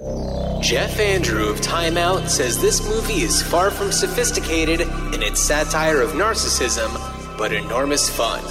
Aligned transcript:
Geoff 0.00 0.98
Andrew 0.98 1.48
of 1.48 1.60
Time 1.60 1.96
Out 1.96 2.28
says 2.28 2.60
this 2.60 2.84
movie 2.88 3.22
is 3.22 3.40
far 3.40 3.70
from 3.70 3.92
sophisticated 3.92 4.80
in 4.80 5.22
its 5.22 5.38
satire 5.38 6.00
of 6.00 6.10
narcissism, 6.12 6.90
but 7.38 7.52
enormous 7.52 8.10
fun. 8.10 8.42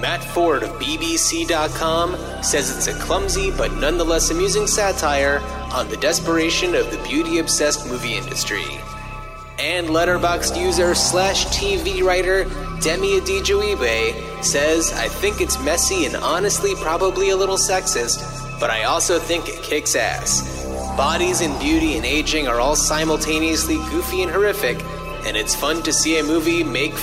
Matt 0.00 0.24
Ford 0.24 0.64
of 0.64 0.70
BBC.com 0.80 2.16
says 2.42 2.76
it's 2.76 2.88
a 2.88 2.98
clumsy 2.98 3.52
but 3.52 3.72
nonetheless 3.74 4.32
amusing 4.32 4.66
satire 4.66 5.38
on 5.72 5.88
the 5.88 5.96
desperation 5.98 6.74
of 6.74 6.90
the 6.90 7.00
beauty 7.04 7.38
obsessed 7.38 7.86
movie 7.86 8.16
industry. 8.16 8.64
And 9.60 9.86
Letterboxd 9.86 10.60
user 10.60 10.96
slash 10.96 11.46
TV 11.46 12.02
writer 12.02 12.42
Demi 12.80 13.20
Adejuyigbe 13.20 14.42
says, 14.42 14.92
I 14.94 15.06
think 15.06 15.40
it's 15.40 15.62
messy 15.62 16.06
and 16.06 16.16
honestly 16.16 16.74
probably 16.74 17.30
a 17.30 17.36
little 17.36 17.58
sexist, 17.58 18.39
but 18.60 18.70
I 18.70 18.84
also 18.84 19.18
think 19.18 19.48
it 19.48 19.62
kicks 19.62 19.96
ass. 19.96 20.64
Bodies 20.96 21.40
and 21.40 21.58
beauty 21.58 21.96
and 21.96 22.04
aging 22.04 22.46
are 22.46 22.60
all 22.60 22.76
simultaneously 22.76 23.76
goofy 23.90 24.22
and 24.22 24.30
horrific, 24.30 24.80
and 25.26 25.36
it's 25.36 25.54
fun 25.54 25.82
to 25.82 25.92
see 25.92 26.18
a 26.18 26.22
movie 26.22 26.62
make 26.62 26.94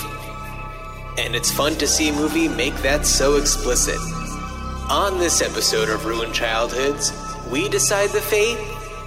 and 1.17 1.35
it's 1.35 1.51
fun 1.51 1.73
to 1.75 1.87
see 1.87 2.09
a 2.09 2.13
movie 2.13 2.47
make 2.47 2.75
that 2.77 3.05
so 3.05 3.37
explicit. 3.37 3.97
On 4.89 5.17
this 5.19 5.41
episode 5.41 5.89
of 5.89 6.05
Ruined 6.05 6.33
Childhoods, 6.33 7.11
we 7.51 7.67
decide 7.67 8.11
the 8.11 8.21
fate 8.21 8.59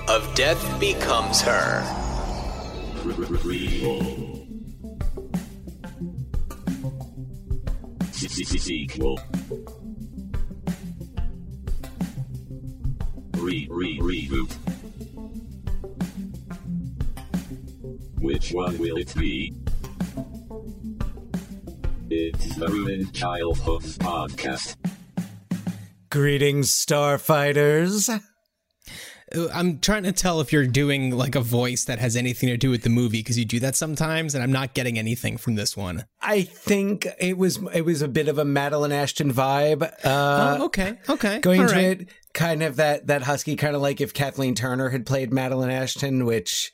of 0.08 0.34
Death 0.34 0.60
Becomes 0.80 1.40
Her. 1.40 1.84
Sequel. 8.12 9.18
Re 13.40 13.66
re 13.70 13.98
reboot. 13.98 14.52
Which 18.20 18.52
one 18.52 18.76
will 18.78 18.98
it 18.98 19.14
be? 19.14 19.54
It's 22.10 22.56
the 22.56 22.68
Ruined 22.68 23.14
Childhoods 23.14 23.96
podcast. 23.96 24.76
Greetings, 26.10 26.70
starfighters. 26.70 28.20
I'm 29.54 29.78
trying 29.78 30.02
to 30.02 30.12
tell 30.12 30.40
if 30.40 30.52
you're 30.52 30.66
doing 30.66 31.16
like 31.16 31.36
a 31.36 31.40
voice 31.40 31.84
that 31.84 32.00
has 32.00 32.16
anything 32.16 32.48
to 32.48 32.56
do 32.56 32.68
with 32.68 32.82
the 32.82 32.90
movie 32.90 33.20
because 33.20 33.38
you 33.38 33.44
do 33.44 33.60
that 33.60 33.76
sometimes, 33.76 34.34
and 34.34 34.42
I'm 34.42 34.52
not 34.52 34.74
getting 34.74 34.98
anything 34.98 35.36
from 35.36 35.54
this 35.54 35.76
one. 35.76 36.04
I 36.20 36.42
think 36.42 37.06
it 37.18 37.38
was 37.38 37.58
it 37.72 37.82
was 37.86 38.02
a 38.02 38.08
bit 38.08 38.28
of 38.28 38.38
a 38.38 38.44
Madeline 38.44 38.92
Ashton 38.92 39.32
vibe. 39.32 39.82
Uh, 40.04 40.58
oh, 40.58 40.64
okay, 40.66 40.98
okay, 41.08 41.38
going 41.38 41.62
all 41.62 41.68
to 41.68 41.74
right. 41.74 42.00
it, 42.02 42.08
kind 42.34 42.62
of 42.62 42.76
that 42.76 43.06
that 43.08 43.22
husky, 43.22 43.56
kind 43.56 43.74
of 43.76 43.82
like 43.82 44.00
if 44.00 44.14
Kathleen 44.14 44.54
Turner 44.54 44.90
had 44.90 45.06
played 45.06 45.32
Madeline 45.32 45.70
Ashton, 45.70 46.24
which 46.24 46.72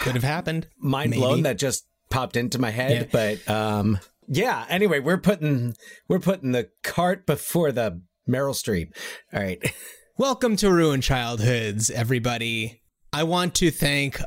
Could 0.00 0.14
have 0.14 0.24
happened. 0.24 0.68
mind 0.78 1.10
Maybe. 1.10 1.20
blown 1.20 1.42
that 1.42 1.58
just 1.58 1.86
popped 2.10 2.36
into 2.36 2.58
my 2.58 2.70
head. 2.70 3.08
But 3.12 3.48
um, 3.48 3.98
yeah. 4.28 4.64
Anyway, 4.68 5.00
we're 5.00 5.18
putting 5.18 5.74
we're 6.08 6.20
putting 6.20 6.52
the 6.52 6.70
cart 6.82 7.26
before 7.26 7.72
the 7.72 8.00
Meryl 8.28 8.54
Streep. 8.54 8.94
All 9.32 9.42
right. 9.42 9.62
Welcome 10.16 10.54
to 10.56 10.70
Ruined 10.72 11.02
Childhoods, 11.02 11.90
everybody. 11.90 12.82
I 13.12 13.24
want 13.24 13.54
to 13.56 13.70
thank 13.72 14.20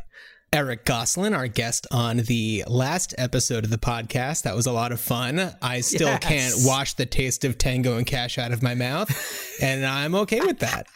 Eric 0.53 0.86
Goslin, 0.86 1.34
our 1.34 1.48
guest 1.48 1.86
on 1.92 2.17
the 2.17 2.64
last 2.67 3.14
episode 3.17 3.66
of 3.66 3.70
the 3.70 3.78
podcast. 3.78 4.44
That 4.44 4.56
was 4.56 4.66
a 4.66 4.72
lot 4.72 4.92
of 4.92 5.00
fun. 5.00 5.54
I 5.62 5.81
still 5.81 6.08
Yes. 6.08 6.23
can't 6.23 6.56
wash 6.66 6.94
the 6.94 7.06
taste 7.06 7.44
of 7.44 7.58
Tango 7.58 7.98
and 7.98 8.08
Cash 8.08 8.38
out 8.38 8.52
of 8.54 8.64
my 8.64 8.73
mouth, 8.73 9.09
and 9.62 9.86
I'm 9.86 10.16
okay 10.16 10.39
with 10.39 10.59
that. 10.59 10.88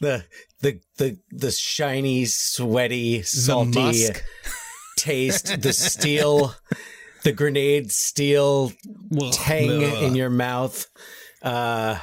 the 0.00 0.24
the 0.60 0.80
the 0.98 1.18
the 1.30 1.50
shiny, 1.50 2.24
sweaty, 2.26 3.22
salty 3.22 4.06
taste, 4.96 5.60
the 5.60 5.72
steel, 5.74 6.54
the 7.24 7.32
grenade 7.32 7.90
steel 7.90 8.72
Ugh. 9.20 9.32
tang 9.32 9.82
Ugh. 9.84 10.02
in 10.04 10.14
your 10.14 10.30
mouth. 10.30 10.86
Uh 11.42 11.98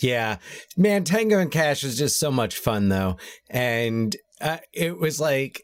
yeah. 0.00 0.36
Man, 0.76 1.02
Tango 1.02 1.38
and 1.40 1.50
Cash 1.50 1.82
is 1.82 1.98
just 1.98 2.20
so 2.20 2.30
much 2.30 2.56
fun 2.58 2.88
though. 2.88 3.16
And 3.50 4.14
uh, 4.40 4.58
it 4.72 4.98
was 4.98 5.20
like 5.20 5.62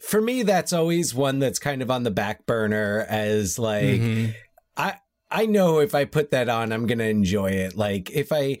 for 0.00 0.20
me 0.20 0.42
that's 0.42 0.72
always 0.72 1.14
one 1.14 1.38
that's 1.38 1.58
kind 1.60 1.80
of 1.82 1.90
on 1.90 2.02
the 2.02 2.10
back 2.10 2.46
burner 2.46 3.06
as 3.08 3.58
like 3.58 3.84
Mhm. 4.00 4.34
I 4.76 4.96
I 5.30 5.46
know 5.46 5.78
if 5.80 5.94
I 5.94 6.04
put 6.04 6.30
that 6.30 6.48
on, 6.48 6.72
I'm 6.72 6.86
gonna 6.86 7.04
enjoy 7.04 7.50
it. 7.50 7.76
Like 7.76 8.10
if 8.12 8.32
I, 8.32 8.58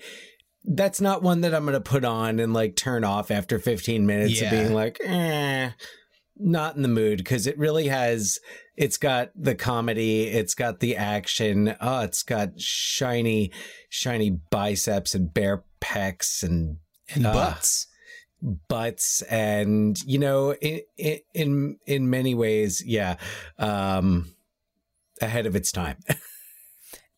that's 0.64 1.00
not 1.00 1.22
one 1.22 1.42
that 1.42 1.54
I'm 1.54 1.64
gonna 1.64 1.80
put 1.80 2.04
on 2.04 2.40
and 2.40 2.52
like 2.52 2.74
turn 2.74 3.04
off 3.04 3.30
after 3.30 3.58
15 3.60 4.04
minutes 4.04 4.40
Yeah. 4.40 4.46
of 4.46 4.50
being 4.50 4.74
like, 4.74 4.98
eh, 5.04 5.70
not 6.36 6.74
in 6.76 6.82
the 6.82 6.88
mood 6.88 7.18
because 7.18 7.46
it 7.46 7.56
really 7.58 7.86
has. 7.86 8.38
It's 8.76 8.96
got 8.98 9.30
the 9.36 9.54
comedy, 9.54 10.24
it's 10.24 10.54
got 10.54 10.80
the 10.80 10.96
action. 10.96 11.76
Oh, 11.80 12.00
it's 12.00 12.22
got 12.24 12.60
shiny, 12.60 13.52
shiny 13.88 14.30
biceps 14.50 15.14
and 15.14 15.32
bare 15.32 15.62
pecs 15.80 16.42
and 16.42 16.78
and 17.14 17.26
Ah. 17.26 17.32
butts. 17.32 17.86
Butts 18.68 19.22
and 19.22 20.02
you 20.04 20.18
know 20.18 20.54
in 20.54 20.80
in 21.34 21.78
in 21.86 22.08
many 22.08 22.34
ways 22.34 22.82
yeah 22.86 23.16
um 23.58 24.32
ahead 25.20 25.46
of 25.46 25.56
its 25.56 25.72
time 25.72 25.96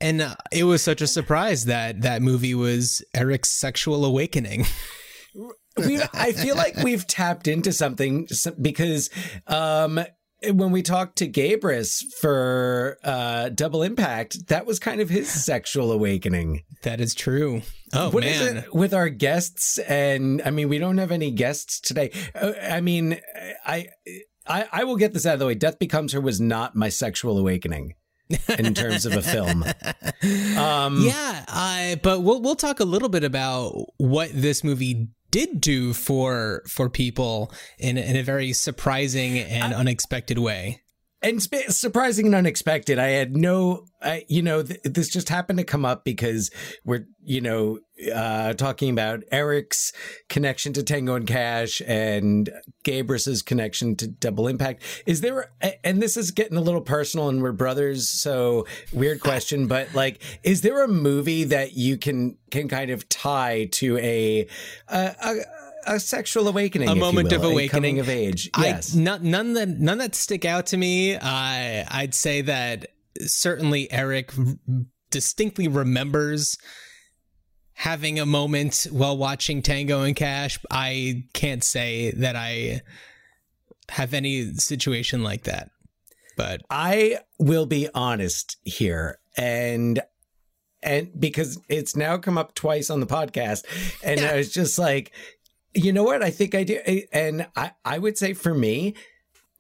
And 0.01 0.23
uh, 0.23 0.37
it 0.53 0.65
was 0.65 0.83
such 0.83 1.01
a 1.01 1.07
surprise 1.07 1.65
that 1.65 2.03
that 2.03 2.23
movie 2.23 2.55
was 2.55 3.03
Eric's 3.15 3.51
sexual 3.51 4.05
awakening. 4.05 4.65
we 5.77 6.01
I 6.13 6.33
feel 6.33 6.57
like 6.57 6.77
we've 6.77 7.07
tapped 7.07 7.49
into 7.49 7.73
something 7.73 8.29
because 8.61 9.11
um 9.47 10.01
when 10.43 10.71
we 10.71 10.83
talked 10.83 11.17
to 11.19 11.29
Gabris 11.29 12.03
for 12.21 12.99
uh 13.05 13.49
Double 13.51 13.83
Impact, 13.83 14.49
that 14.49 14.67
was 14.67 14.79
kind 14.79 15.01
of 15.01 15.09
his 15.09 15.29
sexual 15.45 15.93
awakening. 15.93 16.65
That 16.83 17.01
is 17.01 17.15
true. 17.15 17.63
Oh 17.93 18.11
What 18.11 18.25
is 18.25 18.41
man. 18.41 18.57
it 18.65 18.75
with 18.75 18.93
our 18.95 19.09
guests? 19.09 19.79
And 19.79 20.43
I 20.45 20.51
mean, 20.51 20.69
we 20.69 20.79
don't 20.79 20.99
have 20.99 21.11
any 21.13 21.31
guests 21.31 21.81
today. 21.81 22.11
Uh, 22.35 22.53
I 22.63 22.81
mean, 22.81 23.21
I, 23.67 23.89
I 24.47 24.67
I 24.73 24.85
will 24.85 24.97
get 24.97 25.13
this 25.15 25.27
out 25.27 25.35
of 25.35 25.39
the 25.41 25.47
way. 25.47 25.55
Death 25.55 25.79
Becomes 25.79 26.13
Her 26.13 26.21
was 26.21 26.41
not 26.41 26.77
my 26.77 26.89
sexual 26.89 27.39
awakening 27.39 27.95
in 28.59 28.75
terms 28.75 29.07
of 29.07 29.15
a 29.15 29.23
film. 29.23 29.65
Um, 30.59 31.03
yeah, 31.03 31.45
I 31.47 32.01
but 32.03 32.21
we'll 32.23 32.43
we'll 32.43 32.57
talk 32.57 32.81
a 32.81 32.85
little 32.85 33.09
bit 33.09 33.23
about 33.23 33.73
what 33.99 34.31
this 34.35 34.65
movie 34.65 35.07
did 35.31 35.61
do 35.61 35.93
for 35.93 36.63
for 36.67 36.89
people 36.89 37.53
in 37.79 37.99
in 37.99 38.17
a 38.17 38.23
very 38.23 38.53
surprising 38.53 39.39
and 39.39 39.75
unexpected 39.75 40.39
way. 40.39 40.83
And 41.21 41.43
surprising 41.43 42.27
and 42.27 42.35
unexpected. 42.35 42.99
I 42.99 43.09
had 43.09 43.37
no, 43.37 43.87
I, 44.01 44.25
you 44.29 44.43
know, 44.43 44.63
th- 44.63 44.81
this 44.85 45.09
just 45.09 45.29
happened 45.29 45.59
to 45.59 45.65
come 45.65 45.85
up 45.85 46.05
because 46.05 46.51
we're, 46.85 47.07
you 47.25 47.41
know, 47.41 47.81
uh, 48.15 48.53
talking 48.55 48.91
about 48.91 49.25
Eric's 49.33 49.93
connection 50.29 50.73
to 50.75 50.85
Tango 50.85 51.17
and 51.17 51.27
Cash 51.27 51.83
and 51.87 52.49
Gabris's 52.85 53.43
connection 53.43 53.97
to 53.97 54.07
Double 54.07 54.47
Impact. 54.47 54.83
Is 55.07 55.21
there, 55.21 55.51
and 55.83 56.01
this 56.01 56.17
is 56.17 56.31
getting 56.31 56.57
a 56.57 56.61
little 56.61 56.81
personal, 56.81 57.29
and 57.29 57.43
we're 57.43 57.53
brothers, 57.53 58.09
so 58.09 58.67
weird 58.93 59.21
question, 59.21 59.67
but 59.67 59.93
like, 59.95 60.23
is 60.45 60.61
there 60.61 60.85
a 60.85 60.89
movie 60.89 61.45
that 61.45 61.73
you 61.73 61.97
can 61.97 62.37
can 62.51 62.69
kind 62.69 62.91
of 62.91 63.09
tie 63.09 63.67
to 63.73 63.99
a 63.99 64.47
a, 64.89 65.15
a, 65.21 65.37
a 65.87 66.01
sexual 66.01 66.49
awakening, 66.49 66.89
A 66.89 66.95
moment 66.95 67.31
will, 67.31 67.45
of 67.45 67.51
awakening. 67.51 67.99
of 67.99 68.09
age? 68.09 68.51
Yes. 68.59 68.95
I, 68.95 68.99
none, 68.99 69.31
none 69.31 69.53
that 69.55 69.69
none 69.69 69.99
that 69.99 70.15
stick 70.15 70.45
out 70.45 70.67
to 70.67 70.77
me. 70.77 71.17
I 71.17 71.87
I'd 71.91 72.15
say 72.15 72.43
that 72.43 72.87
certainly 73.21 73.91
Eric 73.91 74.33
distinctly 75.11 75.69
remembers 75.69 76.57
having 77.75 78.19
a 78.19 78.27
moment 78.27 78.87
while 78.91 79.17
watching 79.17 79.63
Tango 79.63 80.03
and 80.03 80.17
Cash. 80.17 80.59
I 80.71 81.25
can't 81.33 81.63
say 81.63 82.11
that 82.13 82.35
I 82.37 82.83
have 83.89 84.15
any 84.15 84.53
situation 84.55 85.23
like 85.23 85.45
that. 85.45 85.71
But 86.37 86.63
I 86.71 87.19
will 87.39 87.67
be 87.67 87.89
honest 87.95 88.57
here 88.65 89.19
and 89.37 90.01
and 90.83 91.11
because 91.19 91.59
it's 91.69 91.97
now 91.97 92.17
come 92.19 92.39
up 92.39 92.55
twice 92.55 92.91
on 92.91 93.01
the 93.01 93.07
podcast 93.07 93.65
and 94.05 94.21
I 94.21 94.37
was 94.37 94.53
just 94.53 94.79
like 94.79 95.13
you 95.75 95.93
know 95.93 96.03
what 96.05 96.23
I 96.23 96.31
think 96.31 96.55
I 96.55 96.65
do? 96.65 96.81
And 97.13 97.47
I 97.57 97.73
I 97.85 97.99
would 97.99 98.17
say 98.19 98.33
for 98.35 98.55
me 98.55 98.95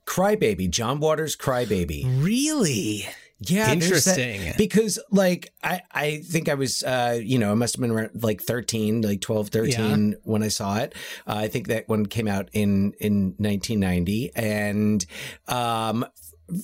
Crybaby 0.06 0.70
John 0.70 1.00
Waters 1.00 1.36
Crybaby. 1.36 2.22
Really? 2.24 3.06
Yeah 3.40 3.72
there's 3.74 4.04
that- 4.04 4.18
interesting. 4.18 4.52
because 4.58 4.98
like 5.12 5.52
I 5.62 5.82
I 5.92 6.16
think 6.18 6.48
I 6.48 6.54
was 6.54 6.82
uh 6.82 7.20
you 7.22 7.38
know 7.38 7.52
I 7.52 7.54
must 7.54 7.76
have 7.76 7.80
been 7.80 7.92
around 7.92 8.22
like 8.22 8.40
13 8.42 9.02
like 9.02 9.20
12 9.20 9.48
13 9.50 10.16
when 10.24 10.42
I 10.42 10.48
saw 10.48 10.78
it. 10.78 10.94
Uh, 11.26 11.34
I 11.36 11.48
think 11.48 11.68
that 11.68 11.88
one 11.88 12.06
came 12.06 12.26
out 12.26 12.48
in 12.52 12.94
in 12.98 13.34
1990 13.38 14.32
and 14.34 15.06
um 15.46 16.04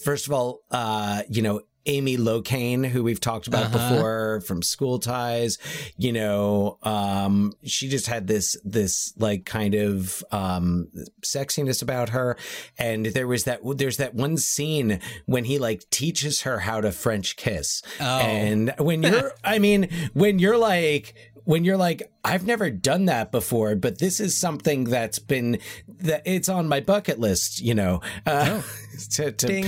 first 0.03 0.27
of 0.27 0.33
all 0.33 0.63
uh 0.71 1.23
you 1.29 1.43
know 1.43 1.61
Amy 1.87 2.17
Locane, 2.17 2.87
who 2.87 3.03
we've 3.03 3.21
talked 3.21 3.47
about 3.47 3.67
Uh-huh. 3.75 3.95
before 3.95 4.41
from 4.43 4.63
School 4.63 4.99
Ties. 4.99 5.59
You 5.97 6.13
know, 6.13 6.79
um, 6.83 7.53
she 7.65 7.89
just 7.89 8.07
had 8.07 8.27
this 8.27 8.57
this 8.65 9.13
like 9.19 9.45
kind 9.45 9.75
of 9.75 10.25
um, 10.31 10.89
sexiness 11.23 11.83
about 11.83 12.11
her, 12.11 12.37
and 12.79 13.07
there 13.07 13.27
was 13.27 13.45
that 13.45 13.61
there's 13.77 13.97
that 13.99 14.15
one 14.15 14.37
scene 14.37 15.01
when 15.27 15.45
he 15.45 15.59
like 15.59 15.89
teaches 15.91 16.43
her 16.43 16.61
how 16.61 16.81
to 16.81 16.93
French 16.93 17.37
kiss, 17.37 17.83
Oh. 18.01 18.19
and 18.21 18.73
when 18.79 19.03
you're, 19.03 19.33
I 19.45 19.59
mean, 19.59 19.89
when 20.15 20.39
you're 20.39 20.59
like. 20.59 21.15
When 21.47 21.63
you're 21.63 21.77
like, 21.77 22.11
I've 22.25 22.47
never 22.47 22.71
done 22.71 23.05
that 23.05 23.31
before, 23.31 23.75
but 23.77 23.99
this 23.99 24.19
is 24.19 24.35
something 24.35 24.85
that's 24.85 25.19
been 25.19 25.59
that 26.01 26.23
it's 26.25 26.49
on 26.49 26.69
my 26.71 26.81
bucket 26.81 27.21
list, 27.21 27.61
you 27.61 27.75
know. 27.75 28.01
Uh, 28.25 28.63
to, 29.11 29.31
to, 29.31 29.47
Ding. 29.47 29.67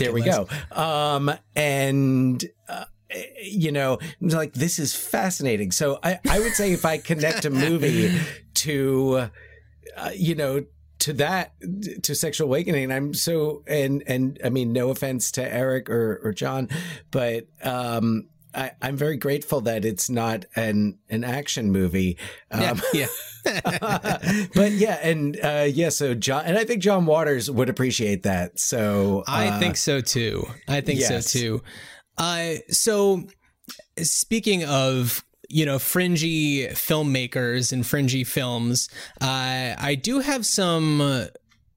There 0.00 0.12
we 0.12 0.22
list. 0.22 0.48
go. 0.48 0.80
Um, 0.80 1.32
and 1.54 2.44
uh, 2.68 2.84
you 3.42 3.72
know, 3.72 3.98
like 4.20 4.54
this 4.54 4.78
is 4.78 4.94
fascinating. 4.94 5.72
So 5.72 5.98
I, 6.02 6.18
I 6.28 6.38
would 6.40 6.52
say 6.54 6.72
if 6.72 6.84
I 6.84 6.98
connect 6.98 7.44
a 7.44 7.50
movie 7.50 8.18
to, 8.54 9.28
uh, 9.96 10.10
you 10.14 10.34
know, 10.34 10.64
to 11.00 11.12
that 11.14 11.52
to 12.02 12.14
sexual 12.14 12.46
awakening, 12.46 12.92
I'm 12.92 13.12
so 13.12 13.64
and 13.66 14.02
and 14.06 14.38
I 14.44 14.50
mean, 14.50 14.72
no 14.72 14.90
offense 14.90 15.32
to 15.32 15.42
Eric 15.42 15.90
or 15.90 16.20
or 16.22 16.32
John, 16.32 16.68
but 17.10 17.46
um. 17.62 18.28
I, 18.54 18.72
I'm 18.80 18.96
very 18.96 19.16
grateful 19.16 19.62
that 19.62 19.84
it's 19.84 20.10
not 20.10 20.44
an 20.56 20.98
an 21.08 21.24
action 21.24 21.70
movie. 21.70 22.18
Um, 22.50 22.80
yeah. 22.92 23.06
but 23.44 24.72
yeah, 24.72 24.98
and 25.02 25.38
uh, 25.42 25.66
yeah, 25.68 25.88
so 25.88 26.14
John, 26.14 26.44
and 26.44 26.56
I 26.56 26.64
think 26.64 26.82
John 26.82 27.06
Waters 27.06 27.50
would 27.50 27.68
appreciate 27.68 28.22
that. 28.22 28.58
So 28.58 29.24
I 29.26 29.48
uh, 29.48 29.58
think 29.58 29.76
so 29.76 30.00
too. 30.00 30.46
I 30.68 30.80
think 30.80 31.00
yes. 31.00 31.30
so 31.30 31.38
too. 31.38 31.62
Uh, 32.18 32.54
so 32.68 33.24
speaking 33.98 34.64
of 34.64 35.24
you 35.48 35.66
know 35.66 35.78
fringy 35.78 36.68
filmmakers 36.68 37.72
and 37.72 37.86
fringy 37.86 38.24
films, 38.24 38.88
uh, 39.20 39.74
I 39.78 39.98
do 40.00 40.20
have 40.20 40.46
some. 40.46 41.28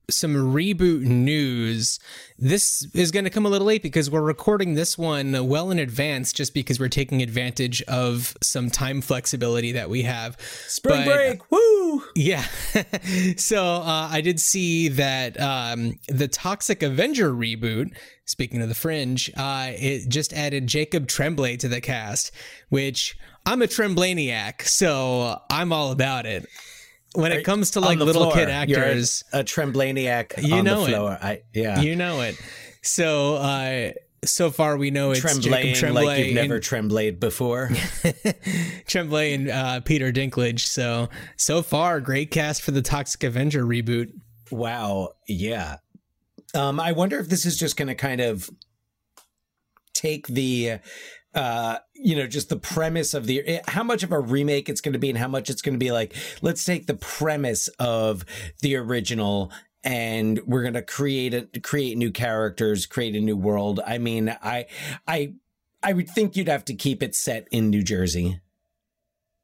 Some 0.10 0.36
reboot 0.36 1.02
news. 1.02 2.00
This 2.38 2.88
is 2.94 3.12
going 3.12 3.24
to 3.24 3.30
come 3.30 3.46
a 3.46 3.50
little 3.50 3.68
late 3.68 3.82
because 3.82 4.10
we're 4.12 4.22
recording 4.22 4.76
this 4.76 4.98
one 4.98 5.48
well 5.48 5.72
in 5.72 5.80
advance 5.80 6.32
just 6.32 6.54
because 6.54 6.80
we're 6.80 6.90
taking 6.90 7.22
advantage 7.22 7.82
of 7.84 8.36
some 8.42 8.70
time 8.70 9.02
flexibility 9.02 9.72
that 9.72 9.90
we 9.90 10.04
have. 10.04 10.38
spring 10.68 11.06
But- 11.06 11.16
break, 11.16 11.52
woo! 11.52 12.04
Yeah. 12.16 12.44
so 13.38 13.64
uh, 13.64 14.10
I 14.12 14.22
did 14.22 14.40
see 14.40 14.90
that 14.90 15.40
um, 15.40 15.98
the 16.08 16.28
Toxic 16.28 16.84
Avenger 16.84 17.32
reboot, 17.34 17.96
speaking 18.26 18.62
of 18.62 18.70
the 18.70 18.76
fringe, 18.76 19.32
uh, 19.38 19.72
it 19.72 20.10
just 20.10 20.34
added 20.34 20.68
Jacob 20.68 21.08
Tremblay 21.08 21.58
to 21.58 21.68
the 21.68 21.82
cast, 21.82 22.32
which 22.70 23.18
I'm 23.46 23.62
a 23.62 23.68
Tremblaniac, 23.68 24.64
so 24.64 25.40
I'm 25.50 25.72
all 25.72 25.92
about 25.92 26.26
it. 26.26 26.48
When 27.16 27.32
it 27.32 27.44
comes 27.44 27.72
to 27.72 27.80
like 27.80 28.00
little 28.00 28.24
floor. 28.32 28.34
kid 28.34 28.70
You're 28.70 28.80
a- 28.80 28.88
actors, 28.88 29.24
a, 29.34 29.44
Tremblaniac 29.44 30.42
You 30.44 30.56
on 30.56 30.66
know 30.66 30.86
the 30.86 31.14
it. 31.14 31.20
I, 31.22 31.42
yeah, 31.54 31.82
you 31.82 31.96
know 31.96 32.22
it. 32.22 32.40
So 32.82 33.36
uh, 33.36 33.92
so 34.24 34.52
far 34.52 34.78
we 34.78 34.92
know 34.92 35.12
it's 35.12 35.22
tremblaying 35.22 35.42
Jacob 35.42 35.76
Tremblay 35.76 36.06
like 36.06 36.26
you've 36.26 36.36
never 36.36 36.56
and, 36.56 36.64
tremblayed 36.64 37.20
before. 37.20 37.70
Tremblay 38.88 39.34
and 39.34 39.50
uh, 39.50 39.80
Peter 39.82 40.12
Dinklage. 40.12 40.62
So 40.62 41.10
so 41.38 41.62
far, 41.62 42.00
great 42.00 42.32
cast 42.32 42.62
for 42.62 42.72
the 42.72 42.82
Toxic 42.82 43.24
Avenger 43.24 43.66
reboot. 43.66 44.12
wow, 44.52 45.10
yeah. 45.28 45.78
Um, 46.54 46.80
I 46.80 46.94
wonder 46.94 47.20
if 47.20 47.28
this 47.28 47.46
is 47.46 47.58
just 47.58 47.76
going 47.76 47.90
to 47.90 47.96
kind 47.96 48.22
of 48.22 48.50
take 49.94 50.28
the 50.28 50.80
uh 51.34 51.78
you 51.96 52.16
know 52.16 52.28
just 52.28 52.50
the 52.50 52.58
premise 52.58 53.14
of 53.14 53.26
the 53.26 53.62
how 53.68 53.84
much 53.84 54.04
of 54.04 54.12
a 54.12 54.20
remake 54.20 54.70
it's 54.70 54.82
going 54.82 54.94
to 54.94 55.00
be 55.00 55.10
and 55.10 55.18
how 55.18 55.28
much 55.28 55.50
it's 55.50 55.62
going 55.62 55.74
to 55.74 55.80
be 55.80 55.92
like 55.92 56.14
let's 56.42 56.64
take 56.64 56.88
the 56.88 56.94
premise 56.94 57.68
of 57.80 58.26
the 58.62 58.76
original 58.76 59.52
and 59.84 60.42
we're 60.46 60.62
going 60.62 60.74
to 60.74 60.82
create 60.82 61.34
a 61.34 61.48
create 61.62 61.98
new 61.98 62.12
characters 62.12 62.86
create 62.86 63.16
a 63.16 63.22
new 63.22 63.38
world. 63.38 63.80
I 63.86 63.98
mean 63.98 64.36
i 64.42 64.66
i 65.08 65.34
i 65.82 65.94
would 65.94 66.10
think 66.10 66.36
you'd 66.36 66.48
have 66.48 66.66
to 66.66 66.74
keep 66.74 67.02
it 67.02 67.16
set 67.16 67.48
in 67.52 67.70
new 67.70 67.84
jersey 67.84 68.40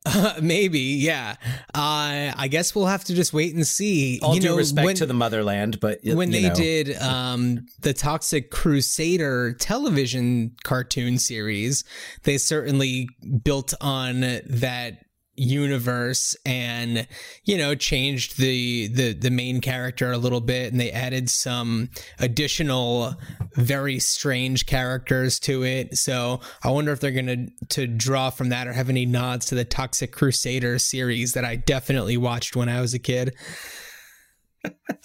Maybe, 0.41 0.79
yeah. 0.79 1.35
Uh, 1.73 2.33
I 2.35 2.47
guess 2.49 2.73
we'll 2.73 2.87
have 2.87 3.03
to 3.05 3.13
just 3.13 3.33
wait 3.33 3.53
and 3.53 3.65
see. 3.65 4.19
all 4.23 4.33
you 4.33 4.41
due 4.41 4.49
know, 4.49 4.57
respect 4.57 4.85
when, 4.85 4.95
to 4.95 5.05
the 5.05 5.13
motherland 5.13 5.79
but 5.79 5.99
when 6.03 6.31
they 6.31 6.49
know. 6.49 6.55
did 6.55 6.97
um, 7.01 7.67
the 7.81 7.93
Toxic 7.93 8.49
Crusader 8.49 9.53
television 9.53 10.55
cartoon 10.63 11.17
series, 11.17 11.83
they 12.23 12.37
certainly 12.37 13.09
built 13.43 13.73
on 13.79 14.21
that 14.21 15.05
universe 15.35 16.35
and 16.45 17.07
you 17.45 17.57
know 17.57 17.73
changed 17.73 18.37
the 18.37 18.87
the 18.87 19.13
the 19.13 19.31
main 19.31 19.61
character 19.61 20.11
a 20.11 20.17
little 20.17 20.41
bit 20.41 20.71
and 20.71 20.79
they 20.79 20.91
added 20.91 21.29
some 21.29 21.89
additional 22.19 23.15
very 23.55 23.97
strange 23.99 24.65
characters 24.65 25.39
to 25.39 25.63
it. 25.63 25.97
So 25.97 26.41
i 26.63 26.69
wonder 26.69 26.91
if 26.91 26.99
they're 26.99 27.11
going 27.11 27.27
to 27.27 27.67
to 27.69 27.87
draw 27.87 28.29
from 28.29 28.49
that 28.49 28.67
or 28.67 28.73
have 28.73 28.89
any 28.89 29.05
nods 29.05 29.45
to 29.47 29.55
the 29.55 29.65
toxic 29.65 30.11
crusader 30.11 30.77
series 30.79 31.33
that 31.33 31.45
i 31.45 31.55
definitely 31.55 32.17
watched 32.17 32.55
when 32.55 32.69
i 32.69 32.81
was 32.81 32.93
a 32.93 32.99
kid. 32.99 33.33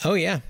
Oh 0.05 0.15
yeah. 0.15 0.41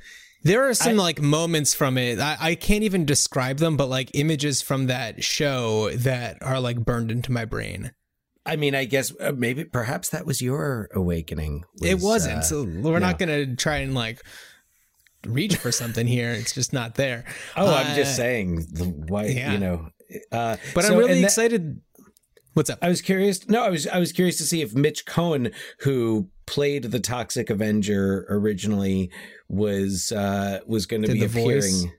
There 0.43 0.69
are 0.69 0.75
some 0.75 0.97
like 0.97 1.21
moments 1.21 1.75
from 1.75 1.99
it. 1.99 2.21
I, 2.21 2.37
I 2.41 2.55
can't 2.55 2.85
even 2.85 3.05
describe 3.05 3.59
them 3.59 3.77
but 3.77 3.89
like 3.89 4.11
images 4.15 4.63
from 4.63 4.87
that 4.87 5.25
show 5.25 5.91
that 5.91 6.39
are 6.41 6.61
like 6.61 6.85
burned 6.85 7.11
into 7.11 7.33
my 7.33 7.45
brain 7.45 7.93
i 8.47 8.57
mean 8.57 8.75
i 8.75 8.85
guess 8.85 9.13
uh, 9.21 9.33
maybe 9.37 9.65
perhaps 9.65 10.09
that 10.11 10.25
was 10.27 10.41
your 10.41 10.89
awakening 10.95 11.65
it 11.83 11.95
was, 11.95 12.03
wasn't 12.05 12.39
uh, 12.39 12.43
so 12.43 12.65
we're 12.65 12.99
not 12.99 13.19
going 13.19 13.29
to 13.29 13.55
try 13.57 13.79
and 13.79 13.95
like 13.95 14.23
reach 15.27 15.57
for 15.57 15.73
something 15.73 16.07
here 16.07 16.31
it's 16.31 16.53
just 16.55 16.73
not 16.73 16.95
there 16.95 17.25
Oh, 17.57 17.73
I'm 17.75 17.97
just 17.97 18.13
Uh, 18.13 18.15
saying 18.15 18.57
the 18.73 18.85
why 18.85 19.27
yeah. 19.27 19.53
you 19.53 19.59
know. 19.59 19.89
Uh, 20.31 20.57
but 20.75 20.85
so- 20.85 20.93
i'm 20.93 20.99
really 20.99 21.15
that- 21.21 21.25
excited 21.25 21.81
what's 22.55 22.71
up 22.71 22.79
I 22.81 22.89
was 22.89 23.03
curious. 23.03 23.47
No, 23.49 23.63
I 23.65 23.69
was 23.71 23.87
I 23.87 23.99
was 23.99 24.13
curious 24.13 24.39
to 24.39 24.45
see 24.45 24.63
if 24.63 24.73
Mitch 24.75 25.05
Cohen, 25.05 25.51
who 25.81 26.29
played 26.47 26.85
the 26.85 27.01
Toxic 27.01 27.51
Avenger 27.51 28.25
originally, 28.31 29.11
was 29.49 30.11
uh, 30.13 30.61
was 30.67 30.87
going 30.87 31.03
to 31.03 31.13
be 31.13 31.21
the 31.21 31.27
voice? 31.27 31.67
appearing. 31.83 31.93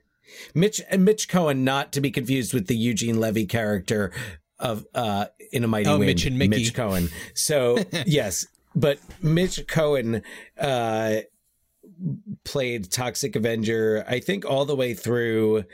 Mitch 0.54 0.80
and 0.90 1.04
Mitch 1.04 1.28
Cohen, 1.28 1.62
not 1.64 1.92
to 1.92 2.00
be 2.00 2.10
confused 2.10 2.52
with 2.54 2.66
the 2.66 2.74
Eugene 2.76 3.20
Levy 3.20 3.46
character 3.46 4.10
of 4.58 4.84
uh, 4.94 5.26
in 5.52 5.64
a 5.64 5.68
Mighty 5.68 5.88
Oh, 5.88 5.98
Wind. 5.98 6.06
Mitch 6.06 6.24
and 6.26 6.38
Mickey. 6.38 6.50
Mitch 6.50 6.74
Cohen. 6.74 7.08
So 7.34 7.78
yes, 8.06 8.46
but 8.74 8.98
Mitch 9.22 9.66
Cohen. 9.66 10.22
Uh, 10.58 11.16
played 12.44 12.90
Toxic 12.92 13.34
Avenger, 13.34 14.04
I 14.06 14.20
think 14.20 14.44
all 14.44 14.64
the 14.64 14.76
way 14.76 14.94
through 14.94 15.64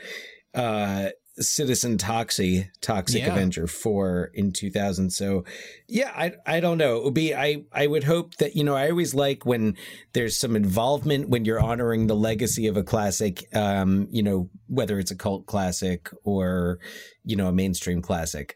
uh 0.53 1.09
Citizen 1.37 1.97
Toxie, 1.97 2.69
Toxic 2.79 3.21
Yeah. 3.21 3.33
Avenger 3.33 3.67
4 3.67 4.31
in 4.33 4.53
2000. 4.53 5.09
So 5.11 5.43
yeah, 5.89 6.09
I 6.15 6.31
I 6.45 6.59
don't 6.61 6.77
know. 6.77 6.95
It 6.97 7.03
would 7.03 7.13
be 7.13 7.35
I 7.35 7.65
I 7.73 7.87
would 7.87 8.05
hope 8.05 8.35
that 8.37 8.55
you 8.55 8.63
know, 8.63 8.73
I 8.75 8.89
always 8.89 9.13
like 9.13 9.45
when 9.45 9.75
there's 10.13 10.37
some 10.37 10.55
involvement 10.55 11.27
when 11.27 11.43
you're 11.43 11.59
honoring 11.59 12.07
the 12.07 12.15
legacy 12.15 12.67
of 12.67 12.77
a 12.77 12.83
classic 12.83 13.53
um, 13.53 14.07
you 14.09 14.23
know, 14.23 14.49
whether 14.67 14.97
it's 14.97 15.11
a 15.11 15.15
cult 15.15 15.45
classic 15.45 16.09
or 16.23 16.79
you 17.25 17.35
know, 17.35 17.49
a 17.49 17.53
mainstream 17.53 18.01
classic. 18.01 18.55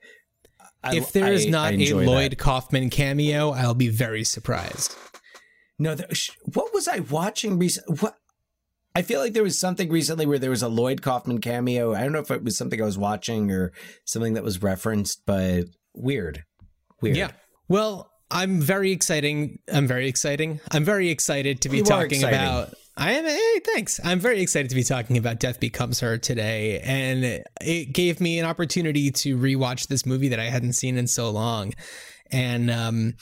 I- 0.84 0.96
if 0.96 1.12
there 1.12 1.32
is 1.32 1.46
I- 1.46 1.50
not 1.50 1.74
I 1.74 1.78
a 1.78 1.94
lloyd 1.94 2.32
that. 2.32 2.38
kaufman 2.38 2.90
cameo 2.90 3.52
i'll 3.52 3.74
be 3.74 3.90
very 3.90 4.24
surprised 4.24 4.96
No, 5.82 5.96
there, 5.96 6.14
sh- 6.14 6.32
what 6.54 6.74
was 6.74 6.88
I 6.90 7.00
watching 7.00 7.58
recent? 7.58 8.02
What 8.02 8.16
I 8.96 9.02
feel 9.02 9.22
like 9.22 9.32
there 9.34 9.44
was 9.44 9.58
something 9.58 9.90
recently 9.90 10.26
where 10.26 10.40
there 10.40 10.50
was 10.50 10.62
a 10.62 10.68
Lloyd 10.68 11.02
Kaufman 11.02 11.40
cameo. 11.40 11.94
I 11.94 12.02
don't 12.02 12.12
know 12.12 12.20
if 12.20 12.32
it 12.32 12.44
was 12.44 12.58
something 12.58 12.82
I 12.82 12.86
was 12.86 12.98
watching 12.98 13.50
or 13.50 13.72
something 14.04 14.34
that 14.34 14.44
was 14.44 14.62
referenced, 14.62 15.22
but 15.26 15.66
weird, 15.94 16.44
weird. 17.02 17.16
Yeah. 17.16 17.32
Well, 17.70 18.12
I'm 18.30 18.60
very 18.60 18.92
exciting. 18.92 19.60
I'm 19.72 19.88
very 19.88 20.08
exciting. 20.10 20.60
I'm 20.72 20.84
very 20.84 21.10
excited 21.10 21.62
to 21.62 21.70
be 21.70 21.78
You 21.78 21.84
talking 21.86 22.24
about. 22.26 22.74
I 23.00 23.14
am. 23.14 23.26
Hey, 23.26 23.62
thanks. 23.62 24.02
I'm 24.04 24.20
very 24.20 24.42
excited 24.42 24.68
to 24.70 24.76
be 24.76 24.84
talking 24.84 25.18
about 25.18 25.40
Death 25.40 25.62
Becomes 25.62 26.02
Her 26.02 26.18
today, 26.18 26.82
and 26.82 27.42
it 27.62 27.94
gave 27.94 28.20
me 28.20 28.40
an 28.40 28.46
opportunity 28.46 29.10
to 29.10 29.38
rewatch 29.38 29.88
this 29.88 30.06
movie 30.06 30.28
that 30.28 30.40
I 30.40 30.50
hadn't 30.50 30.74
seen 30.74 30.98
in 30.98 31.08
so 31.08 31.30
long. 31.30 31.74
And 32.30 32.70
um, 32.70 33.14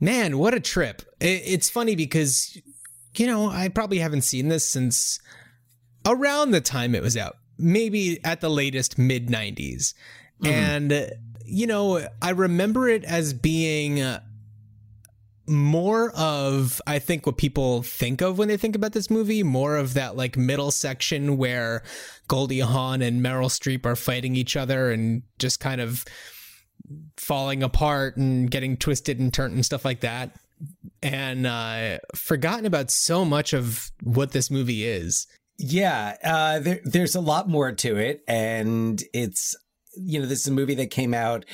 man, 0.00 0.36
what 0.36 0.52
a 0.52 0.60
trip! 0.60 1.00
It, 1.18 1.42
it's 1.46 1.70
funny 1.70 1.96
because 1.96 2.60
you 3.14 3.26
know 3.26 3.48
I 3.48 3.68
probably 3.68 4.00
haven't 4.00 4.20
seen 4.20 4.48
this 4.48 4.68
since 4.68 5.18
around 6.06 6.50
the 6.50 6.60
time 6.60 6.94
it 6.94 7.02
was 7.02 7.16
out, 7.16 7.36
maybe 7.56 8.22
at 8.22 8.42
the 8.42 8.50
latest 8.50 8.98
mid 8.98 9.28
'90s, 9.28 9.94
and 10.44 11.10
you 11.42 11.66
know 11.66 12.06
I 12.20 12.30
remember 12.32 12.86
it 12.86 13.02
as 13.04 13.32
being. 13.32 13.98
More 15.48 16.10
of 16.12 16.80
I 16.86 16.98
think 16.98 17.26
what 17.26 17.36
people 17.36 17.82
think 17.82 18.20
of 18.20 18.38
when 18.38 18.48
they 18.48 18.56
think 18.56 18.76
about 18.76 18.92
this 18.92 19.10
movie, 19.10 19.42
more 19.42 19.76
of 19.76 19.94
that 19.94 20.16
like 20.16 20.36
middle 20.36 20.70
section 20.70 21.36
where 21.36 21.82
Goldie 22.28 22.60
Hawn 22.60 23.02
and 23.02 23.24
Meryl 23.24 23.48
Streep 23.48 23.86
are 23.86 23.96
fighting 23.96 24.36
each 24.36 24.56
other 24.56 24.90
and 24.90 25.22
just 25.38 25.60
kind 25.60 25.80
of 25.80 26.04
falling 27.16 27.62
apart 27.62 28.16
and 28.16 28.50
getting 28.50 28.76
twisted 28.76 29.18
and 29.18 29.32
turned 29.32 29.54
and 29.54 29.64
stuff 29.64 29.84
like 29.84 30.00
that. 30.00 30.36
And 31.02 31.46
uh 31.46 31.98
forgotten 32.14 32.66
about 32.66 32.90
so 32.90 33.24
much 33.24 33.52
of 33.52 33.90
what 34.02 34.32
this 34.32 34.50
movie 34.50 34.84
is. 34.84 35.26
Yeah, 35.58 36.16
uh, 36.22 36.58
there, 36.58 36.80
there's 36.84 37.14
a 37.14 37.20
lot 37.20 37.48
more 37.48 37.72
to 37.72 37.96
it, 37.96 38.22
and 38.28 39.02
it's 39.14 39.56
you 39.96 40.20
know 40.20 40.26
this 40.26 40.40
is 40.40 40.48
a 40.48 40.52
movie 40.52 40.74
that 40.74 40.90
came 40.90 41.14
out 41.14 41.46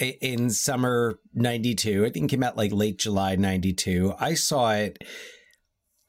in 0.00 0.50
summer 0.50 1.18
92 1.34 2.04
i 2.06 2.10
think 2.10 2.24
it 2.24 2.34
came 2.34 2.42
out 2.42 2.56
like 2.56 2.72
late 2.72 2.98
july 2.98 3.36
92 3.36 4.14
i 4.18 4.34
saw 4.34 4.72
it 4.72 5.02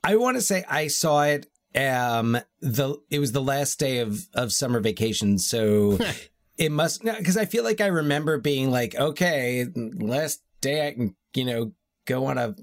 i 0.03 0.15
want 0.15 0.37
to 0.37 0.41
say 0.41 0.63
i 0.69 0.87
saw 0.87 1.23
it 1.23 1.47
um 1.75 2.37
the 2.61 2.95
it 3.09 3.19
was 3.19 3.31
the 3.31 3.41
last 3.41 3.79
day 3.79 3.99
of 3.99 4.27
of 4.33 4.53
summer 4.53 4.79
vacation 4.79 5.37
so 5.37 5.97
it 6.57 6.71
must 6.71 7.03
because 7.03 7.37
i 7.37 7.45
feel 7.45 7.63
like 7.63 7.81
i 7.81 7.87
remember 7.87 8.37
being 8.37 8.71
like 8.71 8.95
okay 8.95 9.65
last 9.75 10.41
day 10.61 10.87
i 10.87 10.93
can 10.93 11.15
you 11.33 11.45
know 11.45 11.71
go 12.05 12.25
on 12.25 12.37
a 12.37 12.55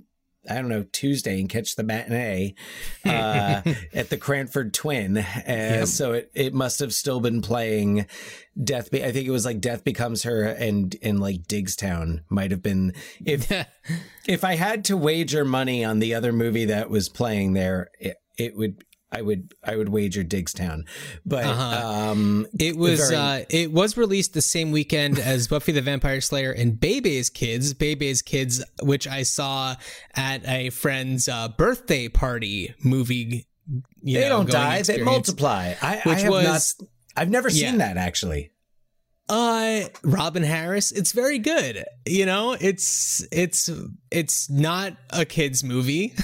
I 0.49 0.55
don't 0.55 0.69
know, 0.69 0.85
Tuesday 0.91 1.39
and 1.39 1.49
catch 1.49 1.77
the 1.77 1.83
matinee 1.83 2.55
uh, 3.05 3.63
at 3.95 4.09
the 4.09 4.17
Cranford 4.17 4.73
Twin. 4.73 5.19
Uh, 5.19 5.25
yep. 5.47 5.87
So 5.87 6.13
it, 6.13 6.31
it 6.35 6.55
must 6.55 6.81
have 6.81 6.95
still 6.95 7.21
been 7.21 7.43
playing 7.43 8.07
Death. 8.63 8.91
Be- 8.91 9.05
I 9.05 9.13
think 9.13 9.27
it 9.27 9.33
was 9.33 9.45
like 9.45 9.61
Death 9.61 9.85
Becomes 9.85 10.23
Her 10.23 10.45
and 10.45 10.95
in 10.97 11.19
like 11.19 11.47
Diggstown 11.47 12.21
might 12.31 12.51
have 12.53 12.63
been. 12.63 12.95
If 13.25 13.51
if 14.27 14.45
I 14.45 14.55
had 14.55 14.85
to 14.87 14.97
wager 14.97 15.45
money 15.45 15.85
on 15.85 15.99
the 15.99 16.15
other 16.15 16.33
movie 16.33 16.67
that 16.67 16.89
was 16.89 17.09
playing 17.09 17.53
there, 17.53 17.91
it, 17.99 18.17
it 18.39 18.57
would 18.57 18.85
I 19.13 19.23
would 19.23 19.55
I 19.65 19.77
would 19.77 19.89
wager 19.89 20.23
Diggstown, 20.23 20.87
but 21.27 21.45
uh-huh. 21.45 21.89
um, 21.89 22.47
it 22.59 22.77
was 22.77 23.11
very... 23.11 23.17
uh, 23.17 23.45
it 23.49 23.73
was 23.73 23.97
released 23.97 24.35
the 24.35 24.43
same 24.43 24.71
weekend 24.71 25.19
as 25.19 25.49
Buffy 25.49 25.73
the 25.73 25.83
Vampire 25.83 26.21
Slayer 26.21 26.53
and 26.53 26.79
Bebe's 26.79 27.29
Kids. 27.29 27.75
Bebe's 27.75 28.23
Kids, 28.23 28.65
which 28.83 29.09
I 29.09 29.25
saw 29.25 29.75
at 30.15 30.47
a 30.49 30.71
friend's 30.71 31.29
uh, 31.29 31.49
birthday 31.49 32.09
party 32.09 32.75
movie. 32.85 33.49
they 34.03 34.21
know, 34.21 34.29
don't 34.29 34.51
die; 34.51 34.79
experience. 34.79 34.87
they 34.87 35.13
multiply. 35.13 35.75
I, 35.83 35.97
which 36.05 36.19
I 36.19 36.21
have 36.21 36.31
was, 36.31 36.77
not. 36.79 36.89
I've 37.17 37.31
never 37.31 37.51
seen 37.51 37.79
yeah. 37.79 37.79
that 37.79 37.97
actually. 37.97 38.53
Uh, 39.29 39.83
Robin 40.05 40.45
Harris. 40.45 40.93
It's 40.93 41.13
very 41.13 41.41
good. 41.41 41.85
You 42.07 42.27
know, 42.27 42.57
it's 42.61 43.27
it's 43.33 43.69
it's 44.13 44.49
not 44.49 44.97
a 45.11 45.25
kids 45.25 45.65
movie. 45.65 46.15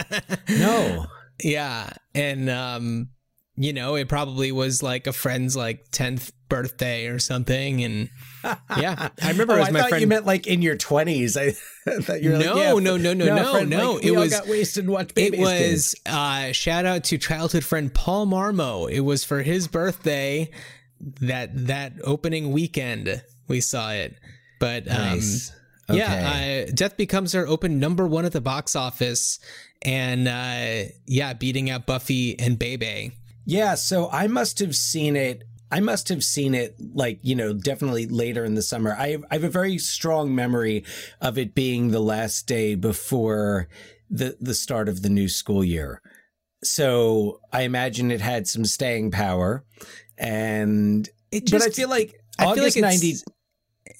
no 0.50 1.06
yeah, 1.42 1.90
and 2.14 2.48
um, 2.50 3.08
you 3.56 3.72
know, 3.72 3.94
it 3.94 4.08
probably 4.08 4.52
was 4.52 4.82
like 4.82 5.06
a 5.06 5.12
friend's 5.12 5.56
like 5.56 5.90
tenth 5.90 6.32
birthday 6.48 7.06
or 7.06 7.18
something, 7.18 7.82
and 7.82 8.10
yeah, 8.76 9.08
I 9.22 9.30
remember 9.30 9.54
oh, 9.54 9.56
it 9.56 9.60
was 9.60 9.68
I 9.68 9.72
my 9.72 9.80
thought 9.80 9.88
friend. 9.90 10.00
You 10.02 10.06
meant 10.06 10.26
like 10.26 10.46
in 10.46 10.62
your 10.62 10.76
twenties. 10.76 11.36
I 11.36 11.50
thought 11.88 12.22
you 12.22 12.32
were 12.32 12.38
no, 12.38 12.54
like, 12.54 12.64
yeah, 12.64 12.72
no, 12.72 12.78
no, 12.78 12.96
no, 12.96 13.12
no, 13.12 13.36
no, 13.36 13.52
friend, 13.52 13.70
no. 13.70 13.92
Like, 13.94 14.04
it 14.04 14.10
was 14.12 14.30
got 14.30 14.46
wasted 14.46 14.84
and 14.84 14.92
watched 14.92 15.12
It 15.16 15.38
was 15.38 15.94
uh, 16.06 16.52
shout 16.52 16.84
out 16.86 17.04
to 17.04 17.18
childhood 17.18 17.64
friend 17.64 17.92
Paul 17.92 18.26
Marmo. 18.26 18.90
It 18.90 19.00
was 19.00 19.24
for 19.24 19.42
his 19.42 19.68
birthday 19.68 20.50
that 21.20 21.66
that 21.66 21.94
opening 22.04 22.52
weekend 22.52 23.22
we 23.48 23.60
saw 23.60 23.92
it, 23.92 24.16
but 24.60 24.88
um, 24.88 24.96
nice. 24.96 25.52
Okay. 25.88 25.98
Yeah, 25.98 26.66
uh, 26.66 26.72
Death 26.74 26.96
Becomes 26.96 27.32
Her 27.32 27.46
opened 27.46 27.78
number 27.78 28.06
one 28.06 28.24
at 28.24 28.32
the 28.32 28.40
box 28.40 28.74
office, 28.74 29.38
and 29.82 30.28
uh, 30.28 30.92
yeah, 31.06 31.32
beating 31.32 31.70
out 31.70 31.86
Buffy 31.86 32.38
and 32.38 32.58
Bebe. 32.58 33.12
Yeah, 33.44 33.74
so 33.74 34.08
I 34.10 34.26
must 34.26 34.58
have 34.58 34.74
seen 34.74 35.16
it. 35.16 35.44
I 35.70 35.80
must 35.80 36.08
have 36.08 36.22
seen 36.22 36.54
it 36.54 36.76
like 36.94 37.18
you 37.22 37.34
know 37.34 37.52
definitely 37.52 38.06
later 38.06 38.44
in 38.44 38.54
the 38.54 38.62
summer. 38.62 38.94
I 38.98 39.10
have, 39.10 39.24
I 39.30 39.34
have 39.34 39.44
a 39.44 39.48
very 39.48 39.78
strong 39.78 40.34
memory 40.34 40.84
of 41.20 41.38
it 41.38 41.54
being 41.54 41.90
the 41.90 42.00
last 42.00 42.46
day 42.46 42.74
before 42.74 43.68
the 44.10 44.36
the 44.40 44.54
start 44.54 44.88
of 44.88 45.02
the 45.02 45.08
new 45.08 45.28
school 45.28 45.64
year. 45.64 46.02
So 46.62 47.40
I 47.52 47.62
imagine 47.62 48.10
it 48.10 48.20
had 48.20 48.48
some 48.48 48.64
staying 48.64 49.10
power, 49.10 49.64
and 50.18 51.08
it 51.30 51.46
just, 51.46 51.64
but 51.64 51.72
I 51.72 51.74
feel 51.74 51.88
like 51.90 52.20
I 52.38 52.46
August 52.46 52.74
feel 52.74 52.82
like 52.82 53.00
90 53.00 53.16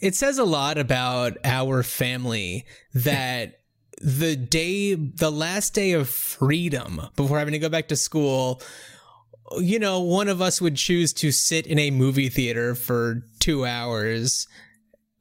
it 0.00 0.14
says 0.14 0.38
a 0.38 0.44
lot 0.44 0.78
about 0.78 1.36
our 1.44 1.82
family 1.82 2.64
that 2.94 3.60
the 4.00 4.36
day, 4.36 4.94
the 4.94 5.30
last 5.30 5.74
day 5.74 5.92
of 5.92 6.08
freedom 6.08 7.00
before 7.16 7.38
having 7.38 7.52
to 7.52 7.58
go 7.58 7.68
back 7.68 7.88
to 7.88 7.96
school, 7.96 8.60
you 9.58 9.78
know, 9.78 10.00
one 10.00 10.28
of 10.28 10.42
us 10.42 10.60
would 10.60 10.76
choose 10.76 11.12
to 11.14 11.32
sit 11.32 11.66
in 11.66 11.78
a 11.78 11.90
movie 11.90 12.28
theater 12.28 12.74
for 12.74 13.22
two 13.38 13.64
hours 13.64 14.46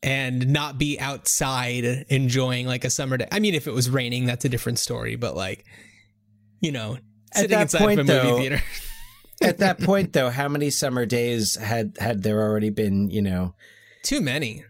and 0.04 0.48
not 0.48 0.78
be 0.78 1.00
outside 1.00 2.06
enjoying 2.10 2.68
like 2.68 2.86
a 2.86 2.90
summer 2.90 3.18
day. 3.18 3.28
I 3.32 3.40
mean, 3.40 3.56
if 3.56 3.68
it 3.68 3.74
was 3.74 3.90
raining, 3.90 4.26
that's 4.26 4.46
a 4.46 4.50
different 4.50 4.80
story, 4.80 5.16
but 5.16 5.36
like, 5.36 5.66
you 6.60 6.72
know, 6.72 6.98
sitting 7.34 7.60
inside 7.60 7.80
point, 7.80 8.00
of 8.00 8.10
a 8.10 8.14
movie 8.14 8.28
though, 8.28 8.38
theater. 8.38 8.64
at 9.42 9.58
that 9.60 9.80
point, 9.82 10.14
though, 10.14 10.30
how 10.30 10.48
many 10.48 10.70
summer 10.70 11.06
days 11.06 11.56
had 11.56 11.98
had 12.00 12.24
there 12.24 12.42
already 12.42 12.70
been? 12.70 13.10
You 13.10 13.22
know, 13.22 13.56
too 14.04 14.22
many. 14.22 14.64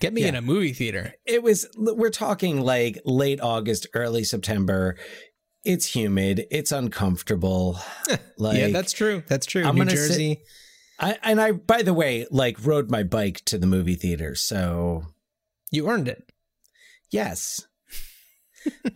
Get 0.00 0.14
me 0.14 0.22
yeah. 0.22 0.28
in 0.28 0.34
a 0.34 0.42
movie 0.42 0.72
theater. 0.72 1.14
It 1.26 1.42
was, 1.42 1.68
we're 1.76 2.10
talking 2.10 2.62
like 2.62 3.00
late 3.04 3.40
August, 3.40 3.86
early 3.94 4.24
September. 4.24 4.96
It's 5.62 5.94
humid. 5.94 6.46
It's 6.50 6.72
uncomfortable. 6.72 7.78
like, 8.38 8.58
yeah, 8.58 8.68
that's 8.68 8.92
true. 8.92 9.22
That's 9.28 9.46
true. 9.46 9.64
I'm 9.64 9.76
New 9.76 9.84
Jersey. 9.84 10.36
Sit, 10.36 10.46
I, 10.98 11.18
and 11.22 11.40
I, 11.40 11.52
by 11.52 11.82
the 11.82 11.94
way, 11.94 12.26
like 12.30 12.64
rode 12.64 12.90
my 12.90 13.02
bike 13.02 13.44
to 13.46 13.58
the 13.58 13.66
movie 13.66 13.94
theater. 13.94 14.34
So 14.34 15.04
you 15.70 15.88
earned 15.88 16.08
it. 16.08 16.32
Yes. 17.10 17.66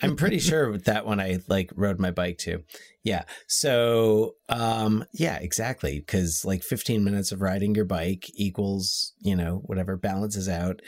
I'm 0.02 0.16
pretty 0.16 0.38
sure 0.38 0.76
that 0.78 1.06
one 1.06 1.20
I 1.20 1.38
like 1.48 1.70
rode 1.74 1.98
my 1.98 2.10
bike 2.10 2.38
to. 2.38 2.62
Yeah. 3.02 3.24
So, 3.46 4.36
um, 4.48 5.04
yeah, 5.12 5.36
exactly. 5.36 6.00
Cause 6.00 6.42
like 6.44 6.62
15 6.62 7.04
minutes 7.04 7.32
of 7.32 7.42
riding 7.42 7.74
your 7.74 7.84
bike 7.84 8.30
equals, 8.34 9.12
you 9.20 9.36
know, 9.36 9.62
whatever 9.64 9.96
balances 9.96 10.48
out 10.48 10.80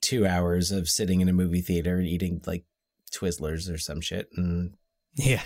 two 0.00 0.26
hours 0.26 0.70
of 0.70 0.88
sitting 0.88 1.20
in 1.20 1.28
a 1.28 1.32
movie 1.32 1.60
theater 1.60 1.98
and 1.98 2.06
eating 2.06 2.40
like 2.46 2.64
Twizzlers 3.12 3.72
or 3.72 3.78
some 3.78 4.00
shit. 4.00 4.28
And 4.36 4.74
yeah. 5.14 5.42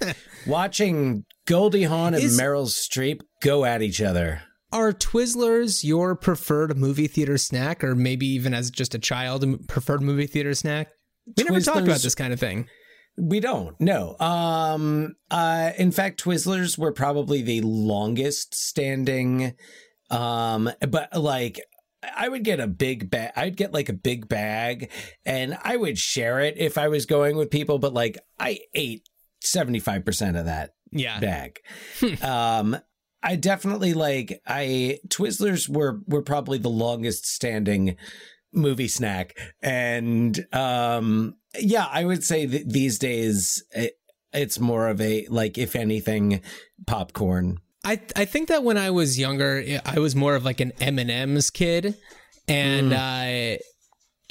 watching 0.46 1.24
Goldie 1.46 1.84
Hawn 1.84 2.14
and 2.14 2.22
Is, 2.22 2.40
Meryl 2.40 2.66
Streep 2.66 3.20
go 3.42 3.64
at 3.64 3.82
each 3.82 4.00
other. 4.00 4.42
Are 4.72 4.92
Twizzlers 4.92 5.82
your 5.82 6.14
preferred 6.14 6.76
movie 6.78 7.08
theater 7.08 7.36
snack, 7.38 7.82
or 7.82 7.96
maybe 7.96 8.26
even 8.26 8.54
as 8.54 8.70
just 8.70 8.94
a 8.94 9.00
child, 9.00 9.66
preferred 9.66 10.00
movie 10.00 10.28
theater 10.28 10.54
snack? 10.54 10.88
We 11.36 11.44
never 11.44 11.60
talked 11.60 11.86
about 11.86 12.00
this 12.00 12.14
kind 12.14 12.32
of 12.32 12.40
thing. 12.40 12.68
We 13.16 13.40
don't. 13.40 13.78
No. 13.80 14.16
Um 14.18 15.16
uh 15.30 15.72
in 15.76 15.92
fact 15.92 16.22
Twizzlers 16.22 16.78
were 16.78 16.92
probably 16.92 17.42
the 17.42 17.60
longest 17.60 18.54
standing 18.54 19.54
um 20.10 20.70
but 20.88 21.14
like 21.16 21.60
I 22.16 22.28
would 22.28 22.44
get 22.44 22.60
a 22.60 22.66
big 22.66 23.10
bag. 23.10 23.32
I'd 23.36 23.56
get 23.56 23.74
like 23.74 23.90
a 23.90 23.94
big 23.94 24.28
bag 24.28 24.90
and 25.26 25.58
I 25.62 25.76
would 25.76 25.98
share 25.98 26.40
it 26.40 26.56
if 26.56 26.78
I 26.78 26.88
was 26.88 27.04
going 27.04 27.36
with 27.36 27.50
people, 27.50 27.78
but 27.78 27.92
like 27.92 28.18
I 28.38 28.60
ate 28.74 29.06
75% 29.44 30.38
of 30.38 30.46
that 30.46 30.74
yeah. 30.90 31.20
bag. 31.20 31.58
um 32.22 32.78
I 33.22 33.36
definitely 33.36 33.92
like 33.92 34.40
I 34.46 35.00
Twizzlers 35.08 35.68
were 35.68 36.00
were 36.06 36.22
probably 36.22 36.58
the 36.58 36.70
longest 36.70 37.26
standing 37.26 37.96
movie 38.52 38.88
snack 38.88 39.36
and 39.62 40.46
um 40.52 41.36
yeah 41.58 41.86
i 41.90 42.04
would 42.04 42.24
say 42.24 42.46
that 42.46 42.68
these 42.68 42.98
days 42.98 43.62
it, 43.72 43.94
it's 44.32 44.58
more 44.58 44.88
of 44.88 45.00
a 45.00 45.26
like 45.28 45.58
if 45.58 45.76
anything 45.76 46.40
popcorn 46.86 47.58
i 47.84 48.00
i 48.16 48.24
think 48.24 48.48
that 48.48 48.64
when 48.64 48.76
i 48.76 48.90
was 48.90 49.18
younger 49.18 49.64
i 49.84 49.98
was 49.98 50.16
more 50.16 50.34
of 50.34 50.44
like 50.44 50.60
an 50.60 50.72
m&ms 50.80 51.50
kid 51.50 51.96
and 52.48 52.92
mm. 52.92 53.56
uh 53.56 53.58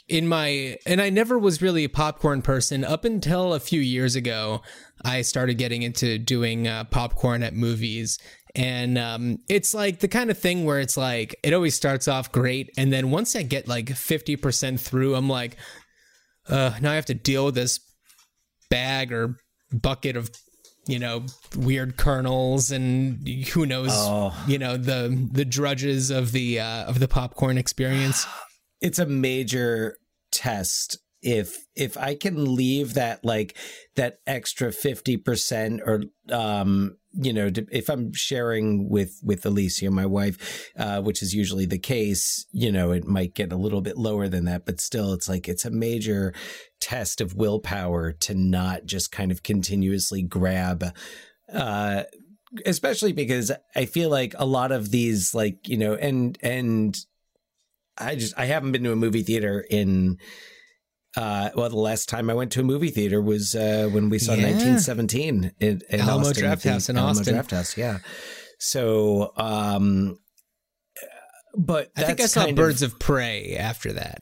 in 0.10 0.28
my 0.28 0.78
and 0.86 1.02
I 1.02 1.10
never 1.10 1.38
was 1.38 1.62
really 1.62 1.84
a 1.84 1.90
popcorn 1.90 2.42
person 2.42 2.84
up 2.84 3.06
until 3.06 3.54
a 3.54 3.60
few 3.60 3.80
years 3.80 4.16
ago. 4.16 4.62
I 5.06 5.22
started 5.22 5.58
getting 5.58 5.84
into 5.84 6.18
doing 6.18 6.68
uh, 6.68 6.84
popcorn 6.86 7.44
at 7.44 7.54
movies, 7.54 8.18
and 8.60 8.98
um, 8.98 9.38
it's 9.48 9.74
like 9.74 10.00
the 10.00 10.10
kind 10.10 10.30
of 10.30 10.38
thing 10.38 10.66
where 10.66 10.82
it's 10.82 10.98
like 10.98 11.34
it 11.44 11.54
always 11.54 11.76
starts 11.76 12.10
off 12.10 12.30
great, 12.30 12.70
and 12.78 12.92
then 12.92 13.10
once 13.10 13.34
I 13.34 13.42
get 13.42 13.70
like 13.70 13.90
fifty 13.96 14.36
percent 14.36 14.82
through, 14.82 15.16
I'm 15.16 15.30
like, 15.30 15.56
uh, 16.50 16.74
now 16.82 16.92
I 16.92 16.96
have 16.96 17.06
to 17.06 17.14
deal 17.14 17.46
with 17.46 17.56
this 17.56 17.80
bag 18.70 19.14
or 19.14 19.38
bucket 19.72 20.18
of 20.18 20.30
you 20.88 21.00
know 21.00 21.26
weird 21.56 21.96
kernels 21.96 22.70
and 22.70 23.26
who 23.54 23.66
knows 23.66 23.92
oh. 23.94 24.38
you 24.46 24.58
know 24.58 24.76
the 24.76 25.30
the 25.32 25.46
drudges 25.46 26.10
of 26.10 26.34
the 26.34 26.60
uh, 26.60 26.84
of 26.84 27.00
the 27.00 27.08
popcorn 27.08 27.58
experience 27.58 28.28
it's 28.82 29.00
a 29.00 29.06
major 29.06 29.96
test 30.32 30.98
if 31.22 31.66
if 31.76 31.98
I 31.98 32.16
can 32.16 32.56
leave 32.56 32.96
that 32.96 33.24
like 33.24 33.58
that 33.96 34.18
extra 34.26 34.70
50% 34.70 35.80
or 35.86 36.04
um 36.34 36.98
you 37.14 37.34
know 37.34 37.50
if 37.72 37.90
I'm 37.90 38.14
sharing 38.14 38.90
with 38.90 39.20
with 39.24 39.46
Alicia 39.46 39.90
my 39.90 40.06
wife 40.06 40.70
uh 40.78 41.02
which 41.02 41.24
is 41.24 41.34
usually 41.34 41.66
the 41.66 41.80
case 41.80 42.46
you 42.52 42.72
know 42.72 42.92
it 42.92 43.08
might 43.08 43.34
get 43.34 43.52
a 43.52 43.58
little 43.58 43.82
bit 43.82 43.98
lower 43.98 44.28
than 44.28 44.46
that 44.46 44.66
but 44.66 44.80
still 44.80 45.14
it's 45.14 45.28
like 45.28 45.48
it's 45.48 45.66
a 45.66 45.72
major 45.72 46.34
test 46.80 47.20
of 47.20 47.36
willpower 47.36 48.12
to 48.12 48.36
not 48.36 48.86
just 48.86 49.12
kind 49.12 49.32
of 49.32 49.44
continuously 49.44 50.22
grab 50.22 50.86
uh 51.52 52.04
especially 52.66 53.14
because 53.14 53.52
I 53.76 53.86
feel 53.86 54.10
like 54.10 54.34
a 54.38 54.46
lot 54.46 54.72
of 54.72 54.92
these 54.92 55.34
like 55.34 55.68
you 55.68 55.78
know 55.78 55.96
and 55.96 56.38
and 56.42 56.98
I 57.98 58.16
just 58.16 58.38
I 58.38 58.46
haven't 58.46 58.72
been 58.72 58.84
to 58.84 58.92
a 58.92 58.96
movie 58.96 59.24
theater 59.24 59.66
in 59.70 60.18
uh, 61.18 61.50
well, 61.56 61.70
the 61.70 61.76
last 61.78 62.08
time 62.10 62.30
I 62.30 62.34
went 62.34 62.52
to 62.54 62.60
a 62.62 62.64
movie 62.64 62.92
theater 62.92 63.22
was 63.22 63.56
uh, 63.56 63.90
when 63.92 64.10
we 64.10 64.20
saw 64.20 64.34
Yeah. 64.34 64.48
1917 64.52 65.52
in, 65.60 65.82
in 65.90 66.00
Alamo 66.00 66.28
Austin, 66.30 66.44
Draft 66.44 66.64
House 66.64 66.90
in 66.90 66.98
Alamo 66.98 67.20
Austin. 67.20 67.34
Draft 67.34 67.52
House, 67.52 67.78
yeah. 67.78 68.00
So, 68.60 69.32
um, 69.38 70.18
but 71.58 71.92
I 71.98 72.04
think 72.04 72.22
I 72.22 72.26
saw 72.28 72.52
Birds 72.52 72.82
of 72.84 73.00
Prey 73.00 73.56
after 73.58 73.92
that. 73.94 74.22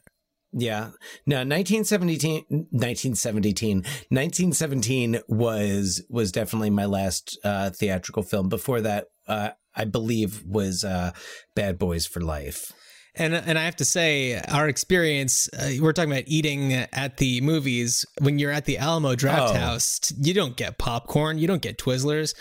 yeah. 0.54 0.92
No, 1.26 1.38
1917, 1.40 2.46
1917, 2.50 3.78
1917 3.78 5.20
was 5.28 6.04
was 6.10 6.32
definitely 6.32 6.70
my 6.70 6.86
last 6.86 7.38
uh, 7.44 7.70
theatrical 7.72 8.24
film. 8.24 8.48
Before 8.50 8.80
that, 8.82 9.08
uh, 9.28 9.50
I 9.76 9.86
believe 9.86 10.44
was 10.46 10.84
uh, 10.84 11.12
Bad 11.56 11.78
Boys 11.78 12.06
for 12.06 12.22
Life. 12.22 12.72
And 13.18 13.34
and 13.36 13.58
I 13.58 13.64
have 13.66 13.76
to 13.78 13.86
say, 13.86 14.40
our 14.48 14.68
experience, 14.68 15.50
uh, 15.54 15.72
we're 15.82 15.94
talking 15.94 16.12
about 16.12 16.26
eating 16.28 16.74
at 16.74 17.18
the 17.18 17.42
movies. 17.42 18.06
When 18.22 18.40
you're 18.40 18.52
at 18.52 18.66
the 18.66 18.78
Alamo 18.78 19.16
Draft 19.16 19.54
Oh. 19.56 19.58
House, 19.60 20.14
you 20.22 20.34
don't 20.34 20.56
get 20.56 20.78
popcorn, 20.78 21.38
you 21.38 21.48
don't 21.48 21.62
get 21.62 21.78
Twizzlers. 21.78 22.34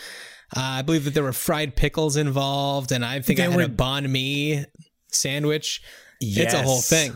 Uh, 0.55 0.61
I 0.61 0.81
believe 0.81 1.03
that 1.05 1.13
there 1.13 1.23
were 1.23 1.33
fried 1.33 1.75
pickles 1.75 2.15
involved, 2.15 2.91
and 2.91 3.03
I 3.03 3.19
think 3.21 3.39
I 3.39 3.43
There 3.47 3.51
had 3.51 3.57
were- 3.57 3.65
a 3.65 3.69
banh 3.69 4.09
mi 4.09 4.65
sandwich. 5.11 5.81
It's 6.19 6.53
a 6.53 6.63
whole 6.63 6.81
thing. 6.81 7.15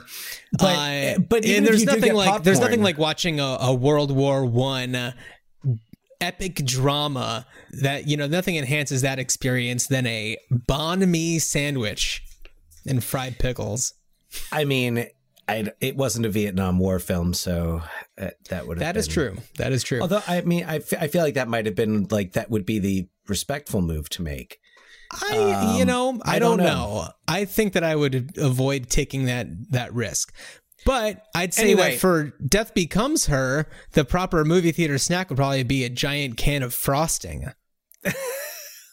But- 0.60 0.66
Uh, 0.66 1.20
but 1.20 1.46
and 1.46 1.66
there's 1.66 1.84
nothing 1.86 2.14
like 2.14 2.44
there's 2.44 2.60
nothing 2.60 2.84
like 2.84 2.98
watching 2.98 3.40
a, 3.40 3.58
a 3.62 3.74
World 3.74 4.12
War 4.12 4.46
One 4.46 5.14
epic 6.20 6.56
drama 6.66 7.48
that 7.82 8.08
you 8.08 8.16
know 8.16 8.28
nothing 8.28 8.56
enhances 8.56 9.02
that 9.02 9.18
experience 9.18 9.88
than 9.88 10.06
a 10.06 10.38
banh 10.70 11.08
mi 11.08 11.40
sandwich 11.40 12.22
and 12.88 13.04
fried 13.04 13.38
pickles. 13.40 13.94
I 14.52 14.64
mean, 14.66 15.06
I, 15.48 15.72
it 15.82 15.98
wasn't 15.98 16.26
a 16.26 16.30
Vietnam 16.30 16.80
War 16.80 17.00
film, 17.00 17.34
so 17.34 17.82
uh, 18.20 18.30
that 18.50 18.68
would 18.68 18.78
have 18.78 18.94
That 18.94 18.98
is 18.98 19.08
been- 19.08 19.14
true. 19.14 19.38
That 19.58 19.72
is 19.74 19.84
true. 19.84 20.02
Although 20.02 20.22
I 20.28 20.42
mean, 20.42 20.64
I, 20.66 20.78
f- 20.78 20.94
I 21.00 21.08
feel 21.08 21.22
like 21.24 21.34
that 21.34 21.48
might 21.48 21.66
have 21.66 21.76
been 21.76 22.08
like 22.10 22.34
that 22.34 22.50
would 22.50 22.66
be 22.66 22.80
the 22.80 23.08
respectful 23.28 23.82
move 23.82 24.10
to 24.12 24.22
make. 24.22 24.58
I, 25.12 25.76
you 25.76 25.82
Um, 25.82 25.88
know, 25.88 26.22
I, 26.24 26.38
I 26.38 26.40
don't, 26.40 26.58
don't 26.60 26.66
know. 26.68 27.02
know. 27.02 27.08
I 27.28 27.44
think 27.44 27.74
that 27.74 27.84
I 27.84 27.96
would 27.98 28.32
avoid 28.38 28.90
taking 28.90 29.26
that 29.26 29.48
that 29.72 29.94
risk. 29.94 30.34
But 30.86 31.26
I'd 31.36 31.54
say 31.54 31.64
Anyway. 31.74 31.92
that 31.92 32.00
for 32.00 32.32
Death 32.44 32.74
Becomes 32.74 33.26
Her, 33.28 33.68
the 33.92 34.04
proper 34.06 34.44
movie 34.46 34.72
theater 34.72 34.98
snack 34.98 35.30
would 35.30 35.36
probably 35.38 35.64
be 35.64 35.84
a 35.84 35.90
giant 35.90 36.38
can 36.38 36.64
of 36.64 36.74
frosting. 36.74 37.48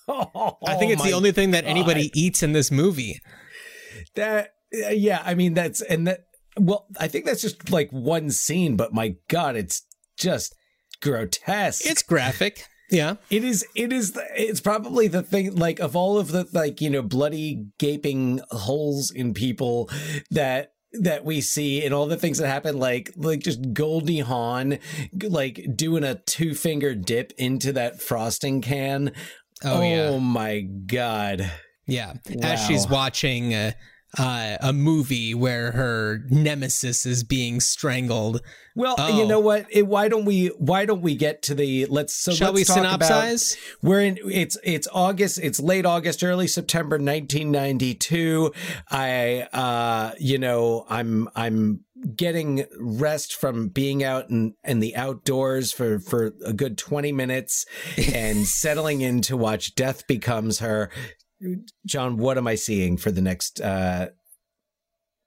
I 0.08 0.74
think 0.78 0.92
it's 0.92 1.02
the 1.02 1.12
only 1.12 1.32
thing 1.32 1.50
that 1.52 1.64
anybody 1.64 2.10
eats 2.14 2.42
in 2.42 2.52
this 2.52 2.70
movie. 2.70 3.20
That. 4.18 4.50
uh, 4.86 4.90
Yeah, 4.90 5.22
I 5.24 5.34
mean 5.34 5.54
that's 5.54 5.80
and 5.80 6.06
that. 6.06 6.24
Well, 6.58 6.86
I 6.98 7.08
think 7.08 7.24
that's 7.24 7.42
just 7.42 7.70
like 7.70 7.90
one 7.90 8.30
scene, 8.30 8.76
but 8.76 8.92
my 8.92 9.16
God, 9.28 9.56
it's 9.56 9.82
just 10.16 10.54
grotesque. 11.00 11.86
It's 11.86 12.02
graphic. 12.02 12.64
Yeah. 12.90 13.16
It 13.30 13.44
is. 13.44 13.66
It 13.74 13.92
is. 13.92 14.18
It's 14.36 14.60
probably 14.60 15.08
the 15.08 15.22
thing. 15.22 15.54
Like 15.54 15.78
of 15.78 15.94
all 15.94 16.18
of 16.18 16.32
the 16.32 16.48
like 16.52 16.80
you 16.80 16.90
know 16.90 17.02
bloody 17.02 17.66
gaping 17.78 18.40
holes 18.50 19.10
in 19.10 19.34
people 19.34 19.90
that 20.30 20.72
that 20.92 21.24
we 21.24 21.40
see 21.40 21.84
and 21.84 21.92
all 21.92 22.06
the 22.06 22.16
things 22.16 22.38
that 22.38 22.48
happen. 22.48 22.78
Like 22.78 23.12
like 23.16 23.40
just 23.40 23.72
Goldie 23.72 24.20
Hawn 24.20 24.78
like 25.22 25.60
doing 25.74 26.04
a 26.04 26.16
two 26.26 26.54
finger 26.54 26.94
dip 26.94 27.32
into 27.36 27.72
that 27.72 28.00
frosting 28.00 28.62
can. 28.62 29.12
Oh, 29.64 29.82
yeah. 29.82 30.18
my 30.18 30.60
god. 30.60 31.50
Yeah. 31.86 32.14
As 32.42 32.64
she's 32.64 32.88
watching 32.88 33.54
uh, 33.54 33.72
uh, 34.16 34.56
a 34.60 34.72
movie 34.72 35.34
where 35.34 35.72
her 35.72 36.20
nemesis 36.30 37.04
is 37.04 37.22
being 37.24 37.60
strangled. 37.60 38.40
Well, 38.74 38.94
Oh. 38.96 39.18
you 39.18 39.26
know 39.26 39.40
what? 39.40 39.66
It, 39.70 39.86
why 39.86 40.08
don't 40.08 40.24
we? 40.24 40.46
Why 40.58 40.86
don't 40.86 41.02
we 41.02 41.14
get 41.16 41.42
to 41.42 41.54
the? 41.54 41.86
Let's. 41.86 42.14
So 42.14 42.32
Shall 42.32 42.52
let's 42.52 42.70
we 42.70 42.74
talk 42.74 42.94
about- 42.94 43.10
synopsize? 43.10 43.56
We're 43.82 44.00
in. 44.02 44.18
It's 44.24 44.56
it's 44.62 44.86
August. 44.92 45.40
It's 45.42 45.58
late 45.60 45.84
August, 45.84 46.22
early 46.22 46.46
September, 46.46 46.96
1992. 46.96 48.52
I, 48.90 49.48
uh, 49.52 50.12
you 50.18 50.38
know, 50.38 50.86
I'm 50.88 51.28
I'm 51.34 51.80
getting 52.14 52.64
rest 52.78 53.34
from 53.34 53.68
being 53.68 54.04
out 54.04 54.30
in, 54.30 54.54
in 54.64 54.78
the 54.78 54.94
outdoors 54.94 55.72
for 55.72 55.98
for 55.98 56.32
a 56.44 56.52
good 56.52 56.78
20 56.78 57.10
minutes 57.12 57.66
and 58.14 58.46
settling 58.46 59.00
in 59.00 59.20
to 59.22 59.36
watch 59.36 59.74
Death 59.74 60.06
Becomes 60.06 60.60
Her. 60.60 60.90
John, 61.86 62.16
what 62.16 62.36
am 62.38 62.46
I 62.46 62.56
seeing 62.56 62.96
for 62.96 63.10
the 63.10 63.22
next 63.22 63.60
uh 63.60 64.08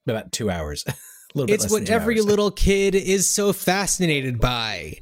about 0.07 0.31
two 0.31 0.49
hours? 0.49 0.83
a 0.87 0.93
little 1.33 1.47
bit 1.47 1.63
It's 1.63 1.71
what 1.71 1.89
every 1.89 2.17
hours. 2.17 2.25
little 2.25 2.51
kid 2.51 2.95
is 2.95 3.29
so 3.29 3.53
fascinated 3.53 4.39
by. 4.39 4.99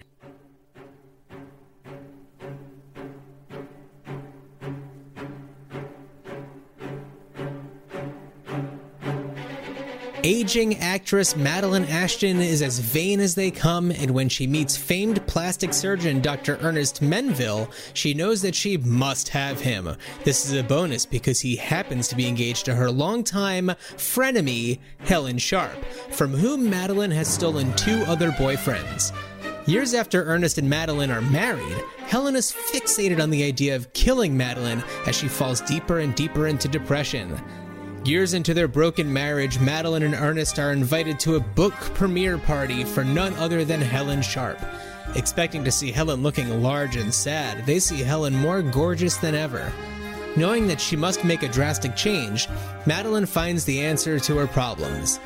Aging 10.24 10.78
actress 10.80 11.36
Madeline 11.38 11.86
Ashton 11.86 12.42
is 12.42 12.62
as 12.62 12.80
vain 12.80 13.22
as 13.22 13.36
they 13.36 13.52
come, 13.52 13.90
and 13.90 14.12
when 14.12 14.28
she 14.28 14.48
meets 14.48 14.76
famed 14.76 15.19
plastic 15.30 15.76
surgeon 15.76 16.22
Dr. 16.22 16.58
Ernest 16.62 17.04
Menville, 17.04 17.72
she 17.94 18.16
knows 18.16 18.42
that 18.42 18.56
she 18.56 18.78
must 18.78 19.30
have 19.30 19.62
him. 19.62 19.96
This 20.24 20.44
is 20.44 20.54
a 20.54 20.64
bonus 20.64 21.06
because 21.06 21.40
he 21.40 21.56
happens 21.56 22.08
to 22.08 22.16
be 22.16 22.28
engaged 22.28 22.66
to 22.66 22.74
her 22.74 22.90
longtime 22.90 23.68
frenemy, 23.96 24.80
Helen 25.02 25.38
Sharp, 25.38 25.86
from 26.10 26.32
whom 26.32 26.68
Madeline 26.68 27.12
has 27.12 27.28
stolen 27.28 27.72
two 27.76 28.04
other 28.08 28.32
boyfriends. 28.32 29.16
Years 29.68 29.94
after 29.94 30.24
Ernest 30.24 30.58
and 30.58 30.68
Madeline 30.68 31.12
are 31.12 31.22
married, 31.22 31.78
Helen 32.08 32.36
is 32.36 32.52
fixated 32.52 33.22
on 33.22 33.30
the 33.30 33.44
idea 33.44 33.76
of 33.76 33.94
killing 33.94 34.36
Madeline 34.36 34.84
as 35.06 35.16
she 35.16 35.28
falls 35.28 35.62
deeper 35.62 36.00
and 36.00 36.16
deeper 36.16 36.48
into 36.48 36.68
depression. 36.68 37.40
Years 38.04 38.34
into 38.34 38.56
their 38.56 38.68
broken 38.68 39.14
marriage, 39.14 39.60
Madeline 39.60 40.02
and 40.02 40.16
Ernest 40.16 40.58
are 40.58 40.72
invited 40.72 41.20
to 41.20 41.36
a 41.36 41.40
book 41.40 41.76
premiere 41.94 42.40
party 42.40 42.84
for 42.84 43.04
none 43.04 43.36
other 43.36 43.64
than 43.64 43.80
Helen 43.80 44.24
Sharp. 44.24 44.58
Expecting 45.16 45.64
to 45.64 45.72
see 45.72 45.92
Helen 45.92 46.22
looking 46.22 46.62
large 46.62 46.96
and 46.96 47.14
sad, 47.14 47.66
they 47.66 47.80
see 47.80 48.02
Helen 48.02 48.36
more 48.36 48.62
gorgeous 48.62 49.18
than 49.18 49.34
ever. 49.34 49.72
Knowing 50.36 50.68
that 50.68 50.80
she 50.80 50.96
must 50.96 51.26
make 51.26 51.42
a 51.42 51.48
drastic 51.48 51.96
change, 51.96 52.48
Madeline 52.86 53.26
finds 53.26 53.66
the 53.66 53.82
answer 53.82 54.20
to 54.20 54.38
her 54.38 54.48
problems. 54.48 55.20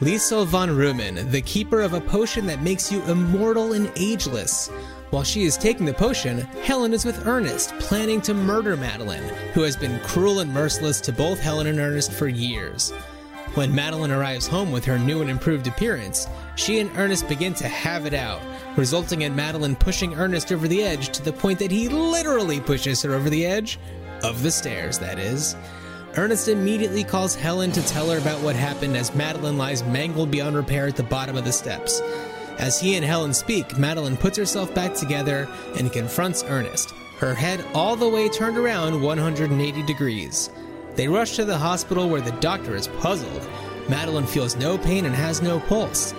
Lisle 0.00 0.44
von 0.44 0.68
Rhoman, 0.68 1.30
the 1.30 1.42
keeper 1.42 1.80
of 1.80 1.94
a 1.94 2.00
potion 2.00 2.46
that 2.46 2.62
makes 2.62 2.92
you 2.92 3.02
immortal 3.04 3.72
and 3.72 3.90
ageless. 3.96 4.68
While 5.10 5.24
she 5.24 5.42
is 5.44 5.56
taking 5.56 5.86
the 5.86 5.94
potion, 5.94 6.40
Helen 6.62 6.92
is 6.92 7.04
with 7.04 7.26
Ernest, 7.26 7.70
planning 7.80 8.20
to 8.22 8.34
murder 8.34 8.76
Madeline, 8.76 9.28
who 9.54 9.62
has 9.62 9.76
been 9.76 9.98
cruel 10.00 10.40
and 10.40 10.52
merciless 10.52 11.00
to 11.02 11.12
both 11.12 11.40
Helen 11.40 11.66
and 11.66 11.78
Ernest 11.78 12.12
for 12.12 12.28
years. 12.28 12.92
When 13.54 13.74
Madeline 13.74 14.12
arrives 14.12 14.46
home 14.46 14.70
with 14.70 14.84
her 14.84 14.96
new 14.96 15.22
and 15.22 15.28
improved 15.28 15.66
appearance, 15.66 16.28
she 16.54 16.78
and 16.78 16.88
Ernest 16.96 17.28
begin 17.28 17.52
to 17.54 17.66
have 17.66 18.06
it 18.06 18.14
out, 18.14 18.40
resulting 18.76 19.22
in 19.22 19.34
Madeline 19.34 19.74
pushing 19.74 20.14
Ernest 20.14 20.52
over 20.52 20.68
the 20.68 20.84
edge 20.84 21.08
to 21.08 21.22
the 21.22 21.32
point 21.32 21.58
that 21.58 21.72
he 21.72 21.88
literally 21.88 22.60
pushes 22.60 23.02
her 23.02 23.12
over 23.12 23.28
the 23.28 23.44
edge 23.44 23.80
of 24.22 24.44
the 24.44 24.52
stairs, 24.52 25.00
that 25.00 25.18
is. 25.18 25.56
Ernest 26.16 26.46
immediately 26.46 27.02
calls 27.02 27.34
Helen 27.34 27.72
to 27.72 27.86
tell 27.88 28.08
her 28.10 28.18
about 28.18 28.40
what 28.40 28.54
happened 28.54 28.96
as 28.96 29.14
Madeline 29.16 29.58
lies 29.58 29.82
mangled 29.82 30.30
beyond 30.30 30.54
repair 30.54 30.86
at 30.86 30.96
the 30.96 31.02
bottom 31.02 31.36
of 31.36 31.44
the 31.44 31.52
steps. 31.52 32.00
As 32.60 32.80
he 32.80 32.94
and 32.94 33.04
Helen 33.04 33.34
speak, 33.34 33.76
Madeline 33.76 34.16
puts 34.16 34.38
herself 34.38 34.72
back 34.76 34.94
together 34.94 35.48
and 35.76 35.92
confronts 35.92 36.44
Ernest, 36.44 36.90
her 37.18 37.34
head 37.34 37.64
all 37.74 37.96
the 37.96 38.08
way 38.08 38.28
turned 38.28 38.56
around 38.56 39.00
180 39.00 39.82
degrees. 39.82 40.50
They 40.96 41.08
rush 41.08 41.36
to 41.36 41.44
the 41.44 41.58
hospital 41.58 42.08
where 42.08 42.20
the 42.20 42.32
doctor 42.40 42.76
is 42.76 42.88
puzzled. 42.88 43.48
Madeline 43.88 44.26
feels 44.26 44.56
no 44.56 44.78
pain 44.78 45.04
and 45.04 45.14
has 45.14 45.42
no 45.42 45.60
pulse. 45.60 46.14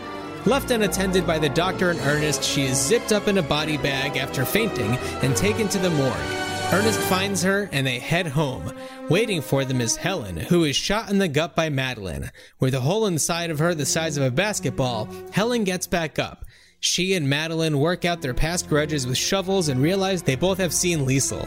Left 0.46 0.72
unattended 0.72 1.28
by 1.28 1.38
the 1.38 1.50
doctor 1.50 1.92
and 1.92 2.00
Ernest, 2.00 2.44
she 2.44 2.64
is 2.64 2.82
zipped 2.82 3.12
up 3.12 3.28
in 3.28 3.38
a 3.38 3.44
body 3.44 3.78
bag 3.78 4.18
after 4.18 4.44
fainting 4.44 4.98
and 5.22 5.38
taken 5.38 5.68
to 5.70 5.78
the 5.78 5.90
morgue. 5.92 6.42
Ernest 6.74 7.00
finds 7.02 7.44
her 7.44 7.70
and 7.72 7.86
they 7.86 8.00
head 8.00 8.26
home. 8.26 8.74
Waiting 9.10 9.42
for 9.42 9.66
them 9.66 9.82
is 9.82 9.98
Helen, 9.98 10.38
who 10.38 10.64
is 10.64 10.76
shot 10.76 11.10
in 11.10 11.20
the 11.20 11.28
gut 11.28 11.56
by 11.56 11.70
Madeline. 11.70 12.32
With 12.60 12.74
a 12.74 12.80
hole 12.80 13.06
inside 13.06 13.52
of 13.52 13.60
her 13.60 13.76
the 13.76 13.86
size 13.86 14.18
of 14.18 14.24
a 14.24 14.32
basketball, 14.32 15.10
Helen 15.32 15.64
gets 15.64 15.86
back 15.86 16.18
up. 16.18 16.46
She 16.80 17.14
and 17.14 17.30
Madeline 17.30 17.78
work 17.78 18.06
out 18.06 18.22
their 18.22 18.34
past 18.34 18.68
grudges 18.68 19.06
with 19.06 19.18
shovels 19.18 19.68
and 19.68 19.82
realize 19.82 20.24
they 20.24 20.36
both 20.36 20.58
have 20.58 20.74
seen 20.74 21.06
Lisle. 21.06 21.46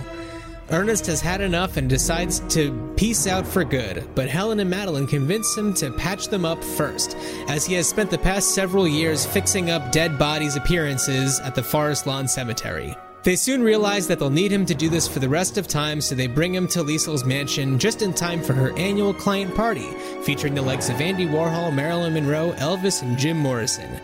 Ernest 0.71 1.07
has 1.07 1.21
had 1.21 1.43
enough 1.43 1.77
and 1.77 1.89
decides 1.91 2.41
to 2.55 2.73
peace 2.97 3.27
out 3.27 3.47
for 3.47 3.65
good, 3.65 4.09
but 4.15 4.29
Helen 4.29 4.61
and 4.61 4.71
Madeline 4.71 5.07
convince 5.07 5.55
him 5.57 5.75
to 5.75 5.91
patch 5.93 6.29
them 6.29 6.47
up 6.47 6.63
first, 6.65 7.17
as 7.49 7.67
he 7.67 7.75
has 7.75 7.87
spent 7.87 8.11
the 8.11 8.19
past 8.19 8.55
several 8.55 8.89
years 8.89 9.27
fixing 9.27 9.71
up 9.71 9.93
dead 9.93 10.19
bodies' 10.19 10.57
appearances 10.57 11.39
at 11.41 11.55
the 11.55 11.63
Forest 11.63 12.07
Lawn 12.07 12.27
Cemetery. 12.27 12.97
They 13.25 13.37
soon 13.37 13.63
realize 13.63 14.07
that 14.09 14.19
they'll 14.19 14.31
need 14.31 14.53
him 14.53 14.67
to 14.67 14.75
do 14.75 14.89
this 14.89 15.09
for 15.09 15.19
the 15.19 15.29
rest 15.29 15.59
of 15.59 15.69
time, 15.69 16.01
so 16.01 16.15
they 16.15 16.27
bring 16.27 16.55
him 16.55 16.69
to 16.69 16.83
Lisle's 16.83 17.25
mansion 17.25 17.79
just 17.79 18.03
in 18.03 18.13
time 18.13 18.43
for 18.43 18.55
her 18.55 18.77
annual 18.79 19.15
client 19.15 19.55
party, 19.55 19.91
featuring 20.23 20.55
the 20.55 20.63
likes 20.63 20.89
of 20.89 21.01
Andy 21.01 21.27
Warhol, 21.27 21.75
Marilyn 21.75 22.15
Monroe, 22.15 22.53
Elvis, 22.59 23.03
and 23.03 23.19
Jim 23.19 23.39
Morrison. 23.39 23.99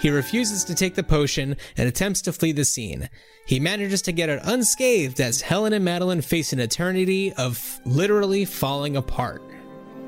He 0.00 0.10
refuses 0.10 0.64
to 0.64 0.74
take 0.74 0.94
the 0.94 1.02
potion 1.02 1.56
and 1.76 1.88
attempts 1.88 2.22
to 2.22 2.32
flee 2.32 2.52
the 2.52 2.64
scene. 2.64 3.08
He 3.46 3.60
manages 3.60 4.02
to 4.02 4.12
get 4.12 4.28
out 4.28 4.40
unscathed 4.42 5.20
as 5.20 5.40
Helen 5.40 5.72
and 5.72 5.84
Madeline 5.84 6.20
face 6.20 6.52
an 6.52 6.60
eternity 6.60 7.32
of 7.34 7.80
literally 7.84 8.44
falling 8.44 8.96
apart. 8.96 9.42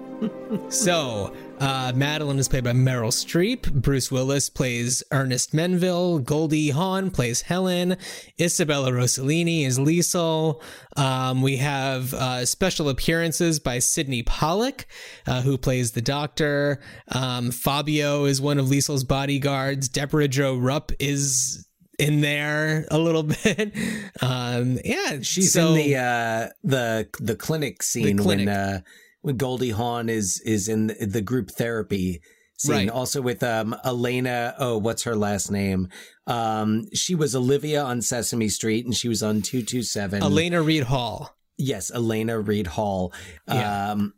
so, 0.68 1.34
uh, 1.60 1.92
Madeline 1.94 2.38
is 2.38 2.48
played 2.48 2.64
by 2.64 2.72
Meryl 2.72 3.12
Streep. 3.12 3.72
Bruce 3.72 4.10
Willis 4.10 4.48
plays 4.48 5.02
Ernest 5.10 5.52
Menville. 5.52 6.24
Goldie 6.24 6.70
Hawn 6.70 7.10
plays 7.10 7.42
Helen. 7.42 7.96
Isabella 8.40 8.90
Rossellini 8.90 9.64
is 9.66 9.78
Lisle. 9.78 10.62
Um, 10.96 11.42
we 11.42 11.56
have 11.58 12.14
uh, 12.14 12.46
special 12.46 12.88
appearances 12.88 13.60
by 13.60 13.78
Sydney 13.78 14.22
Pollack, 14.22 14.86
uh, 15.26 15.42
who 15.42 15.58
plays 15.58 15.92
the 15.92 16.02
doctor. 16.02 16.80
Um, 17.08 17.50
Fabio 17.50 18.24
is 18.24 18.40
one 18.40 18.58
of 18.58 18.68
Lisle's 18.68 19.04
bodyguards. 19.04 19.88
Debra 19.88 20.28
Jo 20.28 20.56
Rupp 20.56 20.92
is 20.98 21.66
in 21.98 22.20
there 22.20 22.86
a 22.90 22.98
little 22.98 23.22
bit. 23.44 23.72
Um, 24.20 24.78
yeah, 24.84 25.18
she's 25.22 25.52
so, 25.52 25.68
in 25.68 25.74
the 25.74 25.96
uh, 25.96 26.48
the 26.62 27.08
the 27.20 27.36
clinic 27.36 27.82
scene 27.82 28.16
the 28.16 28.22
clinic. 28.22 28.46
when 28.46 28.56
uh, 28.56 28.80
when 29.22 29.36
Goldie 29.36 29.70
Hawn 29.70 30.08
is 30.08 30.40
is 30.44 30.68
in 30.68 30.88
the 31.00 31.22
group 31.22 31.50
therapy 31.50 32.20
scene. 32.58 32.74
Right. 32.74 32.90
Also 32.90 33.22
with 33.22 33.42
um 33.42 33.74
Alaina. 33.84 34.54
Oh, 34.58 34.78
what's 34.78 35.04
her 35.04 35.16
last 35.16 35.50
name? 35.50 35.88
Um, 36.26 36.86
she 36.94 37.14
was 37.14 37.34
Olivia 37.34 37.82
on 37.82 38.02
Sesame 38.02 38.48
Street, 38.48 38.84
and 38.84 38.94
she 38.94 39.08
was 39.08 39.22
on 39.22 39.42
two 39.42 39.62
two 39.62 39.82
seven. 39.82 40.22
Alaina 40.22 40.62
Reed 40.62 40.84
Hall. 40.84 41.34
Yes, 41.56 41.90
Alaina 41.92 42.38
Reed 42.38 42.66
Hall. 42.68 43.12
Yeah. 43.48 43.90
Um, 43.92 44.14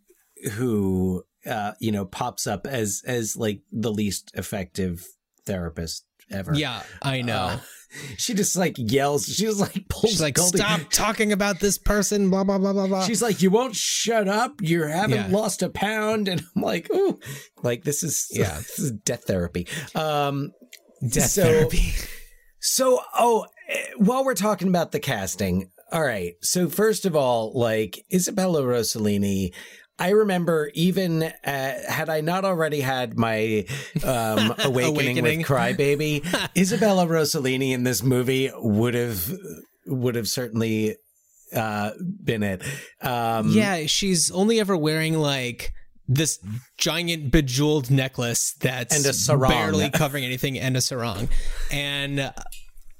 who 0.52 1.24
uh, 1.46 1.72
you 1.80 1.92
know 1.92 2.04
pops 2.04 2.46
up 2.46 2.66
as 2.66 3.02
as 3.06 3.36
like 3.36 3.60
the 3.72 3.92
least 3.92 4.30
effective 4.34 5.06
therapist 5.46 6.04
ever. 6.30 6.54
Yeah, 6.54 6.82
I 7.02 7.22
know. 7.22 7.36
Uh, 7.36 7.58
she 8.16 8.34
just 8.34 8.56
like 8.56 8.74
yells. 8.76 9.26
She 9.26 9.46
was 9.46 9.60
like, 9.60 9.88
pulls 9.88 10.12
She's 10.12 10.20
like, 10.20 10.34
Goldie. 10.34 10.58
stop 10.58 10.90
talking 10.90 11.32
about 11.32 11.60
this 11.60 11.78
person. 11.78 12.30
Blah 12.30 12.44
blah 12.44 12.58
blah 12.58 12.72
blah 12.72 12.86
blah. 12.86 13.04
She's 13.04 13.22
like, 13.22 13.42
you 13.42 13.50
won't 13.50 13.74
shut 13.74 14.28
up. 14.28 14.60
You 14.60 14.82
haven't 14.82 15.30
yeah. 15.30 15.36
lost 15.36 15.62
a 15.62 15.68
pound, 15.68 16.28
and 16.28 16.40
I'm 16.40 16.62
like, 16.62 16.90
ooh, 16.92 17.18
like 17.62 17.84
this 17.84 18.02
is 18.02 18.28
yeah, 18.32 18.56
this 18.56 18.78
is 18.78 18.92
death 18.92 19.24
therapy. 19.24 19.66
Um, 19.94 20.52
death 21.02 21.30
so, 21.30 21.42
therapy. 21.42 21.92
So, 22.60 23.00
oh, 23.18 23.46
eh, 23.68 23.86
while 23.96 24.24
we're 24.24 24.34
talking 24.34 24.68
about 24.68 24.92
the 24.92 25.00
casting, 25.00 25.70
all 25.92 26.02
right. 26.02 26.34
So 26.42 26.68
first 26.68 27.04
of 27.06 27.16
all, 27.16 27.52
like 27.54 28.04
Isabella 28.12 28.62
Rossellini, 28.62 29.52
I 30.00 30.10
remember 30.10 30.70
even 30.74 31.22
uh, 31.22 31.32
had 31.44 32.08
I 32.08 32.22
not 32.22 32.46
already 32.46 32.80
had 32.80 33.18
my 33.18 33.66
um, 34.02 34.54
awakening, 34.58 35.18
awakening, 35.18 35.38
with 35.38 35.46
Crybaby, 35.46 36.48
Isabella 36.56 37.06
Rossellini 37.06 37.72
in 37.72 37.84
this 37.84 38.02
movie 38.02 38.50
would 38.56 38.94
have 38.94 39.30
would 39.86 40.14
have 40.14 40.26
certainly 40.26 40.96
uh, 41.54 41.90
been 42.24 42.42
it. 42.42 42.62
Um, 43.02 43.50
yeah, 43.50 43.84
she's 43.86 44.30
only 44.30 44.58
ever 44.58 44.76
wearing 44.76 45.18
like 45.18 45.72
this 46.08 46.38
giant 46.78 47.30
bejeweled 47.30 47.90
necklace 47.90 48.54
that's 48.54 48.96
and 48.96 49.04
a 49.06 49.12
sarong. 49.12 49.50
barely 49.50 49.90
covering 49.90 50.24
anything 50.24 50.58
and 50.58 50.76
a 50.76 50.80
sarong, 50.80 51.28
and 51.70 52.32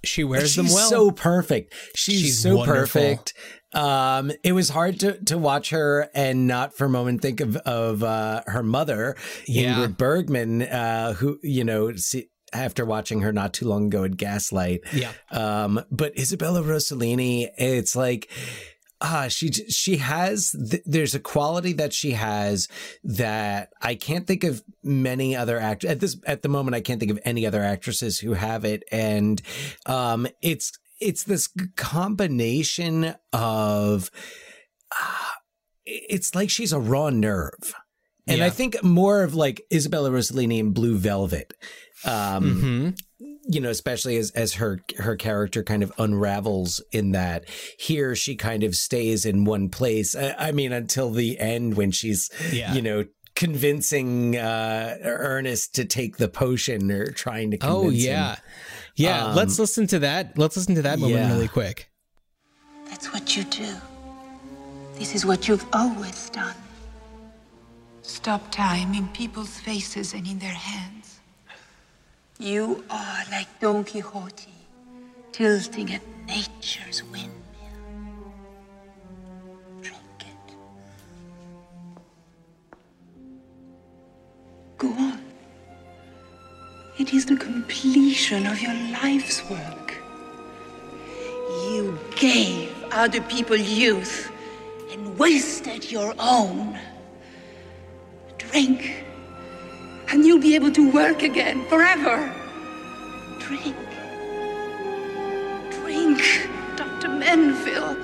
she 0.05 0.25
wears 0.25 0.55
them 0.55 0.67
well. 0.67 0.89
So 0.89 1.11
perfect. 1.11 1.75
She's, 1.97 2.21
She's 2.21 2.39
so 2.43 2.57
wonderful. 2.57 3.01
perfect. 3.01 3.35
Um, 3.73 4.33
it 4.43 4.53
was 4.53 4.71
hard 4.71 5.01
to 5.01 5.19
to 5.25 5.39
watch 5.39 5.71
her 5.71 6.09
and 6.15 6.47
not 6.47 6.77
for 6.77 6.87
a 6.87 6.91
moment 6.91 7.23
think 7.23 7.41
of 7.41 7.57
of 7.59 8.03
uh, 8.03 8.43
her 8.47 8.63
mother, 8.63 9.17
yeah. 9.47 9.75
Ingrid 9.75 9.97
Bergman, 9.97 10.63
uh, 10.63 11.15
who 11.15 11.39
you 11.43 11.65
know. 11.65 11.95
See, 11.95 12.31
after 12.53 12.85
watching 12.85 13.21
her 13.21 13.33
not 13.33 13.53
too 13.53 13.67
long 13.67 13.87
ago 13.87 14.05
at 14.05 14.17
Gaslight, 14.17 14.81
yeah. 14.93 15.13
Um, 15.31 15.85
but 15.91 16.19
Isabella 16.19 16.63
Rossellini, 16.63 17.49
it's 17.57 17.95
like 17.95 18.29
ah, 19.01 19.29
she 19.29 19.51
she 19.53 19.97
has. 19.99 20.51
Th- 20.71 20.83
there's 20.85 21.15
a 21.15 21.21
quality 21.21 21.73
that 21.75 21.93
she 21.93 22.13
has 22.13 22.69
that 23.05 23.71
I 23.81 23.95
can't 23.95 24.27
think 24.27 24.45
of 24.45 24.63
many 24.83 25.35
other 25.37 25.59
actors 25.59 25.91
at 25.91 26.01
this 26.01 26.17
at 26.27 26.43
the 26.43 26.49
moment. 26.49 26.75
I 26.75 26.81
can't 26.81 27.01
think 27.01 27.13
of 27.13 27.21
any 27.25 27.47
other 27.47 27.63
actresses 27.63 28.19
who 28.19 28.35
have 28.35 28.65
it, 28.65 28.83
and 28.93 29.41
um, 29.87 30.27
it's 30.43 30.73
it's 31.01 31.25
this 31.25 31.49
combination 31.77 33.15
of 33.33 34.11
uh, 34.93 35.31
it's 35.87 36.35
like 36.35 36.51
she's 36.51 36.73
a 36.73 36.81
raw 36.81 37.11
nerve. 37.11 37.75
And 38.27 38.39
yeah. 38.39 38.47
I 38.47 38.51
think 38.51 38.83
more 38.85 39.23
of 39.23 39.35
like 39.35 39.63
Isabella 39.73 40.11
Rossellini 40.11 40.59
in 40.59 40.73
Blue 40.73 40.97
Velvet. 40.97 41.55
Um, 42.05 42.45
mm-hmm. 42.45 43.27
you 43.49 43.61
know, 43.61 43.71
especially 43.71 44.17
as 44.17 44.31
as 44.33 44.55
her 44.55 44.81
her 44.99 45.17
character 45.17 45.63
kind 45.63 45.83
of 45.83 45.93
unravels 45.99 46.83
in 46.93 47.13
that. 47.13 47.49
Here 47.79 48.15
she 48.15 48.37
kind 48.37 48.63
of 48.63 48.75
stays 48.75 49.25
in 49.27 49.45
one 49.45 49.69
place. 49.69 50.15
I, 50.15 50.35
I 50.39 50.53
mean, 50.53 50.73
until 50.73 51.11
the 51.11 51.39
end 51.39 51.77
when 51.77 51.91
she's 51.91 52.31
yeah. 52.53 52.73
you 52.73 52.83
know 52.83 53.05
convincing 53.35 54.37
uh, 54.37 54.99
Ernest 55.03 55.75
to 55.75 55.85
take 55.85 56.19
the 56.19 56.29
potion 56.29 56.91
or 56.91 57.07
trying 57.07 57.51
to 57.51 57.59
convince 57.59 57.87
Oh 57.87 57.91
yeah. 57.91 58.35
Him. 58.35 58.43
Yeah, 58.97 59.27
um, 59.27 59.37
let's 59.37 59.59
listen 59.59 59.87
to 59.89 59.99
that. 60.01 60.37
Let's 60.39 60.57
listen 60.57 60.75
to 60.75 60.83
that 60.83 60.99
moment 60.99 61.19
yeah. 61.21 61.33
really 61.33 61.49
quick. 61.49 61.91
That's 62.89 63.13
what 63.13 63.37
you 63.37 63.45
do. 63.45 63.75
This 64.95 65.15
is 65.15 65.25
what 65.25 65.49
you've 65.49 65.65
always 65.73 66.29
done. 66.31 66.57
Stop 68.03 68.51
time 68.51 68.93
in 68.95 69.09
people's 69.09 69.59
faces 69.59 70.15
and 70.15 70.27
in 70.27 70.39
their 70.39 70.51
hands. 70.51 71.21
You 72.39 72.85
are 72.91 73.23
like 73.31 73.49
Don 73.61 73.85
Quixote, 73.85 74.53
tilting 75.33 75.93
at 75.95 76.03
nature's 76.27 77.03
windmill. 77.05 77.33
Drink 79.81 80.01
it. 80.21 80.55
Go 84.79 84.89
on. 84.89 85.30
It 86.99 87.15
is 87.15 87.25
the 87.25 87.37
completion 87.37 88.47
of 88.47 88.61
your 88.61 88.75
life's 89.03 89.49
work. 89.49 89.95
You 91.71 91.99
gave 92.15 92.75
other 92.91 93.21
people 93.23 93.57
youth 93.57 94.31
and 94.93 95.19
wasted 95.19 95.91
your 95.91 96.15
own. 96.19 96.79
Drink, 98.39 99.05
and 100.09 100.25
you'll 100.27 100.41
be 100.41 100.55
able 100.55 100.73
to 100.73 100.91
work 100.91 101.23
again 101.23 101.65
forever. 101.67 102.33
Drink. 103.39 103.77
Drink, 105.71 106.49
Dr. 106.77 107.09
Menville. 107.09 107.97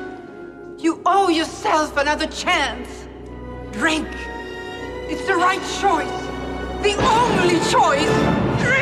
You 0.79 1.03
owe 1.05 1.29
yourself 1.29 1.96
another 1.96 2.27
chance. 2.29 2.88
Drink. 3.72 4.09
It's 5.09 5.27
the 5.27 5.37
right 5.37 5.61
choice. 5.81 6.22
The 6.83 6.94
only 7.03 7.59
choice. 7.70 8.62
Drink! 8.62 8.76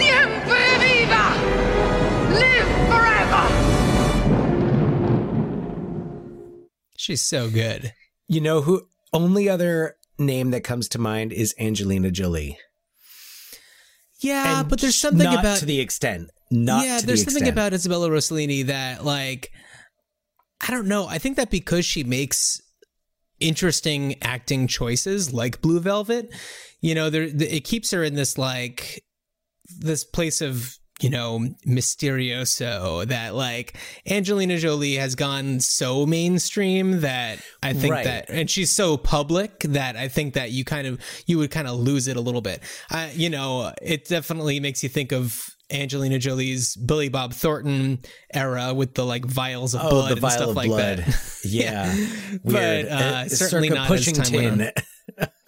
Siempre 0.00 0.78
viva! 0.80 1.24
Live 2.32 2.68
forever! 2.88 3.44
She's 6.96 7.20
so 7.20 7.50
good. 7.50 7.92
You 8.26 8.40
know 8.40 8.62
who? 8.62 8.88
Only 9.12 9.48
other 9.50 9.96
name 10.18 10.52
that 10.52 10.64
comes 10.64 10.88
to 10.90 10.98
mind 10.98 11.32
is 11.32 11.54
Angelina 11.58 12.10
Jolie. 12.10 12.56
Yeah, 14.20 14.60
and 14.60 14.68
but 14.70 14.80
there's 14.80 14.96
something 14.96 15.22
not 15.24 15.40
about 15.40 15.58
to 15.58 15.66
the 15.66 15.80
extent. 15.80 16.30
Not 16.50 16.86
yeah, 16.86 17.00
there's 17.02 17.24
the 17.26 17.30
something 17.30 17.48
about 17.48 17.74
Isabella 17.74 18.08
Rossellini 18.08 18.64
that 18.66 19.04
like 19.04 19.52
I 20.66 20.70
don't 20.70 20.88
know. 20.88 21.06
I 21.08 21.18
think 21.18 21.36
that 21.36 21.50
because 21.50 21.84
she 21.84 22.04
makes 22.04 22.62
interesting 23.38 24.16
acting 24.22 24.66
choices 24.66 25.34
like 25.34 25.60
Blue 25.60 25.80
Velvet, 25.80 26.32
you 26.80 26.94
know, 26.94 27.10
there 27.10 27.24
it 27.24 27.64
keeps 27.64 27.90
her 27.90 28.02
in 28.02 28.14
this 28.14 28.38
like 28.38 29.04
this 29.78 30.04
place 30.04 30.40
of 30.40 30.76
you 31.00 31.08
know, 31.08 31.40
mysterioso 31.66 33.06
that 33.06 33.34
like 33.34 33.76
Angelina 34.06 34.58
Jolie 34.58 34.96
has 34.96 35.14
gone 35.14 35.60
so 35.60 36.04
mainstream 36.04 37.00
that 37.00 37.40
I 37.62 37.72
think 37.72 37.92
Right. 37.92 38.04
that 38.04 38.28
and 38.28 38.50
she's 38.50 38.70
so 38.70 38.96
public 38.96 39.60
that 39.60 39.96
I 39.96 40.08
think 40.08 40.34
that 40.34 40.50
you 40.50 40.64
kind 40.64 40.86
of 40.86 41.00
you 41.26 41.38
would 41.38 41.50
kind 41.50 41.68
of 41.68 41.78
lose 41.78 42.06
it 42.08 42.16
a 42.16 42.20
little 42.20 42.42
bit. 42.42 42.62
Uh, 42.90 43.08
you 43.14 43.30
know, 43.30 43.72
it 43.82 44.06
definitely 44.08 44.60
makes 44.60 44.82
you 44.82 44.88
think 44.88 45.12
of 45.12 45.49
Angelina 45.70 46.18
Jolie's 46.18 46.76
Billy 46.76 47.08
Bob 47.08 47.32
Thornton 47.32 48.00
era 48.32 48.74
with 48.74 48.94
the 48.94 49.04
like 49.04 49.24
vials 49.24 49.74
of 49.74 49.82
Oh, 49.84 49.90
blood 49.90 50.18
the 50.18 50.22
and 50.26 50.32
stuff 50.32 50.48
of 50.50 50.56
like 50.56 50.68
blood. 50.68 50.98
that. 50.98 51.26
Yeah, 51.44 51.94
But, 52.44 52.52
weird. 52.52 52.86
uh, 52.86 53.28
certainly 53.28 53.68
circa 53.68 53.80
not 53.80 53.90
as 53.90 53.96
pushing 53.98 54.14
time 54.14 54.58
went 54.58 54.76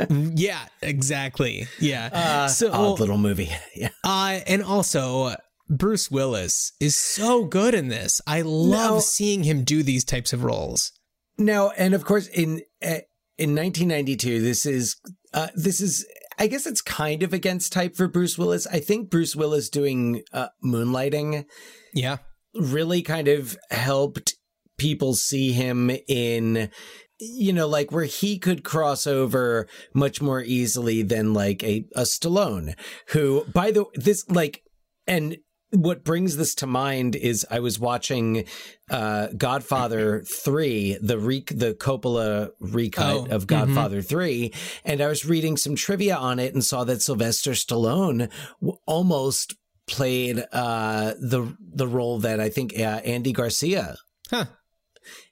tin. 0.09 0.33
yeah, 0.37 0.61
exactly. 0.81 1.67
Yeah. 1.79 2.09
Uh, 2.13 2.49
so 2.49 2.73
odd 2.73 2.99
little 3.01 3.19
movie. 3.19 3.51
Yeah. 3.77 3.91
Uh, 4.05 4.41
and 4.47 4.63
also, 4.63 5.35
Bruce 5.69 6.11
Willis 6.11 6.73
is 6.81 6.97
so 6.97 7.45
good 7.45 7.75
in 7.75 7.89
this. 7.89 8.21
I 8.27 8.41
love 8.43 8.95
No. 8.95 9.01
seeing 9.01 9.45
him 9.45 9.65
do 9.65 9.83
these 9.83 10.05
types 10.05 10.33
of 10.33 10.45
roles. 10.45 10.93
Now, 11.39 11.71
and 11.77 11.95
of 11.95 12.05
course, 12.05 12.27
in 12.29 12.63
uh, 12.83 13.05
in 13.39 13.55
1992, 13.55 14.41
this 14.41 14.65
is 14.67 14.97
uh, 15.35 15.49
this 15.55 15.81
is. 15.81 16.07
I 16.43 16.49
guess 16.49 16.67
it's 16.67 16.81
kind 16.81 17.23
of 17.23 17.33
against 17.33 17.73
type 17.73 17.95
for 17.95 18.09
Bruce 18.09 18.37
Willis. 18.37 18.67
I 18.67 18.81
think 18.81 19.11
Bruce 19.11 19.37
Willis 19.37 19.69
doing 19.69 20.25
uh, 20.33 20.49
Moonlighting 20.65 21.45
Yeah. 21.95 22.17
really 22.53 23.01
kind 23.03 23.29
of 23.29 23.57
helped 23.71 24.35
people 24.77 25.15
see 25.15 25.53
him 25.53 25.89
in 26.09 26.69
you 27.21 27.53
know 27.53 27.69
like 27.69 27.93
where 27.93 28.07
he 28.07 28.41
could 28.41 28.65
cross 28.65 29.07
over 29.07 29.69
much 29.95 30.21
more 30.21 30.43
easily 30.43 31.03
than 31.03 31.33
like 31.33 31.63
a, 31.63 31.85
a 31.95 32.03
Stallone 32.03 32.75
who 33.11 33.45
by 33.45 33.71
the 33.71 33.85
this 33.95 34.29
like 34.29 34.65
and 35.07 35.37
what 35.73 36.05
brings 36.05 36.37
this 36.37 36.55
to 36.57 36.67
mind 36.67 37.17
is 37.17 37.47
I 37.51 37.61
was 37.61 37.79
watching 37.81 38.45
uh 38.91 39.29
Godfather 39.37 40.23
3 40.23 40.99
the 41.01 41.19
re- 41.19 41.45
the 41.51 41.73
Coppola 41.75 42.51
recut 42.61 43.29
Oh, 43.31 43.35
of 43.35 43.47
Godfather 43.47 44.03
3 44.03 44.53
and 44.85 45.01
I 45.01 45.07
was 45.09 45.25
reading 45.25 45.57
some 45.57 45.75
trivia 45.75 46.17
on 46.17 46.39
it 46.39 46.53
and 46.53 46.63
saw 46.65 46.85
that 46.85 47.01
Sylvester 47.03 47.53
Stallone 47.53 48.31
w- 48.61 48.79
almost 48.87 49.55
played 49.87 50.45
uh 50.53 51.15
the 51.19 51.57
the 51.59 51.87
role 51.89 52.19
that 52.21 52.39
I 52.39 52.49
think 52.51 52.79
uh, 52.79 53.01
Andy 53.05 53.33
Garcia 53.33 53.97
Huh. 54.31 54.45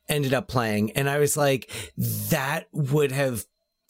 ended 0.09 0.35
up 0.35 0.49
playing 0.49 0.93
and 0.93 1.09
I 1.09 1.19
was 1.19 1.37
like 1.37 1.71
that 2.31 2.67
would 2.73 3.13
have 3.13 3.45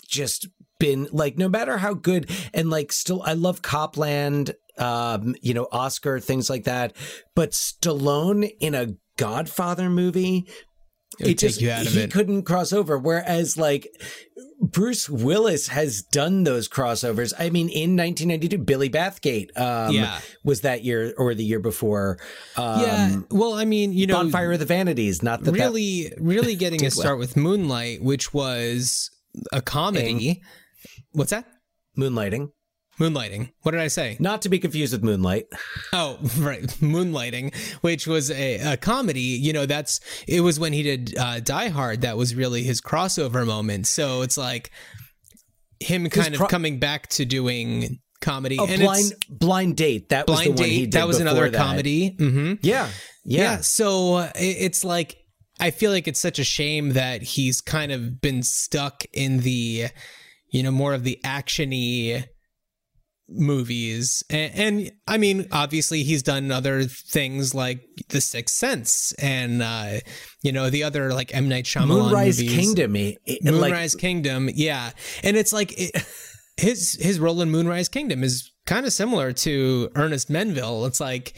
just 0.07 0.49
been 0.79 1.07
like 1.13 1.39
no 1.39 1.49
matter 1.49 1.79
how 1.79 1.95
good 1.95 2.29
and 2.53 2.71
like 2.71 2.91
still 2.93 3.23
I 3.25 3.35
love 3.35 3.63
Copland 3.63 4.55
um 4.81 5.35
you 5.43 5.55
know 5.55 5.69
Oscar 5.73 6.19
things 6.21 6.49
like 6.51 6.65
that 6.65 6.95
but 7.35 7.51
Stallone 7.53 8.51
in 8.61 8.75
a 8.75 8.95
Godfather 9.17 9.91
movie 9.91 10.47
It 11.19 11.27
would 11.27 11.39
take 11.39 11.61
you 11.61 11.71
out 11.71 11.87
of 11.87 11.93
he 11.93 12.01
it. 12.01 12.11
couldn't 12.13 12.45
cross 12.45 12.73
over 12.73 12.99
whereas 12.99 13.57
like 13.59 13.89
Bruce 14.63 15.09
Willis 15.09 15.69
has 15.69 16.03
done 16.03 16.45
those 16.45 16.69
crossovers. 16.69 17.33
I 17.39 17.49
mean, 17.49 17.71
in 17.71 17.97
1992, 17.97 18.59
Billy 18.59 18.91
Bathgate 18.91 19.59
um, 19.59 19.95
Yeah. 19.95 20.21
was 20.45 20.61
that 20.61 20.85
year 20.85 21.15
or 21.17 21.35
the 21.35 21.43
year 21.43 21.61
before. 21.61 22.19
Um, 22.59 22.81
yeah. 22.83 23.17
Well, 23.31 23.55
I 23.55 23.65
mean, 23.65 23.95
you 23.95 24.07
know, 24.07 24.17
Bonfire 24.17 24.53
of 24.53 24.59
the 24.59 24.67
Vanities. 24.67 25.23
Not 25.23 25.45
that 25.45 25.53
that 25.53 25.59
really, 25.59 26.13
really 26.19 26.57
getting 26.63 26.79
a 26.81 26.85
did 26.91 26.95
well. 26.95 27.01
start 27.07 27.19
with 27.19 27.39
Moonlight, 27.39 28.03
which 28.03 28.35
was 28.35 29.11
a 29.51 29.63
comedy. 29.63 30.43
What's 31.13 31.31
that? 31.31 31.47
Moonlighting. 31.99 32.51
Moonlighting. 33.01 33.51
What 33.63 33.71
did 33.73 33.81
I 33.81 33.89
say? 33.89 34.17
Not 34.21 34.43
to 34.43 34.49
be 34.51 34.59
confused 34.59 34.93
with 34.93 35.03
Moonlight. 35.03 35.47
Oh, 35.93 36.19
right. 36.39 36.63
Moonlighting, 36.81 37.55
which 37.81 38.07
was 38.07 38.31
a, 38.31 38.75
a 38.75 38.77
comedy. 38.77 39.21
You 39.21 39.53
know, 39.55 39.65
that's 39.67 40.01
it 40.29 40.43
was 40.43 40.61
when 40.61 40.73
he 40.73 40.83
did 40.83 41.17
uh, 41.19 41.41
Die 41.41 41.69
Hard 41.69 42.03
that 42.03 42.17
was 42.17 42.35
really 42.35 42.63
his 42.63 42.81
crossover 42.81 43.47
moment. 43.47 43.87
So 43.87 44.23
it's 44.23 44.37
like 44.37 44.71
him 45.81 46.09
kind 46.11 46.35
of 46.35 46.49
coming 46.49 46.79
back 46.79 47.09
to 47.09 47.25
doing 47.25 48.01
comedy. 48.21 48.59
Oh, 48.61 48.67
and 48.67 48.83
blind 48.83 49.13
it's 49.13 49.25
blind 49.31 49.77
date. 49.77 50.11
That 50.11 50.27
was 50.29 50.37
Blind 50.43 50.59
the 50.59 50.63
one 50.63 50.71
he 50.71 50.77
Date. 50.81 50.85
did 50.85 50.93
That 50.93 51.07
was 51.07 51.21
another 51.21 51.49
that. 51.49 51.57
comedy. 51.59 52.15
hmm 52.19 52.55
Yeah, 52.61 52.89
Yeah. 53.25 53.43
yeah. 53.43 53.57
So 53.61 54.17
uh, 54.17 54.31
it- 54.39 54.57
it's 54.61 54.85
like 54.85 55.17
I 55.59 55.71
feel 55.71 55.91
like 55.91 56.07
it's 56.09 56.21
such 56.21 56.39
a 56.39 56.45
shame 56.45 56.91
that 56.91 57.23
he's 57.23 57.61
kind 57.61 57.93
of 57.93 58.21
been 58.21 58.43
stuck 58.43 59.05
in 59.13 59.41
the, 59.41 59.87
you 60.51 60.63
know, 60.63 60.71
more 60.71 60.95
of 60.95 61.05
the 61.05 61.19
actiony 61.25 62.25
movies. 63.31 64.23
And, 64.31 64.53
and 64.55 64.93
i 65.07 65.17
mean 65.19 65.47
obviously 65.53 66.03
he's 66.03 66.23
done 66.23 66.51
other 66.51 66.85
things 66.85 67.55
like 67.55 67.81
the 68.09 68.21
sixth 68.21 68.55
sense 68.57 69.13
and 69.19 69.63
uh 69.63 70.01
you 70.43 70.53
know 70.53 70.71
the 70.71 70.83
other 70.83 71.13
like 71.15 71.35
m. 71.35 71.49
Night 71.49 71.65
Shyamalan 71.65 71.89
Moonrise 71.89 72.41
movies. 72.41 72.57
Kingdom. 72.57 72.97
It, 72.97 73.19
it- 73.27 73.45
like, 73.45 73.71
moonrise 73.71 73.95
kingdom 73.95 74.49
yeah. 74.53 74.91
And 75.23 75.37
it's 75.37 75.53
like 75.53 75.73
it, 75.79 76.05
his 76.57 76.95
his 77.01 77.19
role 77.21 77.41
in 77.41 77.51
moonrise 77.51 77.89
kingdom 77.89 78.23
is 78.23 78.51
kind 78.67 78.85
of 78.87 78.93
similar 78.93 79.33
to 79.33 79.91
ernest 79.97 80.31
menville. 80.31 80.87
It's 80.87 81.01
like 81.01 81.35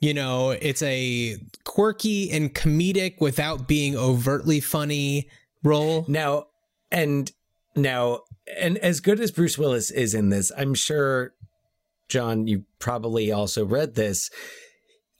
you 0.00 0.12
know 0.12 0.50
it's 0.50 0.82
a 0.82 1.36
quirky 1.64 2.30
and 2.30 2.54
comedic 2.54 3.20
without 3.20 3.66
being 3.66 3.96
overtly 3.96 4.60
funny 4.60 5.28
role. 5.62 6.04
Now, 6.08 6.46
and 6.90 7.30
now, 7.74 8.20
and 8.58 8.78
as 8.78 9.00
good 9.00 9.20
as 9.20 9.30
Bruce 9.30 9.58
Willis 9.58 9.90
is 9.90 10.14
in 10.14 10.28
this, 10.28 10.52
I'm 10.56 10.74
sure, 10.74 11.32
John, 12.08 12.46
you 12.46 12.64
probably 12.78 13.32
also 13.32 13.64
read 13.64 13.94
this. 13.94 14.30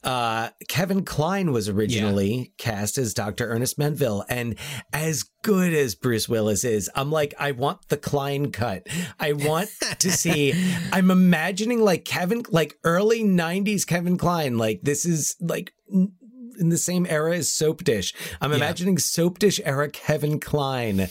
Uh, 0.03 0.49
Kevin 0.69 1.03
Kline 1.03 1.51
was 1.51 1.67
originally 1.67 2.53
cast 2.57 2.97
as 2.97 3.13
Dr. 3.13 3.49
Ernest 3.49 3.77
Menville. 3.77 4.23
And 4.29 4.55
as 4.93 5.23
good 5.43 5.73
as 5.73 5.95
Bruce 5.95 6.29
Willis 6.29 6.63
is, 6.63 6.89
I'm 6.95 7.11
like, 7.11 7.33
I 7.37 7.51
want 7.51 7.89
the 7.89 7.97
Kline 7.97 8.51
cut. 8.51 8.87
I 9.19 9.33
want 9.33 9.69
to 9.99 10.11
see, 10.23 10.53
I'm 10.93 11.11
imagining 11.11 11.81
like 11.81 12.05
Kevin, 12.05 12.43
like 12.49 12.77
early 12.83 13.23
90s 13.23 13.85
Kevin 13.85 14.17
Kline. 14.17 14.57
Like, 14.57 14.81
this 14.83 15.03
is 15.03 15.35
like, 15.41 15.73
n- 15.91 16.13
in 16.59 16.69
the 16.69 16.77
same 16.77 17.05
era 17.09 17.35
as 17.37 17.49
Soap 17.49 17.83
Dish. 17.83 18.13
I'm 18.41 18.51
Yeah. 18.51 18.57
imagining 18.57 18.97
Soap 18.97 19.39
Dish 19.39 19.59
era 19.63 19.89
Kevin 19.89 20.39
Kline 20.39 21.07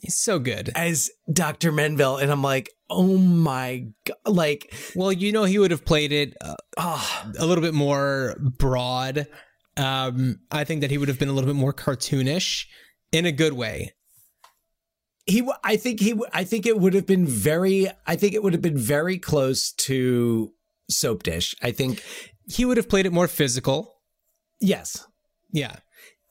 he's 0.00 0.16
so 0.16 0.38
good 0.38 0.70
as 0.74 1.10
Dr. 1.32 1.72
Menville. 1.72 2.20
And 2.20 2.30
I'm 2.30 2.42
like, 2.42 2.70
oh 2.88 3.16
my 3.18 3.86
God. 4.04 4.16
Like, 4.26 4.72
well 4.94 5.12
you 5.12 5.32
know 5.32 5.44
he 5.44 5.58
would 5.58 5.70
have 5.70 5.84
played 5.84 6.12
it 6.12 6.34
uh, 6.40 6.54
oh, 6.76 7.24
a 7.38 7.46
little 7.46 7.62
bit 7.62 7.74
more 7.74 8.36
broad 8.40 9.26
um 9.76 10.40
i 10.50 10.64
think 10.64 10.80
that 10.80 10.90
he 10.90 10.98
would 10.98 11.08
have 11.08 11.18
been 11.18 11.28
a 11.28 11.32
little 11.32 11.46
bit 11.48 11.58
more 11.58 11.72
cartoonish 11.72 12.64
in 13.12 13.24
a 13.24 13.32
good 13.32 13.52
way 13.52 13.92
he, 15.26 15.48
I 15.62 15.76
think 15.76 16.00
he, 16.00 16.20
I 16.32 16.42
think 16.44 16.66
it 16.66 16.80
would 16.80 16.94
have 16.94 17.06
been 17.06 17.24
very, 17.26 17.88
I 18.04 18.16
think 18.16 18.34
it 18.34 18.42
would 18.42 18.52
have 18.52 18.62
been 18.62 18.78
very 18.78 19.16
close 19.16 19.70
to 19.72 20.52
Soap 20.88 21.22
Dish. 21.22 21.54
I 21.62 21.70
think, 21.70 22.02
he 22.46 22.64
would 22.64 22.78
have 22.78 22.88
played 22.88 23.06
it 23.06 23.12
more 23.12 23.28
physical 23.28 23.99
yes, 24.60 25.06
yeah 25.52 25.76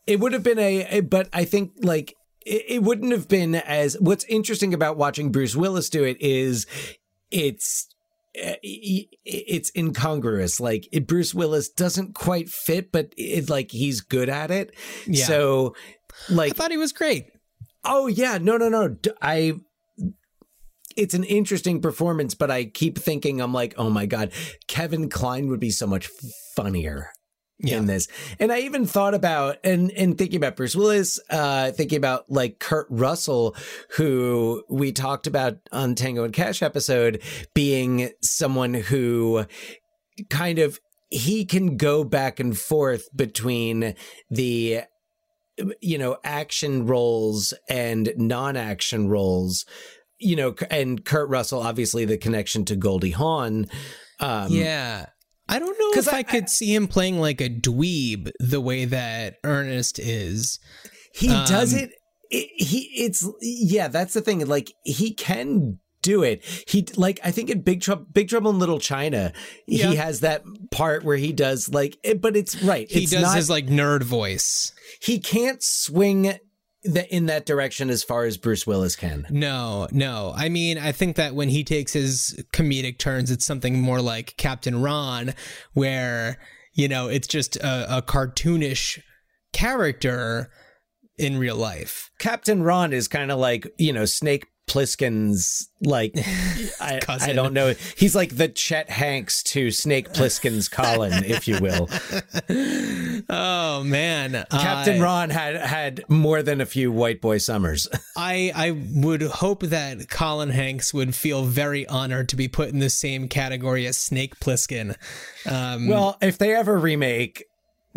it 0.07 0.19
would 0.19 0.33
have 0.33 0.41
been 0.43 0.57
a, 0.57 0.87
a- 0.97 1.01
but 1.01 1.29
I 1.31 1.45
think 1.45 1.71
like, 1.83 2.15
it, 2.43 2.63
it 2.67 2.83
wouldn't 2.83 3.11
have 3.11 3.27
been 3.27 3.53
as, 3.53 3.95
what's 3.99 4.23
interesting 4.25 4.73
about 4.73 4.97
watching 4.97 5.31
Bruce 5.31 5.55
Willis 5.55 5.87
do 5.89 6.03
it 6.03 6.17
is 6.19 6.65
it's, 7.29 7.87
uh, 8.35 8.55
it's 8.63 9.71
incongruous. 9.75 10.59
Like 10.59 10.87
it, 10.91 11.05
Bruce 11.05 11.35
Willis 11.35 11.69
doesn't 11.69 12.15
quite 12.15 12.49
fit, 12.49 12.91
but 12.91 13.13
it 13.17 13.49
like 13.51 13.69
he's 13.69 14.01
good 14.01 14.29
at 14.29 14.49
it. 14.49 14.75
Yeah. 15.05 15.25
So 15.25 15.75
like 16.27 16.51
i 16.51 16.53
thought 16.53 16.71
he 16.71 16.77
was 16.77 16.91
great 16.91 17.27
Oh 17.83 18.07
yeah, 18.07 18.39
no, 18.41 18.57
no, 18.57 18.67
no. 18.67 18.95
i 19.21 19.53
It's 20.97 21.13
an 21.13 21.23
interesting 21.23 21.81
performance, 21.81 22.33
but 22.33 22.49
I 22.49 22.65
keep 22.65 22.97
thinking 22.97 23.41
I'm 23.41 23.53
like, 23.53 23.75
oh 23.77 23.91
my 23.91 24.07
god, 24.07 24.31
Kevin 24.67 25.07
Kline 25.07 25.49
would 25.49 25.59
be 25.59 25.69
so 25.71 25.85
much 25.85 26.09
funnier 26.55 27.11
Yeah. 27.61 27.77
in 27.77 27.87
this. 27.87 28.07
And 28.39 28.53
I 28.53 28.59
even 28.59 28.85
thought 28.85 29.13
about 29.13 29.57
and 29.65 29.91
and 29.91 30.17
thinking 30.17 30.37
about 30.37 30.55
Bruce 30.55 30.75
Willis, 30.75 31.19
uh, 31.29 31.71
thinking 31.71 31.97
about 31.97 32.31
like 32.31 32.59
Kurt 32.59 32.87
Russell, 32.89 33.55
who 33.97 34.63
we 34.69 34.93
talked 34.93 35.27
about 35.27 35.57
on 35.71 35.95
Tango 35.95 36.23
and 36.23 36.33
Cash 36.33 36.61
episode, 36.61 37.21
being 37.53 38.11
someone 38.21 38.73
who 38.73 39.45
kind 40.29 40.59
of 40.59 40.79
he 41.09 41.43
can 41.43 41.75
go 41.75 42.03
back 42.03 42.39
and 42.39 42.57
forth 42.57 43.09
between 43.15 43.95
the 44.29 44.81
you 45.81 45.97
know 45.97 46.17
action 46.23 46.85
roles 46.85 47.53
and 47.67 48.13
non-action 48.15 49.09
roles 49.09 49.65
you 50.17 50.35
know 50.35 50.55
and 50.69 51.03
kurt 51.03 51.29
russell 51.29 51.61
obviously 51.61 52.05
the 52.05 52.17
connection 52.17 52.63
to 52.63 52.75
goldie 52.75 53.11
hawn 53.11 53.65
um 54.19 54.47
yeah 54.51 55.07
i 55.49 55.59
don't 55.59 55.77
know 55.77 55.99
if 55.99 56.13
I- 56.13 56.19
I, 56.19 56.23
could 56.23 56.49
see 56.49 56.73
him 56.73 56.87
playing 56.87 57.19
like 57.19 57.41
a 57.41 57.49
dweeb 57.49 58.31
the 58.39 58.61
way 58.61 58.85
that 58.85 59.35
ernest 59.43 59.99
is 59.99 60.59
he 61.13 61.27
does 61.27 61.73
Um, 61.73 61.79
it, 61.79 61.91
it 62.29 62.63
he 62.63 62.79
it's 63.03 63.27
yeah 63.41 63.87
that's 63.89 64.13
the 64.13 64.21
thing 64.21 64.45
like 64.47 64.71
he 64.85 65.13
can 65.13 65.79
do 66.01 66.23
it. 66.23 66.45
He 66.65 66.87
like 66.95 67.19
I 67.25 67.31
think 67.31 67.49
in 67.49 67.59
Big 67.61 67.81
Trouble, 67.81 68.05
Big 68.13 68.29
Trouble 68.29 68.51
in 68.51 68.57
Little 68.59 68.79
China, 68.79 69.33
Yeah. 69.67 69.89
he 69.89 69.95
has 69.97 70.21
that 70.21 70.43
part 70.71 71.03
where 71.03 71.17
he 71.17 71.33
does 71.33 71.67
like, 71.67 71.97
it, 72.05 72.21
but 72.21 72.37
it's 72.37 72.63
right. 72.63 72.89
He 72.89 73.03
it's 73.03 73.11
does 73.11 73.21
not, 73.21 73.35
his 73.35 73.49
like 73.49 73.67
nerd 73.67 74.03
voice. 74.03 74.71
he 75.01 75.19
can't 75.19 75.61
swing 75.61 76.37
the, 76.83 77.13
in 77.13 77.25
that 77.27 77.45
direction 77.45 77.89
as 77.89 78.03
far 78.03 78.25
as 78.25 78.37
Bruce 78.37 78.65
Willis 78.65 78.95
can. 78.95 79.27
No, 79.29 79.87
no. 79.91 80.33
I 80.35 80.49
mean, 80.49 80.77
I 80.77 80.91
think 80.91 81.15
that 81.17 81.35
when 81.35 81.49
he 81.49 81.63
takes 81.63 81.93
his 81.93 82.43
comedic 82.53 82.97
turns, 82.97 83.31
it's 83.31 83.45
something 83.45 83.81
more 83.81 84.01
like 84.01 84.35
Captain 84.37 84.81
Ron, 84.81 85.33
where, 85.73 86.39
you 86.73 86.87
know, 86.87 87.07
it's 87.07 87.27
just 87.27 87.55
a, 87.57 87.97
a 87.97 88.01
cartoonish 88.01 88.99
character 89.51 90.49
in 91.19 91.37
real 91.37 91.57
life. 91.57 92.09
Captain 92.17 92.63
Ron 92.63 92.93
is 92.93 93.07
kind 93.07 93.31
of 93.31 93.37
like 93.37 93.67
you 93.77 93.93
know 93.93 94.05
Snake 94.05 94.47
Plissken's 94.69 95.69
like 95.81 96.13
I, 96.81 96.99
I 97.07 97.33
don't 97.33 97.53
know. 97.53 97.73
He's 97.97 98.15
like 98.15 98.35
the 98.35 98.47
Chet 98.47 98.89
Hanks 98.89 99.43
to 99.43 99.71
Snake 99.71 100.13
Plissken's 100.13 100.67
Colin, 100.69 101.23
if 101.25 101.47
you 101.47 101.59
will. 101.59 101.89
Oh 103.29 103.83
man, 103.83 104.45
Captain 104.51 105.01
Ron 105.01 105.29
had 105.29 105.55
had 105.55 106.03
more 106.07 106.43
than 106.43 106.61
a 106.61 106.65
few 106.65 106.91
white 106.91 107.21
boy 107.21 107.39
summers. 107.39 107.87
I 108.17 108.51
I 108.55 108.71
would 108.93 109.21
hope 109.23 109.63
that 109.63 110.09
Colin 110.09 110.49
Hanks 110.49 110.93
would 110.93 111.15
feel 111.15 111.43
very 111.43 111.87
honored 111.87 112.29
to 112.29 112.35
be 112.35 112.47
put 112.47 112.69
in 112.69 112.79
the 112.79 112.89
same 112.89 113.27
category 113.27 113.87
as 113.87 113.97
Snake 113.97 114.39
Plissken. 114.39 114.95
Um, 115.45 115.87
well, 115.87 116.17
if 116.21 116.37
they 116.37 116.55
ever 116.55 116.77
remake. 116.77 117.45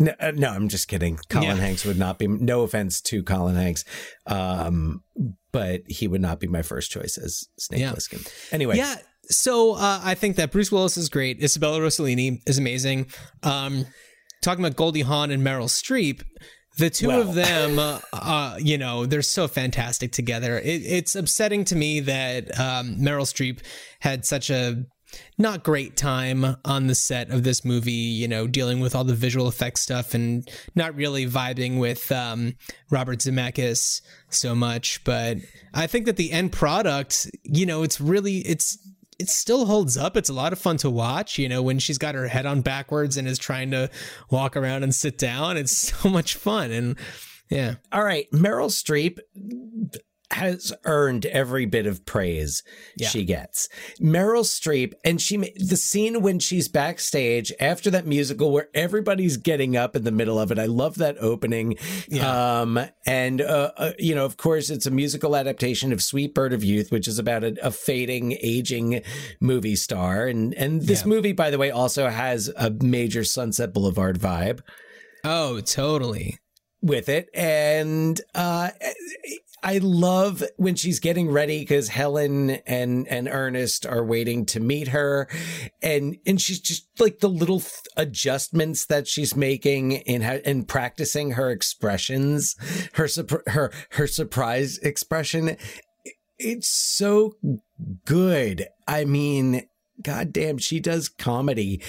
No, 0.03 0.13
uh, 0.19 0.31
no, 0.35 0.49
I'm 0.49 0.67
just 0.69 0.87
kidding. 0.87 1.17
Colin 1.29 1.47
Yeah. 1.47 1.55
Hanks 1.55 1.85
would 1.85 1.97
not 1.97 2.19
be. 2.19 2.27
No 2.27 2.61
offense 2.61 3.01
to 3.01 3.23
Colin 3.23 3.55
Hanks, 3.55 3.85
um, 4.27 5.03
but 5.51 5.81
he 5.87 6.07
would 6.07 6.21
not 6.21 6.39
be 6.39 6.47
my 6.47 6.61
first 6.61 6.91
choice 6.91 7.17
as 7.17 7.47
Snake 7.59 7.81
Yeah. 7.81 7.91
Plissken. 7.91 8.27
Anyway, 8.51 8.77
Yeah. 8.77 8.95
So 9.29 9.73
uh, 9.75 10.01
I 10.03 10.15
think 10.15 10.35
that 10.35 10.51
Bruce 10.51 10.71
Willis 10.71 10.97
is 10.97 11.07
great. 11.09 11.41
Isabella 11.41 11.79
Rossellini 11.79 12.41
is 12.45 12.57
amazing. 12.57 13.07
Um, 13.41 13.85
talking 14.41 14.63
about 14.65 14.75
Goldie 14.75 15.01
Hawn 15.01 15.31
and 15.31 15.41
Meryl 15.41 15.69
Streep, 15.69 16.23
the 16.77 16.89
two 16.89 17.07
Well. 17.07 17.21
of 17.21 17.33
them, 17.35 17.79
uh, 17.79 17.99
uh, 18.11 18.57
you 18.59 18.77
know, 18.77 19.05
they're 19.05 19.21
so 19.21 19.47
fantastic 19.47 20.11
together. 20.11 20.59
It, 20.59 20.81
it's 20.83 21.15
upsetting 21.15 21.63
to 21.65 21.75
me 21.75 22.01
that 22.01 22.59
um, 22.59 22.97
Meryl 22.97 23.25
Streep 23.25 23.59
had 24.01 24.25
such 24.25 24.49
a 24.49 24.83
not 25.37 25.63
great 25.63 25.97
time 25.97 26.57
on 26.65 26.87
the 26.87 26.95
set 26.95 27.29
of 27.29 27.43
this 27.43 27.65
movie, 27.65 27.91
you 27.91 28.27
know, 28.27 28.47
dealing 28.47 28.79
with 28.79 28.95
all 28.95 29.03
the 29.03 29.15
visual 29.15 29.47
effects 29.47 29.81
stuff 29.81 30.13
and 30.13 30.49
not 30.75 30.95
really 30.95 31.27
vibing 31.27 31.79
with 31.79 32.11
um, 32.11 32.55
Robert 32.89 33.19
Zemeckis 33.19 34.01
so 34.29 34.55
much. 34.55 35.03
But 35.03 35.37
I 35.73 35.87
think 35.87 36.05
that 36.05 36.17
the 36.17 36.31
end 36.31 36.51
product, 36.51 37.29
you 37.43 37.65
know, 37.65 37.83
it's 37.83 37.99
really, 37.99 38.37
it's, 38.39 38.77
it 39.19 39.29
still 39.29 39.65
holds 39.65 39.97
up. 39.97 40.17
It's 40.17 40.29
a 40.29 40.33
lot 40.33 40.53
of 40.53 40.59
fun 40.59 40.77
to 40.77 40.89
watch, 40.89 41.37
you 41.37 41.47
know, 41.47 41.61
when 41.61 41.79
she's 41.79 41.97
got 41.97 42.15
her 42.15 42.27
head 42.27 42.45
on 42.45 42.61
backwards 42.61 43.17
and 43.17 43.27
is 43.27 43.39
trying 43.39 43.71
to 43.71 43.89
walk 44.29 44.57
around 44.57 44.83
and 44.83 44.93
sit 44.93 45.17
down. 45.17 45.57
It's 45.57 45.77
so 45.93 46.09
much 46.09 46.35
fun. 46.35 46.71
And 46.71 46.97
yeah. 47.49 47.75
all 47.91 48.03
right. 48.03 48.29
Meryl 48.31 48.69
Streep 48.69 49.19
has 50.33 50.73
earned 50.85 51.25
every 51.27 51.65
bit 51.65 51.85
of 51.87 52.05
praise 52.05 52.63
Yeah. 52.97 53.07
she 53.07 53.23
gets. 53.25 53.69
Meryl 54.01 54.43
Streep, 54.43 54.93
and 55.05 55.21
she 55.21 55.37
the 55.55 55.77
scene 55.77 56.21
when 56.21 56.39
she's 56.39 56.67
backstage 56.67 57.51
after 57.59 57.89
that 57.91 58.05
musical 58.05 58.51
where 58.51 58.69
everybody's 58.73 59.37
getting 59.37 59.77
up 59.77 59.95
in 59.95 60.03
the 60.03 60.11
middle 60.11 60.37
of 60.39 60.51
it. 60.51 60.59
I 60.59 60.65
love 60.65 60.95
that 60.95 61.17
opening. 61.19 61.77
Yeah. 62.07 62.61
Um, 62.61 62.79
and 63.05 63.41
uh, 63.41 63.71
uh, 63.77 63.91
you 63.97 64.15
know, 64.15 64.25
of 64.25 64.37
course, 64.37 64.69
it's 64.69 64.85
a 64.85 64.91
musical 64.91 65.35
adaptation 65.35 65.91
of 65.93 66.01
Sweet 66.03 66.33
Bird 66.33 66.53
of 66.53 66.63
Youth, 66.63 66.91
which 66.91 67.07
is 67.07 67.19
about 67.19 67.43
a, 67.43 67.55
a 67.65 67.71
fading, 67.71 68.33
aging 68.41 69.01
movie 69.39 69.75
star. 69.75 70.27
And 70.27 70.53
and 70.55 70.81
this 70.81 71.01
Yeah. 71.01 71.07
movie, 71.09 71.33
by 71.33 71.49
the 71.49 71.57
way, 71.57 71.71
also 71.71 72.09
has 72.09 72.49
a 72.57 72.69
major 72.69 73.23
Sunset 73.23 73.73
Boulevard 73.73 74.19
vibe 74.19 74.61
Oh, 75.23 75.61
totally. 75.61 76.37
with 76.81 77.07
it 77.07 77.29
and 77.33 78.19
uh 78.35 78.69
I 79.65 79.77
love 79.77 80.43
when 80.57 80.75
she's 80.75 80.99
getting 80.99 81.31
ready 81.31 81.59
because 81.59 81.87
Helen 81.87 82.49
and 82.67 83.07
and 83.07 83.29
Ernest 83.29 83.85
are 83.85 84.03
waiting 84.03 84.45
to 84.47 84.59
meet 84.59 84.89
her, 84.89 85.29
and 85.81 86.17
and 86.25 86.39
she's 86.41 86.59
just 86.59 86.85
like 86.99 87.19
the 87.19 87.29
little 87.29 87.61
th- 87.61 87.71
adjustments 87.95 88.85
that 88.87 89.07
she's 89.07 89.35
making 89.37 89.93
in 89.93 90.21
how 90.21 90.33
and 90.43 90.67
practicing 90.67 91.31
her 91.31 91.49
expressions, 91.49 92.55
her 92.93 93.07
her 93.47 93.71
her 93.91 94.07
surprise 94.07 94.77
expression. 94.79 95.55
It's 96.37 96.67
so 96.67 97.35
good. 98.05 98.67
I 98.85 99.05
mean, 99.05 99.63
goddamn, 100.01 100.57
she 100.57 100.81
does 100.81 101.07
comedy 101.07 101.81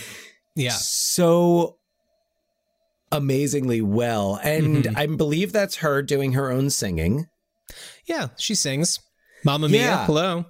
Yeah. 0.55 0.71
so 0.73 1.79
amazingly 3.11 3.81
well. 3.81 4.39
And 4.43 4.85
Mhm. 4.85 4.97
I 4.97 5.07
believe 5.07 5.53
that's 5.53 5.77
her 5.77 6.03
doing 6.03 6.33
her 6.33 6.51
own 6.53 6.71
singing. 6.71 7.27
Yeah. 8.07 8.29
She 8.39 8.55
sings. 8.55 9.01
Mamma 9.45 9.69
Mia. 9.69 9.81
Yeah. 9.81 10.07
Hello. 10.07 10.45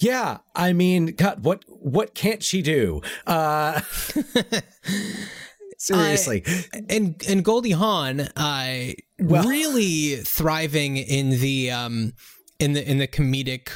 Yeah, 0.00 0.38
I 0.56 0.72
mean, 0.72 1.14
God, 1.14 1.44
what 1.44 1.64
what 1.68 2.14
can't 2.14 2.42
she 2.42 2.60
do? 2.60 3.02
Uh 3.26 3.80
seriously. 5.78 6.44
and 6.88 7.22
and 7.28 7.44
Goldie 7.44 7.70
Hawn, 7.72 8.20
uh, 8.20 8.92
Well- 9.20 9.48
really 9.48 10.16
thriving 10.16 10.96
in 10.96 11.30
the 11.40 11.70
um 11.70 12.12
in 12.58 12.72
the 12.72 12.88
in 12.88 12.98
the 12.98 13.06
comedic 13.08 13.68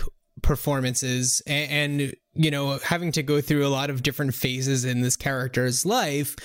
performances 0.42 1.42
and, 1.46 2.00
and 2.00 2.14
you 2.35 2.50
know 2.50 2.79
having 2.85 3.11
to 3.12 3.22
go 3.22 3.40
through 3.40 3.66
a 3.66 3.68
lot 3.68 3.90
of 3.90 4.02
different 4.02 4.35
phases 4.35 4.85
in 4.85 5.00
this 5.00 5.16
character's 5.16 5.85
life 5.87 6.37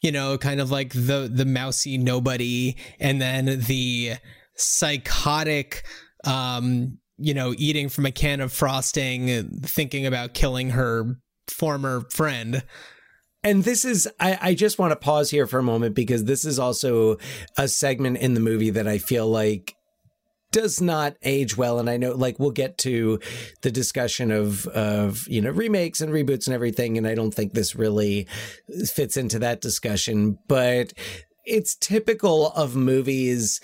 you 0.00 0.12
know 0.12 0.38
kind 0.38 0.60
of 0.60 0.70
like 0.70 0.92
the 0.92 1.28
the 1.30 1.44
mousy 1.44 1.98
nobody 1.98 2.76
and 3.00 3.20
then 3.20 3.60
the 3.66 4.12
psychotic 4.56 5.82
um 6.24 6.98
you 7.18 7.34
know 7.34 7.54
eating 7.58 7.88
from 7.88 8.06
a 8.06 8.12
can 8.12 8.40
of 8.40 8.52
frosting 8.52 9.48
thinking 9.62 10.06
about 10.06 10.34
killing 10.34 10.70
her 10.70 11.16
former 11.48 12.02
friend 12.10 12.62
And 13.44 13.64
this 13.64 13.84
is, 13.84 14.08
I, 14.20 14.38
I 14.40 14.54
just 14.54 14.78
want 14.78 14.92
to 14.92 14.96
pause 14.96 15.30
here 15.30 15.48
for 15.48 15.58
a 15.58 15.64
moment 15.64 15.96
because 15.96 16.24
this 16.24 16.44
is 16.44 16.60
also 16.60 17.16
a 17.58 17.66
segment 17.66 18.18
in 18.18 18.34
the 18.34 18.40
movie 18.40 18.70
that 18.70 18.86
I 18.86 18.98
feel 18.98 19.26
like 19.26 19.74
does 20.52 20.80
not 20.80 21.16
age 21.22 21.56
well. 21.56 21.80
And 21.80 21.90
I 21.90 21.96
know, 21.96 22.12
like, 22.12 22.38
we'll 22.38 22.52
get 22.52 22.78
to 22.78 23.18
the 23.62 23.70
discussion 23.72 24.30
of, 24.30 24.66
of, 24.68 25.26
you 25.26 25.40
know, 25.40 25.50
remakes 25.50 26.00
and 26.00 26.12
reboots 26.12 26.46
and 26.46 26.54
everything. 26.54 26.96
And 26.96 27.06
I 27.06 27.16
don't 27.16 27.34
think 27.34 27.52
this 27.52 27.74
really 27.74 28.28
fits 28.94 29.16
into 29.16 29.40
that 29.40 29.60
discussion, 29.60 30.38
but 30.46 30.92
it's 31.44 31.74
typical 31.74 32.52
of 32.52 32.76
movies 32.76 33.60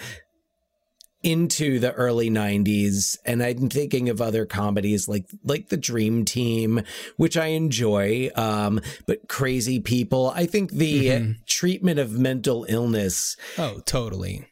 into 1.22 1.80
the 1.80 1.92
early 1.94 2.30
90s 2.30 3.16
and 3.26 3.42
i'm 3.42 3.68
thinking 3.68 4.08
of 4.08 4.20
other 4.20 4.46
comedies 4.46 5.08
like 5.08 5.24
like 5.44 5.68
the 5.68 5.76
dream 5.76 6.24
team 6.24 6.80
which 7.16 7.36
i 7.36 7.46
enjoy 7.46 8.30
um 8.36 8.80
but 9.06 9.26
crazy 9.28 9.80
people 9.80 10.32
i 10.36 10.46
think 10.46 10.70
the 10.70 11.06
Mhm. 11.08 11.44
treatment 11.46 11.98
of 11.98 12.12
mental 12.12 12.64
illness 12.68 13.36
oh 13.58 13.80
totally 13.84 14.46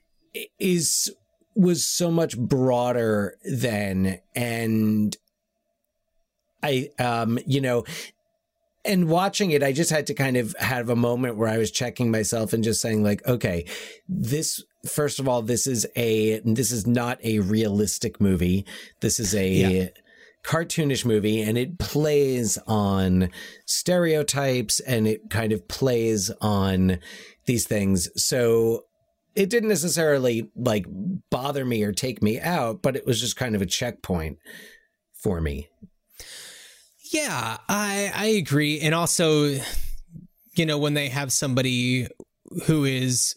is 0.58 1.08
was 1.54 1.84
so 1.86 2.10
much 2.10 2.36
broader 2.36 3.36
then 3.44 4.18
and 4.34 5.16
i 6.64 6.88
um 6.98 7.38
you 7.46 7.60
know 7.60 7.84
and 8.84 9.08
watching 9.08 9.52
it 9.52 9.62
i 9.62 9.72
just 9.72 9.90
had 9.90 10.06
to 10.08 10.14
kind 10.14 10.36
of 10.36 10.54
have 10.58 10.88
a 10.88 10.96
moment 10.96 11.36
where 11.36 11.48
i 11.48 11.58
was 11.58 11.70
checking 11.70 12.10
myself 12.10 12.52
and 12.52 12.64
just 12.64 12.80
saying 12.80 13.02
like 13.04 13.24
okay 13.26 13.64
this 14.08 14.62
first 14.88 15.18
of 15.20 15.28
all 15.28 15.42
this 15.42 15.66
is 15.66 15.86
a 15.96 16.40
this 16.44 16.70
is 16.70 16.86
not 16.86 17.18
a 17.24 17.38
realistic 17.40 18.20
movie 18.20 18.64
this 19.00 19.18
is 19.20 19.34
a 19.34 19.48
Yeah. 19.48 19.88
cartoonish 20.44 21.04
movie 21.04 21.42
and 21.42 21.58
it 21.58 21.78
plays 21.78 22.56
on 22.66 23.30
stereotypes 23.66 24.80
and 24.80 25.06
it 25.08 25.28
kind 25.30 25.52
of 25.52 25.66
plays 25.68 26.30
on 26.40 26.98
these 27.46 27.66
things 27.66 28.08
so 28.16 28.84
it 29.34 29.50
didn't 29.50 29.68
necessarily 29.68 30.48
like 30.56 30.86
bother 31.30 31.64
me 31.66 31.82
or 31.82 31.92
take 31.92 32.22
me 32.22 32.40
out, 32.40 32.80
but 32.80 32.96
it 32.96 33.04
was 33.04 33.20
just 33.20 33.36
kind 33.36 33.54
of 33.54 33.60
a 33.60 33.66
checkpoint 33.66 34.38
for 35.12 35.42
me. 35.42 35.68
Yeah, 37.12 37.58
I 37.68 38.10
I 38.14 38.26
agree, 38.28 38.80
and 38.80 38.94
also, 38.94 39.58
you 40.56 40.64
know, 40.66 40.78
when 40.78 40.94
they 40.94 41.08
have 41.10 41.32
somebody 41.32 42.08
who 42.64 42.84
is 42.86 43.34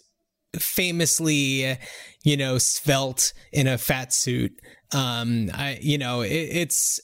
famously, 0.58 1.78
you 2.24 2.38
know, 2.38 2.58
svelte 2.58 3.34
in 3.52 3.68
a 3.68 3.78
fat 3.78 4.14
suit, 4.14 4.52
um, 4.94 5.50
I 5.54 5.80
you 5.82 5.98
know, 5.98 6.22
it, 6.22 6.32
it's 6.32 7.00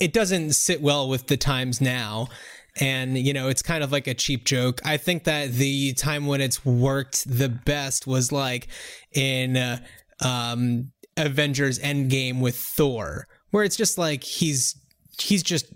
it 0.00 0.12
doesn't 0.12 0.52
sit 0.52 0.80
well 0.80 1.08
with 1.08 1.26
the 1.26 1.36
times 1.36 1.80
now. 1.80 2.28
And 2.80 3.16
you 3.16 3.32
know, 3.32 3.48
it's 3.48 3.62
kind 3.62 3.84
of 3.84 3.92
like 3.92 4.06
a 4.06 4.14
cheap 4.14 4.44
joke. 4.44 4.80
I 4.84 4.96
think 4.96 5.24
that 5.24 5.52
the 5.52 5.92
time 5.94 6.26
when 6.26 6.40
it's 6.40 6.64
worked 6.64 7.28
the 7.28 7.48
best 7.48 8.06
was 8.06 8.32
like 8.32 8.68
in 9.12 9.56
uh, 9.56 9.78
um, 10.20 10.90
Avengers 11.16 11.78
Endgame 11.78 12.40
with 12.40 12.56
Thor, 12.56 13.28
where 13.50 13.62
it's 13.62 13.76
just 13.76 13.96
like 13.96 14.24
he's 14.24 14.74
he's 15.20 15.44
just 15.44 15.72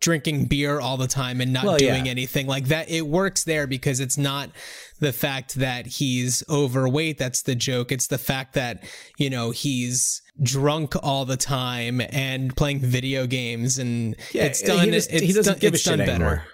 drinking 0.00 0.46
beer 0.46 0.80
all 0.80 0.96
the 0.96 1.06
time 1.06 1.40
and 1.40 1.52
not 1.52 1.64
Well, 1.64 1.76
doing 1.78 2.06
yeah. 2.06 2.10
anything 2.10 2.46
like 2.46 2.66
that. 2.68 2.88
It 2.90 3.02
works 3.06 3.44
there 3.44 3.66
because 3.66 4.00
it's 4.00 4.16
not 4.16 4.50
the 4.98 5.12
fact 5.12 5.56
that 5.56 5.86
he's 5.86 6.42
overweight 6.48 7.18
that's 7.18 7.42
the 7.42 7.54
joke. 7.54 7.92
It's 7.92 8.06
the 8.06 8.18
fact 8.18 8.54
that, 8.54 8.82
you 9.18 9.28
know, 9.30 9.50
he's 9.50 10.22
drunk 10.42 10.94
all 11.02 11.24
the 11.26 11.36
time 11.36 12.00
and 12.10 12.56
playing 12.56 12.80
video 12.80 13.26
games 13.26 13.78
and 13.78 14.16
it's 14.32 14.62
done 14.62 14.86
He, 14.86 14.90
just- 14.90 15.10
it's 15.12 15.22
he 15.22 15.32
doesn't 15.34 15.52
done, 15.54 15.60
give 15.60 15.74
a 15.74 15.78
shit 15.78 15.98
better. 15.98 16.10
anymore. 16.12 16.44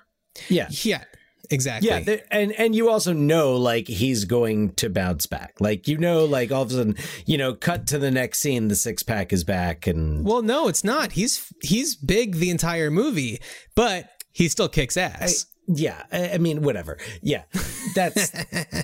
Yeah. 0.49 0.68
Yeah. 0.82 1.05
Exactly. 1.51 1.88
Yeah, 1.88 2.01
th- 2.01 2.24
and 2.30 2.53
and 2.53 2.74
you 2.74 2.88
also 2.90 3.12
know 3.12 3.57
like 3.57 3.88
he's 3.88 4.24
going 4.24 4.70
to 4.74 4.88
bounce 4.90 5.26
back. 5.26 5.55
Like 5.61 5.86
you 5.88 5.99
know, 5.99 6.24
like 6.24 6.51
all 6.53 6.62
of 6.62 6.70
a 6.70 6.74
sudden, 6.74 6.97
you 7.24 7.38
know, 7.38 7.55
cut 7.55 7.86
to 7.88 7.99
the 7.99 8.11
next 8.11 8.40
scene, 8.40 8.68
the 8.68 8.76
six 8.76 9.03
pack 9.03 9.32
is 9.32 9.44
back, 9.44 9.86
and 9.86 10.24
Well, 10.24 10.42
no, 10.42 10.68
it's 10.68 10.84
not. 10.84 11.12
He's 11.12 11.53
he's 11.62 11.94
big 11.97 12.36
the 12.36 12.51
entire 12.51 12.90
movie, 12.90 13.40
but 13.74 14.09
he 14.32 14.49
still 14.49 14.68
kicks 14.68 14.97
ass. 14.97 15.47
yeah, 15.68 16.03
I, 16.12 16.30
I 16.34 16.38
mean, 16.38 16.62
whatever. 16.62 16.99
Yeah, 17.22 17.42
that's 17.94 18.32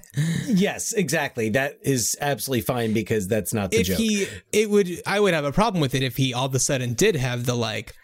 yes, 0.47 0.93
exactly. 0.93 1.51
That 1.51 1.79
is 1.83 2.17
absolutely 2.21 2.63
fine 2.63 2.93
because 2.93 3.29
that's 3.29 3.53
not 3.55 3.71
the 3.71 3.81
if 3.81 3.87
joke. 3.89 3.99
he 3.99 4.27
it 4.53 4.71
would 4.71 4.89
I 5.07 5.21
would 5.21 5.35
have 5.35 5.45
a 5.45 5.53
problem 5.53 5.81
with 5.81 5.95
it 5.95 6.03
if 6.03 6.17
he 6.17 6.33
all 6.35 6.47
of 6.47 6.55
a 6.55 6.59
sudden 6.59 6.95
did 6.95 7.17
have 7.17 7.47
the 7.47 7.55
like 7.55 7.95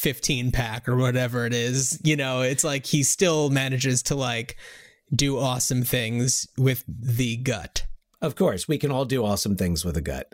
15 0.00 0.50
pack 0.50 0.88
or 0.88 0.96
whatever 0.96 1.44
it 1.44 1.52
is. 1.52 2.00
You 2.02 2.16
know, 2.16 2.40
it's 2.40 2.64
like 2.64 2.86
he 2.86 3.02
still 3.02 3.50
manages 3.50 4.02
to 4.04 4.14
like 4.14 4.56
do 5.14 5.38
awesome 5.38 5.82
things 5.82 6.48
with 6.56 6.84
the 6.88 7.36
gut. 7.36 7.84
of 8.22 8.34
course, 8.34 8.66
we 8.66 8.78
can 8.78 8.90
all 8.90 9.04
do 9.04 9.24
awesome 9.24 9.56
things 9.56 9.84
with 9.84 9.96
a 9.96 10.00
gut. 10.00 10.32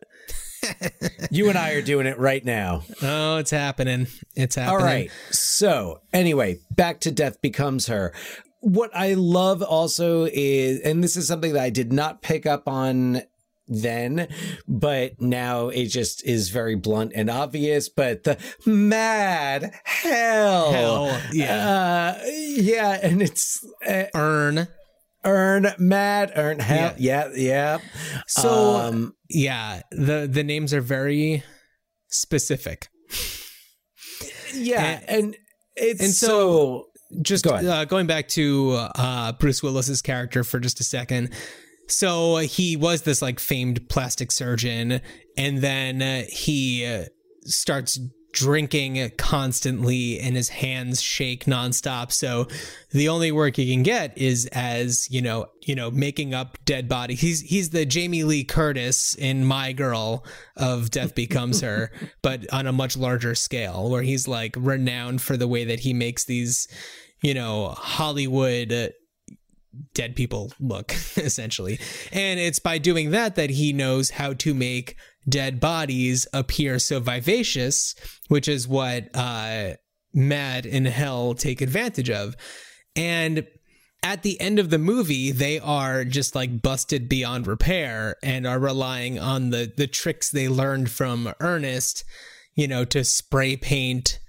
you 1.31 1.49
and 1.49 1.59
I 1.59 1.73
are 1.73 1.83
doing 1.83 2.07
it 2.07 2.19
right 2.19 2.45
now. 2.45 2.83
Oh, 3.03 3.39
it's 3.39 3.51
happening. 3.51 4.07
It's 4.35 4.55
happening. 4.55 4.81
All 4.81 4.85
right. 4.85 5.11
So, 5.31 6.01
anyway, 6.13 6.59
back 6.71 7.01
to 7.01 7.11
Death 7.11 7.41
Becomes 7.41 7.89
Her. 7.89 8.13
What 8.61 8.91
I 8.95 9.15
love 9.15 9.63
also 9.63 10.25
is, 10.25 10.81
and 10.81 11.03
this 11.03 11.17
is 11.17 11.29
something 11.29 11.53
that 11.53 11.63
I 11.63 11.71
did 11.71 11.93
not 11.93 12.23
pick 12.23 12.47
up 12.47 12.69
on 12.69 13.23
then, 13.69 14.29
but 14.69 15.21
now 15.21 15.69
it 15.69 15.87
just 15.87 16.25
is 16.25 16.51
very 16.51 16.75
blunt 16.77 17.13
and 17.15 17.29
obvious. 17.31 17.89
But 17.89 18.25
the 18.25 18.39
mad 18.65 19.73
hell. 19.85 20.73
Hell, 20.73 21.21
yeah. 21.33 21.69
Uh, 21.69 22.23
yeah. 22.29 22.99
And 23.03 23.23
it's 23.23 23.65
uh, 23.87 24.05
Earn. 24.15 24.69
earn, 25.25 25.67
mad, 25.79 26.33
earn, 26.37 26.59
hell. 26.61 26.95
Yeah. 26.99 27.31
Yeah. 27.35 27.79
So 28.29 28.51
Um, 28.77 29.15
yeah, 29.29 29.83
the 29.91 30.29
the 30.31 30.45
names 30.45 30.73
are 30.73 30.81
very 30.81 31.43
specific. 32.09 32.89
yeah. 34.55 35.01
And, 35.09 35.37
it's 35.75 36.01
and 36.01 36.11
so, 36.13 36.29
so- 36.29 36.87
just 37.23 37.45
Go 37.45 37.51
uh, 37.51 37.85
going 37.85 38.07
back 38.09 38.27
to 38.31 38.73
uh, 38.97 39.33
Bruce 39.33 39.63
Willis's 39.63 40.03
character 40.03 40.43
for 40.43 40.59
just 40.59 40.81
a 40.81 40.85
second. 40.85 41.31
So 41.89 42.39
he 42.39 42.77
was 42.77 43.03
this 43.03 43.23
like 43.23 43.39
famed 43.39 43.89
plastic 43.89 44.33
surgeon, 44.33 45.01
and 45.37 45.59
then 45.59 46.03
uh, 46.03 46.23
he 46.29 46.85
uh, 46.85 47.05
starts 47.43 47.99
drinking 48.37 49.11
constantly, 49.17 50.21
and 50.21 50.37
his 50.37 50.51
hands 50.51 51.01
shake 51.01 51.47
nonstop. 51.47 52.13
So 52.13 52.47
the 52.91 53.09
only 53.09 53.33
work 53.33 53.57
he 53.57 53.73
can 53.73 53.83
get 53.83 54.17
is 54.17 54.47
as 54.53 55.11
you 55.11 55.23
know, 55.23 55.47
you 55.63 55.75
know, 55.75 55.91
making 55.91 56.35
up 56.35 56.59
dead 56.65 56.89
body. 56.89 57.15
He's 57.15 57.41
he's 57.41 57.71
the 57.71 57.87
Jamie 57.87 58.25
Lee 58.25 58.45
Curtis 58.45 59.15
in 59.15 59.45
My 59.45 59.73
Girl 59.73 60.25
of 60.57 60.91
Death 60.91 61.15
Becomes 61.15 61.63
Her, 61.63 61.91
but 62.23 62.53
on 62.53 62.67
a 62.67 62.73
much 62.73 62.97
larger 62.97 63.35
scale, 63.35 63.91
where 63.91 64.03
he's 64.03 64.29
like 64.29 64.55
renowned 64.59 65.23
for 65.23 65.37
the 65.37 65.49
way 65.49 65.65
that 65.65 65.81
he 65.81 65.95
makes 65.95 66.25
these, 66.25 66.69
you 67.23 67.33
know, 67.33 67.69
Hollywood 67.69 68.73
uh, 68.73 68.89
dead 69.95 70.17
people 70.17 70.53
look 70.61 70.93
essentially. 71.17 71.79
And 72.13 72.39
it's 72.41 72.59
by 72.59 72.79
doing 72.79 73.11
that 73.11 73.37
that 73.37 73.51
he 73.51 73.73
knows 73.73 74.11
how 74.11 74.33
to 74.35 74.55
make 74.55 74.97
dead 75.29 75.59
bodies 75.59 76.27
appear 76.33 76.79
so 76.79 77.01
vivacious 77.01 77.97
which 78.29 78.47
is 78.47 78.69
what 78.69 79.09
uh 79.15 79.71
mad 80.15 80.65
in 80.65 80.85
hell 80.85 81.35
take 81.35 81.61
advantage 81.61 82.11
of. 82.11 82.37
And 82.95 83.47
at 84.03 84.23
the 84.23 84.41
end 84.41 84.59
of 84.59 84.71
the 84.71 84.79
movie 84.79 85.33
they 85.33 85.59
are 85.59 86.05
just 86.05 86.35
like 86.35 86.63
busted 86.63 87.09
beyond 87.09 87.47
repair 87.47 88.17
and 88.23 88.47
are 88.47 88.59
relying 88.59 89.19
on 89.19 89.51
the 89.51 89.73
the 89.77 89.87
tricks 89.87 90.31
they 90.31 90.49
learned 90.49 90.91
from 90.91 91.33
ernest 91.41 92.05
you 92.55 92.69
know 92.69 92.85
to 92.85 93.03
spray 93.05 93.57
paint 93.57 94.21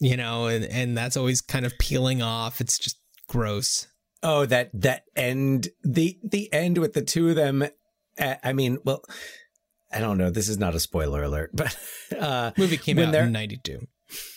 you 0.00 0.16
know 0.16 0.46
and 0.46 0.64
and 0.64 0.96
that's 0.96 1.16
always 1.16 1.40
kind 1.40 1.66
of 1.66 1.76
peeling 1.78 2.22
off. 2.22 2.60
It's 2.60 2.78
just 2.78 2.96
gross 3.28 3.86
Oh, 4.22 4.46
that 4.46 4.70
that 4.74 5.04
end 5.14 5.68
the 5.82 6.18
the 6.22 6.52
end 6.52 6.78
with 6.78 6.92
the 6.92 7.02
two 7.02 7.30
of 7.30 7.36
them. 7.36 7.64
I 8.18 8.52
mean, 8.52 8.78
well, 8.84 9.04
I 9.92 10.00
don't 10.00 10.18
know. 10.18 10.30
This 10.30 10.48
is 10.48 10.58
not 10.58 10.74
a 10.74 10.80
spoiler 10.80 11.22
alert, 11.22 11.50
but 11.54 11.76
uh, 12.18 12.50
movie 12.56 12.76
came 12.76 12.98
out 12.98 13.14
in 13.14 13.32
92 13.32 13.86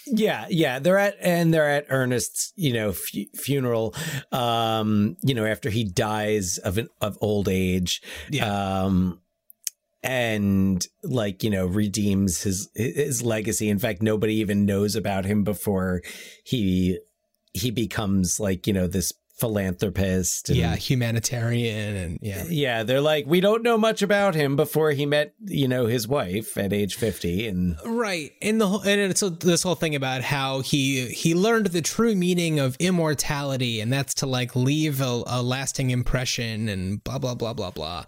yeah, 0.06 0.48
yeah, 0.50 0.80
they're 0.80 0.98
at 0.98 1.16
and 1.22 1.54
they're 1.54 1.70
at 1.70 1.86
Ernest's, 1.90 2.52
you 2.56 2.74
know, 2.74 2.92
fu- 2.92 3.28
funeral. 3.36 3.96
Um, 4.32 5.16
you 5.22 5.34
know, 5.34 5.46
after 5.46 5.70
he 5.70 5.84
dies 5.84 6.58
of 6.58 6.78
an, 6.78 6.90
of 7.00 7.18
old 7.22 7.48
age. 7.48 8.02
Yeah. 8.30 8.84
Um, 8.84 9.22
and 10.04 10.84
like 11.04 11.44
you 11.44 11.52
know 11.52 11.68
redeems 11.68 12.42
his 12.42 12.70
his 12.74 13.22
legacy. 13.22 13.70
In 13.70 13.78
fact, 13.78 14.02
nobody 14.02 14.36
even 14.36 14.66
knows 14.66 14.96
about 14.96 15.26
him 15.26 15.44
before 15.44 16.02
he 16.44 17.00
he 17.54 17.70
becomes 17.70 18.40
like 18.40 18.66
you 18.66 18.74
know 18.74 18.88
this 18.88 19.14
philanthropist. 19.42 20.50
and- 20.50 20.58
yeah 20.58 20.76
humanitarian 20.76 21.96
and 21.96 22.20
yeah 22.22 22.44
Yeah, 22.48 22.84
they're 22.84 23.02
like, 23.02 23.26
we 23.28 23.42
don't 23.42 23.64
know 23.64 23.78
much 23.78 24.02
about 24.02 24.36
him 24.36 24.56
before 24.56 24.92
he 24.92 25.06
met, 25.06 25.34
you 25.46 25.68
know, 25.68 25.86
his 25.88 26.08
wife 26.08 26.58
at 26.58 26.72
age 26.72 26.96
50. 26.96 27.48
And 27.48 27.76
right 27.86 28.32
and 28.42 28.62
the 28.62 28.68
whole 28.68 28.82
and 28.82 29.02
it's 29.02 29.22
this 29.40 29.64
whole 29.64 29.76
thing 29.76 29.96
about 29.96 30.22
how 30.22 30.62
he 30.62 31.08
he 31.08 31.34
learned 31.36 31.68
the 31.68 31.82
true 31.82 32.16
meaning 32.16 32.60
of 32.60 32.76
immortality 32.80 33.82
and 33.82 33.92
that's 33.92 34.14
to 34.16 34.26
like 34.26 34.56
leave 34.56 35.02
a, 35.02 35.24
a 35.28 35.42
lasting 35.42 35.90
impression 35.90 36.70
and 36.70 37.04
blah 37.04 37.18
blah 37.20 37.36
blah 37.36 37.54
blah 37.54 37.72
blah 37.72 38.06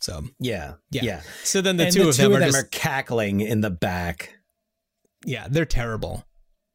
so 0.00 0.22
yeah, 0.38 0.74
yeah, 0.90 1.02
yeah. 1.02 1.20
so 1.44 1.60
then 1.62 1.76
the 1.78 1.84
and 1.84 1.92
two 1.94 2.02
the 2.04 2.08
of 2.10 2.16
two 2.16 2.22
them 2.24 2.32
of 2.32 2.38
are 2.42 2.44
just 2.44 2.58
are 2.58 2.68
cackling 2.70 3.40
in 3.40 3.60
the 3.62 3.70
back. 3.70 4.34
yeah 5.26 5.46
they're 5.50 5.64
terrible 5.64 6.24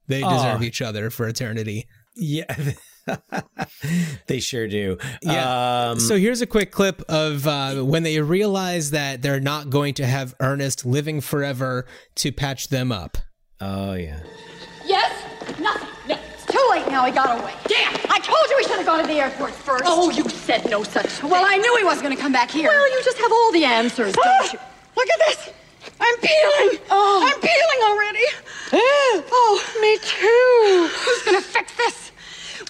they 0.07 0.21
deserve 0.21 0.63
each 0.63 0.81
other 0.81 1.09
for 1.11 1.27
eternity 1.27 1.87
Yeah. 2.15 2.45
they 4.27 4.39
sure 4.39 4.67
do. 4.67 4.97
Yeah. 5.21 5.89
Um, 5.91 5.99
so 5.99 6.17
here's 6.17 6.41
a 6.41 6.47
quick 6.47 6.71
clip 6.71 7.01
of 7.09 7.47
uh, 7.47 7.75
when 7.83 8.03
they 8.03 8.19
realize 8.21 8.91
that 8.91 9.21
they're 9.21 9.39
not 9.39 9.69
going 9.69 9.93
to 9.95 10.05
have 10.05 10.35
Ernest 10.39 10.85
living 10.85 11.21
forever 11.21 11.85
to 12.15 12.31
patch 12.31 12.69
them 12.69 12.91
up. 12.91 13.17
oh, 13.61 13.93
yeah. 13.93 14.19
Yes? 14.85 15.11
Nothing. 15.59 15.87
No. 16.07 16.17
It's 16.33 16.45
too 16.45 16.67
late 16.71 16.87
now. 16.87 17.05
He 17.05 17.11
got 17.11 17.39
away. 17.39 17.53
Damn! 17.67 17.93
I 18.09 18.19
told 18.19 18.39
you 18.49 18.55
we 18.57 18.63
should 18.63 18.77
have 18.77 18.85
gone 18.85 19.01
to 19.01 19.07
the 19.07 19.19
airport 19.19 19.51
first. 19.51 19.83
Oh, 19.85 20.09
you 20.09 20.27
said 20.29 20.67
no 20.69 20.83
such 20.83 21.05
thing. 21.05 21.29
Well, 21.29 21.45
I 21.47 21.57
knew 21.57 21.77
he 21.77 21.83
wasn't 21.83 22.03
going 22.05 22.15
to 22.15 22.21
come 22.21 22.31
back 22.31 22.49
here. 22.49 22.69
Well, 22.69 22.89
you 22.91 23.03
just 23.03 23.17
have 23.19 23.31
all 23.31 23.51
the 23.51 23.65
answers, 23.65 24.13
don't 24.13 24.53
you? 24.53 24.59
Look 24.97 25.07
at 25.09 25.19
this. 25.27 25.49
I'm 26.01 26.15
peeling. 26.17 26.79
Oh. 26.89 27.21
I'm 27.23 27.39
peeling 27.39 27.81
already. 27.83 28.25
oh, 29.31 29.77
me 29.81 29.97
too. 29.97 30.89
Who's 30.97 31.23
going 31.23 31.37
to 31.37 31.43
fix 31.43 31.77
this? 31.77 32.11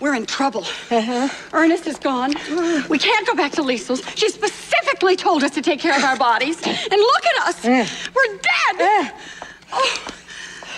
We're 0.02 0.16
in 0.16 0.26
trouble. 0.40 0.62
Uh-huh. 0.90 1.28
Ernest 1.52 1.86
is 1.86 2.00
gone. 2.00 2.34
We 2.90 2.98
can't 2.98 3.28
go 3.28 3.36
back 3.36 3.52
to 3.54 3.62
Lisle's. 3.62 4.02
She 4.16 4.30
specifically 4.30 5.18
told 5.18 5.44
us 5.44 5.52
to 5.52 5.62
take 5.62 5.82
care 5.82 5.96
of 5.98 6.04
our 6.04 6.16
bodies. 6.16 6.56
And 6.66 7.00
look 7.12 7.26
at 7.32 7.48
us. 7.50 7.66
We're 7.66 8.34
dead. 8.52 9.12
Oh, 9.74 10.08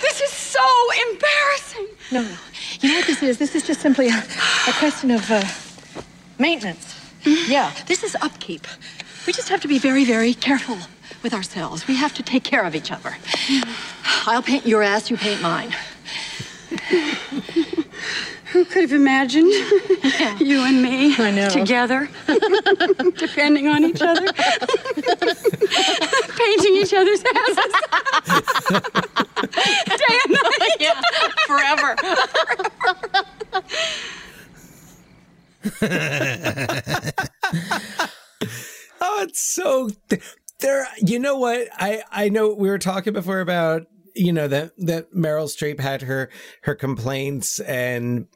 this 0.01 0.19
is 0.19 0.31
so 0.31 0.67
embarrassing. 1.07 1.87
No, 2.11 2.21
no. 2.23 2.35
You 2.79 2.89
know 2.89 2.95
what 2.95 3.05
this 3.05 3.21
is? 3.21 3.37
This 3.37 3.53
is 3.53 3.63
just 3.67 3.81
simply 3.81 4.07
a, 4.07 4.17
a 4.67 4.73
question 4.79 5.11
of 5.11 5.29
uh, 5.29 5.43
maintenance. 6.39 6.99
Yeah. 7.23 7.71
This 7.85 8.03
is 8.03 8.15
upkeep. 8.15 8.65
We 9.27 9.33
just 9.33 9.49
have 9.49 9.61
to 9.61 9.67
be 9.67 9.77
very, 9.77 10.05
very 10.05 10.33
careful 10.33 10.77
with 11.21 11.35
ourselves. 11.35 11.87
We 11.87 11.95
have 11.97 12.15
to 12.15 12.23
take 12.23 12.43
care 12.43 12.63
of 12.63 12.73
each 12.73 12.91
other. 12.91 13.15
I'll 14.25 14.41
paint 14.41 14.65
your 14.65 14.81
ass, 14.81 15.11
you 15.11 15.17
paint 15.17 15.39
mine. 15.43 15.71
Who 18.51 18.65
could 18.65 18.81
have 18.81 18.91
imagined 18.91 19.51
you 20.39 20.65
and 20.65 20.81
me 20.81 21.15
together, 21.49 22.09
depending 23.17 23.67
on 23.67 23.85
each 23.85 24.01
other, 24.01 24.25
painting 26.35 26.75
each 26.75 26.93
other's 26.93 27.23
asses 27.35 27.57
day 29.97 30.19
and 30.25 30.33
night? 30.33 30.77
Yeah, 30.79 31.01
forever. 31.47 31.95
Oh, 39.01 39.23
it's 39.23 39.39
so. 39.39 39.89
There, 40.59 40.87
you 40.97 41.19
know 41.19 41.37
what? 41.37 41.69
I 41.73 42.03
I 42.11 42.29
know 42.29 42.53
we 42.53 42.69
were 42.69 42.77
talking 42.77 43.13
before 43.13 43.39
about 43.39 43.83
you 44.13 44.33
know 44.33 44.47
that 44.47 44.71
that 44.77 45.13
Meryl 45.13 45.47
Streep 45.47 45.79
had 45.79 46.01
her 46.03 46.29
her 46.63 46.75
complaints 46.75 47.59
and 47.61 48.27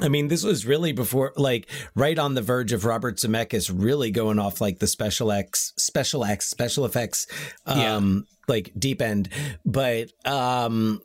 I 0.00 0.08
mean, 0.08 0.28
this 0.28 0.44
was 0.44 0.64
really 0.66 0.92
before, 0.92 1.32
like, 1.36 1.68
right 1.96 2.16
on 2.18 2.34
the 2.34 2.42
verge 2.42 2.72
of 2.72 2.84
Robert 2.84 3.16
Zemeckis 3.16 3.72
really 3.74 4.10
going 4.12 4.38
off 4.38 4.60
like 4.60 4.78
the 4.78 4.86
special 4.86 5.32
X, 5.32 5.72
special 5.78 6.24
X, 6.24 6.46
special 6.48 6.84
effects, 6.84 7.26
um, 7.66 7.78
Yeah. 7.78 8.34
like 8.46 8.72
deep 8.78 9.02
end. 9.02 9.28
But, 9.64 10.10
um, 10.24 11.00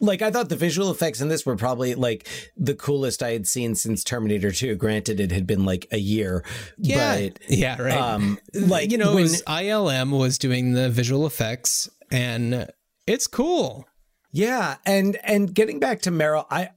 like, 0.00 0.22
I 0.22 0.30
thought 0.30 0.48
the 0.48 0.54
visual 0.54 0.92
effects 0.92 1.20
in 1.20 1.26
this 1.28 1.44
were 1.44 1.56
probably 1.56 1.96
like 1.96 2.28
the 2.56 2.76
coolest 2.76 3.20
I 3.20 3.32
had 3.32 3.48
seen 3.48 3.74
since 3.74 4.04
Terminator 4.04 4.52
2. 4.52 4.76
Granted, 4.76 5.18
it 5.18 5.32
had 5.32 5.44
been 5.44 5.64
like 5.64 5.88
a 5.90 5.98
year. 5.98 6.44
Yeah, 6.78 7.20
But, 7.20 7.38
yeah, 7.48 7.82
right. 7.82 7.98
um, 7.98 8.38
like 8.54 8.92
you 8.92 8.98
know, 8.98 9.08
when- 9.14 9.24
it 9.24 9.30
was 9.30 9.42
ILM 9.48 10.16
was 10.16 10.38
doing 10.38 10.72
the 10.74 10.88
visual 10.88 11.26
effects, 11.26 11.88
and 12.12 12.68
it's 13.08 13.26
cool. 13.26 13.86
Yeah, 14.30 14.76
and 14.86 15.18
and 15.24 15.52
getting 15.52 15.80
back 15.80 16.02
to 16.02 16.12
Meryl, 16.12 16.46
I, 16.48 16.68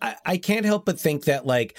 I 0.00 0.16
I 0.24 0.36
can't 0.38 0.66
help 0.66 0.84
but 0.84 0.98
think 1.00 1.24
that 1.24 1.46
like 1.46 1.76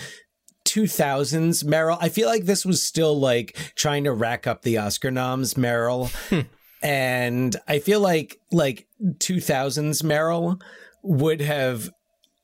2000s 0.65 1.63
Meryl, 1.63 1.97
I 1.99 2.09
feel 2.09 2.28
like 2.28 2.45
this 2.45 2.65
was 2.65 2.84
still 2.84 3.20
like 3.20 3.57
trying 3.76 4.03
to 4.03 4.13
rack 4.13 4.45
up 4.45 4.61
the 4.61 4.78
Oscar 4.78 5.11
noms 5.11 5.55
Meryl. 5.55 6.09
Hmm. 6.30 6.41
and 6.84 7.55
I 7.67 7.80
feel 7.80 7.99
like 7.99 8.39
like 8.51 8.88
2000s 9.03 10.03
Meryl 10.03 10.61
would 11.03 11.41
have 11.41 11.89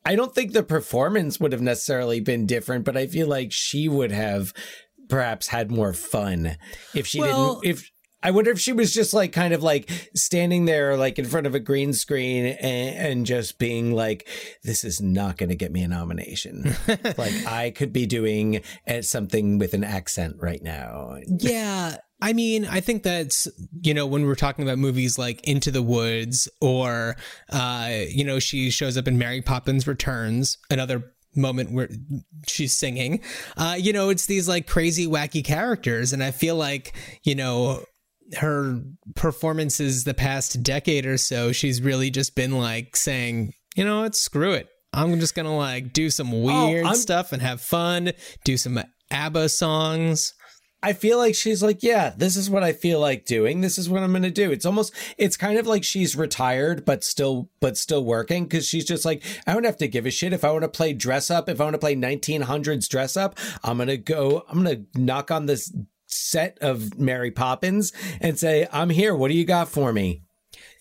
I 0.06 0.16
don't 0.16 0.34
think 0.36 0.54
the 0.54 0.64
performance 0.64 1.40
would 1.40 1.52
have 1.52 1.62
necessarily 1.64 2.20
been 2.20 2.46
different, 2.46 2.86
but 2.86 2.96
I 2.96 3.08
feel 3.08 3.28
like 3.28 3.52
she 3.52 3.88
would 3.90 4.12
have 4.12 4.54
perhaps 5.10 5.48
had 5.48 5.72
more 5.72 5.94
fun 5.94 6.58
if 6.94 7.08
she 7.08 7.20
Well- 7.20 7.60
didn't 7.62 7.72
if 7.78 7.92
I 8.26 8.32
wonder 8.32 8.50
if 8.50 8.60
she 8.60 8.74
was 8.74 8.92
just 8.92 9.14
like 9.14 9.34
kind 9.34 9.54
of 9.54 9.62
like 9.62 9.88
standing 10.16 10.66
there 10.66 10.98
like 10.98 11.20
in 11.20 11.26
front 11.26 11.46
of 11.46 11.54
a 11.54 11.60
green 11.60 11.94
screen 11.94 12.48
and, 12.48 12.98
and 12.98 13.26
just 13.28 13.60
being 13.60 13.94
like, 13.94 14.28
this 14.64 14.84
is 14.84 15.00
not 15.00 15.38
going 15.38 15.50
to 15.50 15.56
get 15.56 15.72
me 15.72 15.84
a 15.84 15.88
nomination. 15.88 16.76
like 17.18 17.46
I 17.46 17.70
could 17.70 17.94
be 17.94 18.08
doing 18.08 18.64
uh, 18.88 19.04
something 19.04 19.60
with 19.60 19.76
an 19.76 19.84
accent 19.84 20.38
right 20.40 20.64
now. 20.64 21.18
Yeah. 21.28 21.98
I 22.20 22.34
mean, 22.34 22.66
I 22.66 22.80
think 22.80 23.04
that's, 23.04 23.48
you 23.84 23.94
know, 23.94 24.08
when 24.08 24.26
we're 24.26 24.34
talking 24.34 24.64
about 24.64 24.80
movies 24.80 25.20
like 25.20 25.48
Into 25.48 25.70
the 25.70 25.84
Woods 25.84 26.48
or, 26.60 27.18
uh, 27.52 27.92
you 28.10 28.24
know, 28.24 28.40
she 28.40 28.72
shows 28.72 28.98
up 28.98 29.08
in 29.08 29.20
Mary 29.20 29.44
Poppins 29.44 29.86
Returns, 29.86 30.58
another 30.72 31.14
moment 31.36 31.74
where 31.74 31.90
she's 32.48 32.76
singing, 32.76 33.22
uh, 33.56 33.76
you 33.78 33.94
know, 33.94 34.10
it's 34.10 34.26
these 34.26 34.48
like 34.48 34.66
crazy, 34.66 35.06
wacky 35.06 35.46
characters. 35.46 36.12
And 36.12 36.24
I 36.24 36.32
feel 36.32 36.56
like, 36.56 36.96
you 37.24 37.36
know, 37.36 37.84
her 38.38 38.82
performances 39.16 40.04
the 40.04 40.14
past 40.14 40.64
decade 40.64 41.06
or 41.06 41.18
so, 41.18 41.52
she's 41.52 41.82
really 41.82 42.10
just 42.10 42.36
been 42.36 42.58
like 42.58 42.96
saying, 42.96 43.54
you 43.76 43.86
know 43.86 44.02
what, 44.02 44.16
screw 44.16 44.52
it. 44.54 44.70
I'm 44.94 45.20
just 45.20 45.36
to 45.36 45.50
like 45.50 45.94
do 45.94 46.10
some 46.10 46.34
oh, 46.34 46.68
weird 46.68 46.86
I'm- 46.86 46.96
stuff 46.96 47.32
and 47.32 47.42
have 47.42 47.62
fun, 47.62 48.14
do 48.44 48.58
some 48.58 48.80
ABBA 49.12 49.50
songs. 49.50 50.34
I 50.84 50.94
feel 50.94 51.18
like 51.18 51.34
she's 51.34 51.64
like, 51.64 51.82
yeah, 51.82 52.14
this 52.16 52.36
is 52.36 52.48
what 52.48 52.62
I 52.62 52.72
feel 52.72 53.00
like 53.00 53.26
doing. 53.26 53.62
This 53.62 53.80
is 53.80 53.90
what 53.90 54.04
I'm 54.04 54.12
going 54.12 54.22
to 54.22 54.30
do. 54.30 54.52
It's 54.52 54.68
almost, 54.68 54.94
it's 55.18 55.36
kind 55.36 55.58
of 55.58 55.66
like 55.66 55.84
she's 55.84 56.16
retired, 56.16 56.86
but 56.86 57.04
still, 57.04 57.50
but 57.60 57.76
still 57.76 58.06
working 58.06 58.44
because 58.44 58.68
she's 58.68 58.86
just 58.86 59.04
like, 59.04 59.24
I 59.48 59.54
don't 59.54 59.64
have 59.64 59.78
to 59.78 59.88
give 59.88 60.06
a 60.06 60.12
shit. 60.12 60.32
If 60.32 60.44
I 60.44 60.52
want 60.52 60.62
to 60.62 60.70
play 60.70 60.94
dress 60.94 61.32
up, 61.32 61.50
if 61.50 61.60
I 61.60 61.64
want 61.64 61.74
to 61.74 61.80
play 61.80 61.96
1900s 61.96 62.88
dress 62.88 63.18
up, 63.18 63.36
I'm 63.64 63.78
going 63.78 63.88
to 63.88 63.98
go, 63.98 64.46
I'm 64.48 64.64
going 64.64 64.86
to 64.94 65.02
knock 65.02 65.32
on 65.32 65.48
this 65.48 65.76
set 66.16 66.58
of 66.62 66.98
Mary 66.98 67.32
Poppins 67.32 67.94
and 68.22 68.38
say, 68.40 68.68
I'm 68.72 68.90
here. 68.90 69.16
What 69.16 69.30
do 69.30 69.38
you 69.38 69.46
got 69.46 69.70
for 69.70 69.92
me? 69.94 70.22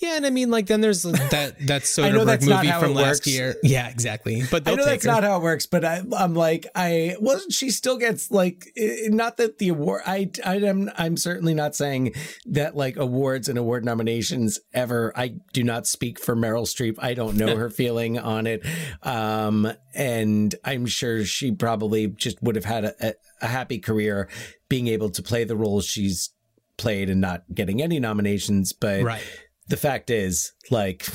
Yeah, 0.01 0.17
and 0.17 0.27
I 0.27 0.31
mean, 0.31 0.51
like, 0.51 0.67
then 0.67 0.81
there's 0.81 1.03
that 1.03 1.55
that 1.67 1.83
Soderbergh 1.83 2.47
movie 2.47 2.71
from 2.73 2.95
last 2.95 3.27
year. 3.27 3.57
Yeah, 3.65 3.89
exactly. 3.89 4.43
But 4.51 4.69
I 4.69 4.75
know 4.75 4.85
that's 4.85 5.05
her. 5.05 5.11
not 5.11 5.23
how 5.23 5.39
it 5.39 5.43
works, 5.43 5.67
but 5.67 5.85
I, 5.85 6.03
I'm 6.17 6.35
like, 6.35 6.67
I 6.75 7.17
well, 7.21 7.41
she 7.51 7.71
still 7.71 7.97
gets 7.97 8.31
like, 8.31 8.71
not 9.07 9.39
that 9.39 9.59
the 9.59 9.69
award. 9.71 10.03
I, 10.07 10.31
I 10.45 10.57
am, 10.57 10.91
I'm 10.99 11.17
certainly 11.17 11.55
not 11.55 11.75
saying 11.75 12.15
that 12.47 12.77
like 12.77 12.97
awards 12.97 13.49
and 13.49 13.59
award 13.59 13.85
nominations 13.85 14.61
ever. 14.75 15.13
I 15.17 15.37
do 15.53 15.65
not 15.65 15.87
speak 15.87 16.21
for 16.21 16.37
Meryl 16.37 16.67
Streep. 16.67 16.97
I 16.99 17.15
don't 17.15 17.37
know 17.37 17.57
her 17.57 17.71
feeling 17.71 18.19
on 18.19 18.47
it, 18.47 18.67
um, 19.03 19.73
and 19.95 20.55
I'm 20.65 20.87
sure 20.87 21.25
she 21.25 21.53
probably 21.53 22.09
just 22.09 22.43
would 22.43 22.57
have 22.57 22.67
had 22.67 22.85
a, 22.85 23.09
a, 23.09 23.15
a 23.43 23.47
happy 23.47 23.79
career 23.79 24.29
being 24.75 24.89
able 24.89 25.09
to 25.09 25.23
play 25.23 25.45
the 25.45 25.55
role 25.55 25.81
she's 25.81 26.31
played 26.79 27.09
and 27.09 27.21
not 27.21 27.45
getting 27.55 27.81
any 27.81 28.01
nominations. 28.01 28.73
But 28.73 29.05
right. 29.05 29.23
the 29.69 29.77
fact 29.77 30.11
is, 30.11 30.53
like, 30.69 31.07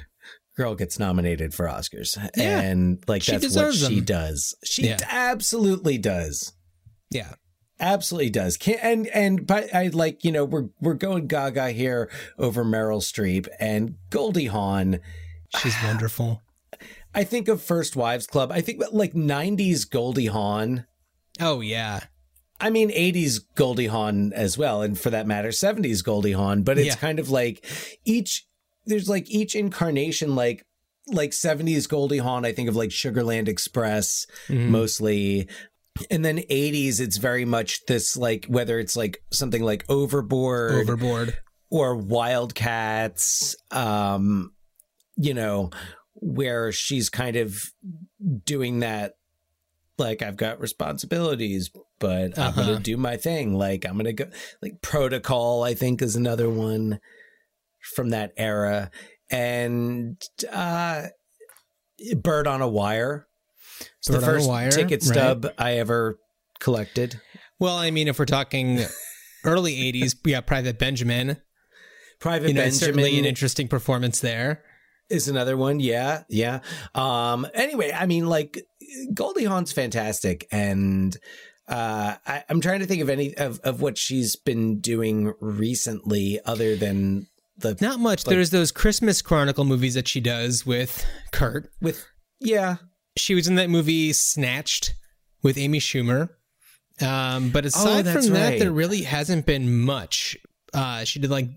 girl 0.58 0.74
gets 0.74 0.98
nominated 0.98 1.54
for 1.54 1.66
Oscars, 1.66 2.18
Yeah. 2.36 2.60
and 2.60 3.02
like 3.08 3.22
She 3.22 3.32
that's 3.32 3.56
what 3.56 3.72
she 3.74 3.94
them. 3.96 4.04
does. 4.04 4.54
She 4.62 4.88
Yeah. 4.88 4.98
absolutely 5.08 5.96
does. 5.96 6.52
Yeah. 7.10 7.32
Absolutely 7.80 8.28
does. 8.28 8.58
Can, 8.58 8.76
and 8.82 9.06
and 9.06 9.46
but 9.46 9.74
I 9.74 9.86
like 9.86 10.22
you 10.24 10.32
know 10.32 10.44
we're 10.44 10.68
we're 10.80 10.94
going 10.94 11.28
Gaga 11.28 11.70
here 11.70 12.10
over 12.36 12.62
Meryl 12.64 13.00
Streep 13.00 13.48
and 13.58 13.94
Goldie 14.10 14.46
Hawn. 14.46 14.98
She's 15.56 15.76
ah. 15.76 15.84
wonderful. 15.86 16.42
I 17.14 17.24
think 17.24 17.48
of 17.48 17.62
First 17.62 17.96
Wives 17.96 18.26
Club. 18.26 18.50
I 18.52 18.60
think 18.60 18.82
like 18.92 19.14
'90s 19.14 19.88
Goldie 19.88 20.26
Hawn. 20.26 20.86
Oh 21.40 21.60
yeah. 21.60 22.00
I 22.60 22.70
mean, 22.70 22.90
80s 22.90 23.40
Goldie 23.54 23.86
Hawn 23.86 24.32
as 24.32 24.58
well, 24.58 24.82
and 24.82 24.98
for 24.98 25.10
that 25.10 25.26
matter, 25.26 25.50
70s 25.50 26.02
Goldie 26.02 26.32
Hawn. 26.32 26.62
But 26.62 26.78
it's 26.78 26.88
Yeah. 26.88 26.94
kind 26.96 27.18
of 27.20 27.30
like 27.30 27.64
each 28.04 28.44
there's 28.86 29.08
like 29.08 29.28
each 29.30 29.54
incarnation, 29.54 30.34
like 30.34 30.64
like 31.06 31.32
70s 31.32 31.86
Goldie 31.88 32.18
Hawn. 32.18 32.44
I 32.44 32.52
think 32.52 32.68
of 32.68 32.76
like 32.76 32.90
Sugarland 32.90 33.46
Express 33.48 34.26
Mhm. 34.48 34.68
mostly. 34.68 35.48
And 36.10 36.24
then 36.24 36.38
80s, 36.48 37.00
it's 37.00 37.16
very 37.18 37.44
much 37.44 37.84
this 37.86 38.16
like 38.16 38.46
whether 38.46 38.78
it's 38.78 38.96
like 38.96 39.18
something 39.32 39.62
like 39.62 39.84
Overboard 39.88 40.72
Overboard. 40.72 41.36
or 41.70 41.96
Wildcats, 41.96 43.56
um, 43.70 44.52
you 45.16 45.34
know, 45.34 45.70
where 46.14 46.72
she's 46.72 47.08
kind 47.10 47.36
of 47.36 47.72
doing 48.44 48.80
that 48.80 49.14
like 49.98 50.22
I've 50.22 50.36
got 50.36 50.60
responsibilities, 50.60 51.70
but 51.98 52.38
I'm 52.38 52.48
Uh-huh. 52.48 52.62
gonna 52.64 52.80
do 52.80 52.96
my 52.96 53.16
thing. 53.16 53.54
Like 53.54 53.84
I'm 53.86 53.96
gonna 53.96 54.12
go 54.12 54.26
like 54.62 54.80
protocol, 54.82 55.62
I 55.62 55.74
think 55.74 56.02
is 56.02 56.16
another 56.16 56.48
one 56.50 57.00
from 57.94 58.10
that 58.10 58.32
era. 58.36 58.90
And 59.30 60.20
uh 60.50 61.06
Bird 62.16 62.46
on 62.46 62.62
a 62.62 62.68
Wire. 62.68 63.26
It's 63.98 64.08
Bird 64.08 64.20
the 64.20 64.26
first 64.26 64.48
Wire, 64.48 64.70
ticket 64.70 65.02
right. 65.02 65.02
stub 65.02 65.46
I 65.58 65.74
ever 65.78 66.18
collected. 66.60 67.20
Well, 67.58 67.76
I 67.76 67.90
mean, 67.90 68.06
if 68.08 68.18
we're 68.18 68.24
talking 68.24 68.80
early 69.44 69.74
'80s, 69.92 70.14
yeah, 70.24 70.40
Private 70.40 70.78
Benjamin. 70.78 71.38
Private 72.20 72.48
You 72.48 72.54
know, 72.54 72.62
Benjamin 72.62 72.78
certainly 72.78 73.18
an 73.18 73.24
interesting 73.24 73.68
performance 73.68 74.20
there. 74.20 74.62
is 75.10 75.26
another 75.28 75.56
one. 75.56 75.80
Yeah, 75.80 76.22
yeah. 76.28 76.60
Um. 76.94 77.46
Anyway, 77.54 77.92
I 77.92 78.06
mean, 78.06 78.28
like 78.28 78.62
Goldie 79.14 79.44
Hawn's 79.44 79.72
fantastic, 79.72 80.46
and 80.52 81.16
uh, 81.68 82.16
I, 82.26 82.44
I'm 82.48 82.60
trying 82.60 82.80
to 82.80 82.86
think 82.86 83.02
of 83.02 83.08
any 83.10 83.36
of 83.36 83.60
of 83.60 83.80
what 83.80 83.98
she's 83.98 84.36
been 84.36 84.80
doing 84.80 85.34
recently, 85.40 86.40
other 86.44 86.76
than 86.76 87.26
the 87.56 87.76
Not 87.80 88.00
much. 88.00 88.26
Like- 88.26 88.34
There's 88.34 88.50
those 88.50 88.72
Christmas 88.72 89.20
Chronicle 89.22 89.64
movies 89.64 89.94
that 89.94 90.08
she 90.08 90.20
does 90.20 90.64
with 90.64 91.04
Kurt. 91.32 91.70
with. 91.80 92.04
Yeah, 92.40 92.76
She 93.16 93.34
was 93.34 93.48
in 93.48 93.56
that 93.56 93.68
movie 93.68 94.12
Snatched 94.12 94.94
with 95.42 95.58
Amy 95.58 95.80
Schumer. 95.80 96.28
Um, 97.00 97.50
but 97.50 97.64
aside 97.64 98.04
that's 98.04 98.26
from 98.26 98.34
that, 98.34 98.48
right. 98.50 98.58
there 98.60 98.70
really 98.72 99.02
hasn't 99.02 99.44
been 99.46 99.80
much. 99.84 100.36
Uh, 100.72 101.04
she 101.04 101.18
did 101.18 101.30
like 101.30 101.48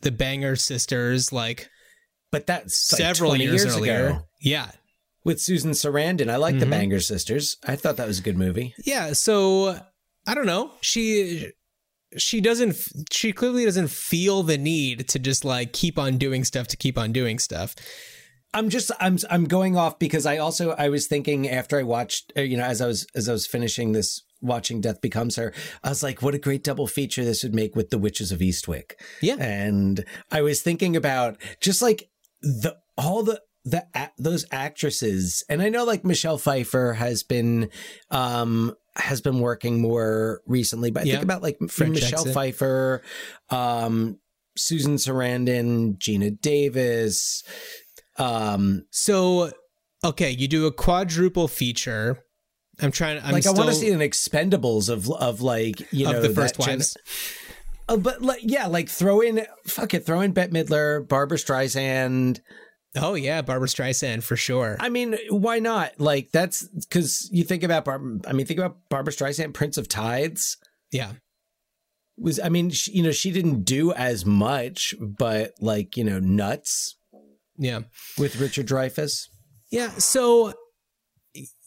the 0.00 0.10
Banger 0.10 0.56
Sisters, 0.56 1.32
like 1.32 1.68
but 2.32 2.46
that's 2.46 2.76
several 2.76 3.30
20 3.30 3.44
years, 3.44 3.64
years 3.64 3.76
earlier. 3.76 4.06
ago 4.08 4.18
Yeah, 4.40 4.70
with 5.24 5.40
Susan 5.40 5.72
Sarandon. 5.72 6.30
I 6.30 6.36
like 6.36 6.58
the 6.58 6.66
Mhm. 6.66 6.70
Banger 6.70 7.00
Sisters. 7.00 7.56
I 7.66 7.76
thought 7.76 7.96
that 7.96 8.08
was 8.08 8.18
a 8.18 8.22
good 8.22 8.38
movie. 8.38 8.74
yeah. 8.84 9.12
So 9.12 9.80
I 10.26 10.34
don't 10.34 10.46
know. 10.46 10.72
She 10.80 11.52
she 12.16 12.40
doesn't. 12.40 12.76
She 13.12 13.32
clearly 13.32 13.64
doesn't 13.64 13.88
feel 13.90 14.42
the 14.42 14.58
need 14.58 15.08
to 15.08 15.18
just 15.18 15.44
like 15.44 15.72
keep 15.72 15.98
on 15.98 16.18
doing 16.18 16.44
stuff 16.44 16.66
to 16.68 16.76
keep 16.76 16.98
on 16.98 17.12
doing 17.12 17.38
stuff. 17.38 17.74
I'm 18.52 18.68
just 18.68 18.90
I'm 18.98 19.16
I'm 19.30 19.44
going 19.44 19.76
off 19.76 19.98
because 20.00 20.26
I 20.26 20.38
also 20.38 20.72
I 20.72 20.88
was 20.88 21.06
thinking 21.06 21.48
after 21.48 21.78
I 21.78 21.84
watched 21.84 22.32
uh, 22.36 22.40
you 22.40 22.56
know 22.56 22.64
as 22.64 22.80
I 22.80 22.86
was 22.88 23.06
as 23.14 23.28
I 23.28 23.32
was 23.32 23.46
finishing 23.46 23.92
this 23.92 24.22
watching 24.42 24.80
Death 24.80 25.00
Becomes 25.02 25.36
Her 25.36 25.52
I 25.84 25.90
was 25.90 26.02
like 26.02 26.20
what 26.22 26.34
a 26.34 26.38
great 26.38 26.64
double 26.64 26.86
feature 26.88 27.24
this 27.24 27.42
would 27.44 27.54
make 27.54 27.76
with 27.76 27.90
The 27.90 27.98
Witches 27.98 28.32
of 28.32 28.40
Eastwick. 28.40 28.94
Yeah. 29.20 29.36
And 29.38 30.04
I 30.32 30.42
was 30.42 30.62
thinking 30.62 30.96
about 30.96 31.36
just 31.60 31.80
like 31.80 32.08
the 32.42 32.76
all 32.98 33.22
the 33.22 33.40
the 33.64 33.84
those 34.18 34.44
actresses 34.50 35.44
and 35.48 35.60
I 35.60 35.68
know 35.68 35.84
like 35.84 36.04
Michelle 36.04 36.38
Pfeiffer 36.38 36.94
has 36.94 37.22
been 37.22 37.68
um 38.10 38.74
has 38.96 39.20
been 39.20 39.40
working 39.40 39.80
more 39.80 40.40
recently 40.46 40.90
but 40.90 41.02
I 41.02 41.06
Yeah. 41.06 41.12
think 41.14 41.24
about 41.24 41.42
like 41.42 41.58
French 41.68 41.94
Michelle 42.00 42.20
exit. 42.20 42.34
Pfeiffer 42.34 43.02
um 43.50 44.18
Susan 44.56 44.96
Sarandon, 44.96 45.96
Geena 45.98 46.38
Davis. 46.40 47.44
Um, 48.18 48.84
So, 48.90 49.52
okay, 50.04 50.30
you 50.30 50.48
do 50.48 50.66
a 50.66 50.72
quadruple 50.72 51.46
feature. 51.48 52.18
I'm 52.80 52.90
trying. 52.90 53.20
I'm 53.22 53.32
like 53.32 53.46
I 53.46 53.50
want 53.52 53.68
to 53.68 53.74
see 53.74 53.90
an 53.90 54.00
Expendables 54.00 54.88
of 54.88 55.10
of 55.10 55.40
like 55.40 55.80
you 55.92 56.06
Of 56.06 56.12
know 56.14 56.22
the 56.22 56.30
first 56.30 56.56
that 56.56 56.64
gen- 56.64 56.82
Uh, 57.88 57.96
but 57.96 58.22
like 58.22 58.40
yeah, 58.42 58.66
like 58.66 58.88
throw 58.88 59.20
in 59.20 59.46
fuck 59.66 59.94
it, 59.94 60.04
throw 60.04 60.20
in 60.20 60.32
Bette 60.32 60.52
Midler, 60.52 61.06
Barbra 61.06 61.38
Streisand. 61.38 62.40
Oh 62.96 63.14
yeah, 63.14 63.40
Barbra 63.42 63.68
Streisand 63.68 64.22
for 64.24 64.36
sure. 64.36 64.76
I 64.80 64.88
mean, 64.88 65.16
why 65.28 65.58
not? 65.60 66.00
Like 66.00 66.32
that's 66.32 66.66
because 66.66 67.28
you 67.32 67.44
think 67.44 67.62
about 67.62 67.84
Barb. 67.84 68.24
I 68.26 68.32
mean, 68.32 68.46
think 68.46 68.58
about 68.58 68.78
Barbra 68.88 69.12
Streisand, 69.12 69.54
Prince 69.54 69.76
of 69.78 69.88
Tides. 69.88 70.56
yeah. 70.90 71.12
Was 72.18 72.38
I 72.38 72.48
mean, 72.50 72.68
she, 72.70 72.90
you 72.92 73.02
know, 73.02 73.12
she 73.12 73.30
didn't 73.30 73.62
do 73.62 73.92
as 73.92 74.26
much, 74.26 74.94
but 75.00 75.52
like 75.60 75.96
you 75.96 76.04
know, 76.04 76.18
nuts 76.18 76.96
Yeah. 77.56 77.80
with 78.18 78.36
Richard 78.40 78.66
Dreyfuss. 78.66 79.28
Yeah. 79.70 79.88
So, 79.92 80.52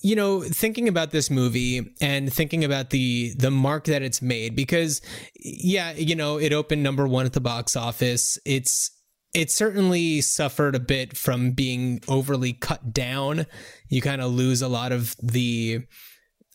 you 0.02 0.16
know, 0.16 0.42
thinking 0.44 0.88
about 0.90 1.10
this 1.12 1.30
movie 1.32 1.96
and 2.02 2.32
thinking 2.32 2.64
about 2.64 2.90
the 2.92 3.34
the 3.38 3.50
mark 3.50 3.86
that 3.86 4.04
it's 4.04 4.22
made, 4.22 4.56
because 4.56 5.02
yeah, 5.40 5.94
you 5.94 6.16
know, 6.16 6.38
it 6.38 6.54
opened 6.54 6.84
number 6.84 7.08
one 7.08 7.26
at 7.26 7.34
the 7.34 7.40
box 7.42 7.76
office. 7.76 8.38
It's 8.46 8.92
it 9.34 9.50
certainly 9.52 10.22
suffered 10.22 10.76
a 10.76 10.80
bit 10.80 11.18
from 11.18 11.52
being 11.52 12.02
overly 12.08 12.54
cut 12.54 12.94
down. 12.94 13.46
You 13.90 14.02
kind 14.02 14.22
of 14.22 14.32
lose 14.32 14.62
a 14.62 14.68
lot 14.68 14.92
of 14.92 15.16
the. 15.22 15.82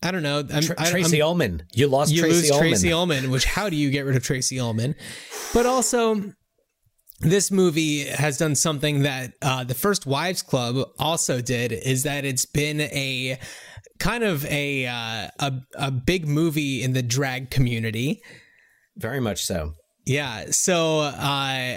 I 0.03 0.13
don't 0.13 0.23
know. 0.23 0.39
I'm, 0.53 0.63
Tr- 0.63 0.75
I- 0.79 0.85
I'm- 0.85 0.91
Tracey 0.93 1.21
Ullman, 1.21 1.65
you 1.73 1.89
lost 1.89 2.13
you 2.13 2.21
Tracy 2.21 2.35
lose 2.37 2.51
Ullman. 2.53 2.69
Tracey 2.69 2.93
Ullman, 2.93 3.31
which 3.31 3.45
how 3.45 3.69
do 3.69 3.75
you 3.77 3.91
get 3.91 4.03
rid 4.05 4.15
of 4.17 4.23
Tracey 4.23 4.61
Ullman? 4.61 4.95
But 5.53 5.67
also, 5.67 6.33
this 7.21 7.51
movie 7.51 8.05
has 8.05 8.39
done 8.39 8.55
something 8.55 9.03
that 9.03 9.33
uh, 9.43 9.65
the 9.65 9.75
First 9.75 10.07
Wives 10.07 10.43
Club 10.43 10.89
also 11.01 11.41
did. 11.41 11.73
Is 11.73 12.05
that 12.05 12.25
it's 12.25 12.47
been 12.47 12.81
a 12.81 13.41
kind 13.99 14.23
of 14.23 14.45
a 14.47 14.87
uh, 14.87 15.29
a 15.41 15.53
a 15.75 15.91
big 15.91 16.29
movie 16.29 16.81
in 16.83 16.93
the 16.93 17.03
drag 17.03 17.51
community. 17.51 18.23
Very 18.97 19.19
much 19.21 19.45
so. 19.45 19.73
Yeah, 20.09 20.47
so 20.53 21.01
uh, 21.01 21.13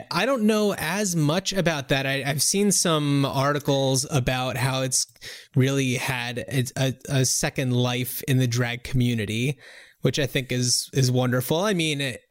I 0.10 0.26
don't 0.26 0.44
know 0.44 0.74
as 0.74 1.18
much 1.18 1.52
about 1.52 1.90
that. 1.90 2.06
I, 2.06 2.24
I've 2.26 2.42
seen 2.42 2.72
some 2.72 3.26
articles 3.26 4.08
about 4.10 4.56
how 4.56 4.84
it's 4.84 5.06
really 5.54 5.96
had 5.96 6.38
a, 6.38 6.64
a, 6.78 6.94
a 7.10 7.26
second 7.26 7.74
life 7.74 8.24
in 8.30 8.38
the 8.38 8.48
drag 8.48 8.84
community, 8.84 9.60
which 10.00 10.18
I 10.18 10.28
think 10.28 10.50
is 10.50 10.90
is 10.94 11.12
wonderful. 11.12 11.60
I 11.60 11.74
mean, 11.74 12.00
it, 12.00 12.22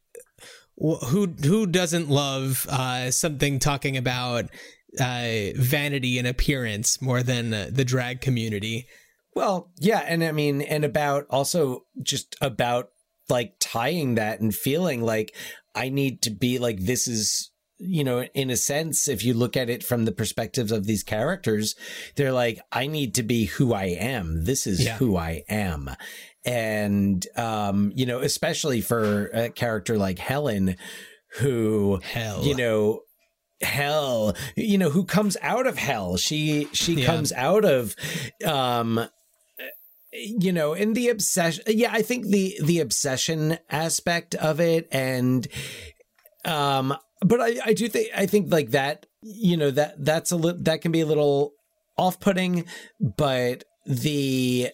wh- 0.82 1.04
who 1.08 1.26
who 1.26 1.66
doesn't 1.66 2.08
love 2.08 2.66
uh, 2.70 3.10
something 3.10 3.58
talking 3.58 3.98
about 3.98 4.46
uh, 4.98 5.52
vanity 5.54 6.16
and 6.16 6.26
appearance 6.26 7.02
more 7.02 7.22
than 7.22 7.52
uh, 7.52 7.68
the 7.70 7.84
drag 7.84 8.22
community? 8.22 8.86
Well, 9.34 9.70
yeah, 9.76 10.02
and 10.06 10.24
I 10.24 10.32
mean, 10.32 10.62
and 10.62 10.82
about 10.82 11.26
also 11.28 11.84
just 12.02 12.36
about 12.40 12.88
like 13.30 13.54
tying 13.60 14.16
that 14.16 14.40
and 14.40 14.54
feeling 14.54 15.02
like 15.02 15.34
I 15.74 15.88
need 15.88 16.22
to 16.22 16.30
be 16.30 16.58
like 16.58 16.80
this 16.80 17.06
is 17.08 17.50
you 17.78 18.04
know 18.04 18.22
in 18.34 18.50
a 18.50 18.56
sense 18.56 19.08
if 19.08 19.24
you 19.24 19.32
look 19.32 19.56
at 19.56 19.70
it 19.70 19.82
from 19.82 20.04
the 20.04 20.12
perspectives 20.12 20.70
of 20.70 20.84
these 20.84 21.02
characters 21.02 21.74
they're 22.16 22.32
like 22.32 22.60
I 22.70 22.86
need 22.86 23.14
to 23.14 23.22
be 23.22 23.46
who 23.46 23.72
I 23.72 23.84
am 23.86 24.44
this 24.44 24.66
is 24.66 24.84
Yeah. 24.84 24.96
who 24.98 25.16
I 25.16 25.44
am 25.48 25.88
and 26.44 27.26
um 27.36 27.90
you 27.94 28.04
know 28.06 28.20
especially 28.20 28.80
for 28.82 29.26
a 29.28 29.48
character 29.50 29.96
like 29.96 30.18
Helen 30.18 30.76
who 31.38 32.00
Hell. 32.02 32.44
you 32.44 32.54
know 32.54 33.00
hell 33.62 34.34
you 34.56 34.78
know 34.78 34.90
who 34.90 35.04
comes 35.04 35.36
out 35.42 35.66
of 35.66 35.76
hell 35.78 36.16
she 36.16 36.66
she 36.72 36.94
Yeah. 36.94 37.06
comes 37.06 37.32
out 37.32 37.64
of 37.64 37.94
um 38.44 39.06
you 40.12 40.52
know 40.52 40.74
and 40.74 40.96
the 40.96 41.08
obsession 41.08 41.62
yeah 41.66 41.90
i 41.92 42.02
think 42.02 42.26
the 42.26 42.56
the 42.62 42.80
obsession 42.80 43.58
aspect 43.70 44.34
of 44.34 44.60
it 44.60 44.88
and 44.90 45.46
um 46.44 46.96
but 47.20 47.40
i 47.40 47.56
i 47.64 47.72
do 47.72 47.88
think 47.88 48.08
i 48.16 48.26
think 48.26 48.50
like 48.52 48.70
that 48.70 49.06
you 49.22 49.56
know 49.56 49.70
that 49.70 49.94
that's 50.04 50.32
a 50.32 50.36
little 50.36 50.60
that 50.62 50.80
can 50.80 50.90
be 50.90 51.00
a 51.00 51.06
little 51.06 51.52
off-putting 51.96 52.64
but 53.16 53.62
the 53.86 54.70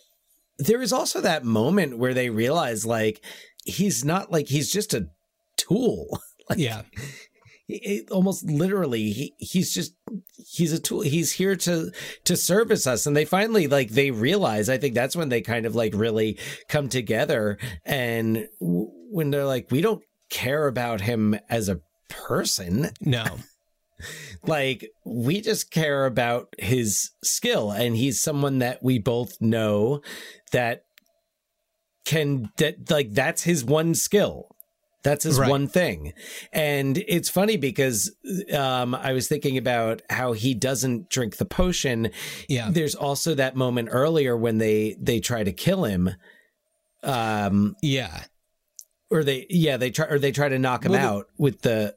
there 0.58 0.80
is 0.80 0.92
also 0.92 1.20
that 1.20 1.44
moment 1.44 1.98
where 1.98 2.14
they 2.14 2.30
realize 2.30 2.86
like 2.86 3.22
he's 3.64 4.04
not 4.04 4.30
like 4.30 4.48
he's 4.48 4.70
just 4.70 4.94
a 4.94 5.08
tool. 5.56 6.20
Like 6.48 6.60
Yeah, 6.60 6.82
it, 7.68 8.10
almost 8.10 8.44
literally 8.44 9.10
he, 9.10 9.34
he's 9.38 9.72
just 9.72 9.94
he's 10.48 10.72
a 10.72 10.78
tool 10.78 11.00
he's 11.00 11.32
here 11.32 11.56
to 11.56 11.90
to 12.24 12.36
service 12.36 12.86
us. 12.86 13.06
And 13.06 13.16
they 13.16 13.24
finally 13.24 13.66
like 13.66 13.90
they 13.90 14.10
realize 14.10 14.68
i 14.68 14.78
think 14.78 14.94
that's 14.94 15.16
when 15.16 15.28
they 15.28 15.40
kind 15.40 15.66
of 15.66 15.74
like 15.74 15.94
really 15.94 16.38
come 16.68 16.88
together. 16.88 17.58
And 17.84 18.48
w- 18.60 18.90
when 19.10 19.30
they're 19.30 19.44
like 19.44 19.70
we 19.70 19.80
don't 19.80 20.02
care 20.30 20.66
about 20.66 21.00
him 21.00 21.38
as 21.48 21.68
a 21.68 21.80
person. 22.08 22.90
No, 23.00 23.24
like 24.46 24.90
we 25.04 25.40
just 25.40 25.70
care 25.70 26.06
about 26.06 26.54
his 26.58 27.10
skill. 27.22 27.70
And 27.70 27.96
he's 27.96 28.20
someone 28.20 28.58
that 28.60 28.82
we 28.82 28.98
both 28.98 29.40
know 29.40 30.00
that 30.52 30.82
can 32.04 32.50
that 32.58 32.90
like 32.90 33.12
that's 33.12 33.42
his 33.42 33.64
one 33.64 33.94
skill 33.94 34.55
that's 35.06 35.24
his 35.24 35.38
Right. 35.38 35.48
one 35.50 35.68
thing 35.68 36.12
and 36.52 36.98
it's 37.06 37.28
funny 37.30 37.56
because 37.56 38.10
um 38.52 38.94
i 38.94 39.12
was 39.12 39.28
thinking 39.28 39.56
about 39.56 40.02
how 40.10 40.32
he 40.32 40.52
doesn't 40.54 41.08
drink 41.10 41.36
the 41.36 41.44
potion 41.44 42.10
yeah, 42.48 42.68
there's 42.70 42.94
also 42.94 43.34
that 43.34 43.54
moment 43.56 43.88
earlier 43.92 44.36
when 44.36 44.58
they 44.58 44.96
they 45.00 45.20
try 45.20 45.42
to 45.44 45.52
kill 45.52 45.84
him 45.84 46.10
um 47.02 47.76
yeah. 47.82 48.24
or 49.10 49.22
they 49.22 49.46
yeah 49.48 49.76
they 49.76 49.90
try 49.90 50.06
or 50.06 50.18
they 50.18 50.32
try 50.32 50.48
to 50.48 50.58
knock 50.58 50.84
him 50.84 50.92
Well, 50.92 51.00
the- 51.00 51.06
out 51.18 51.26
with 51.38 51.62
the 51.62 51.94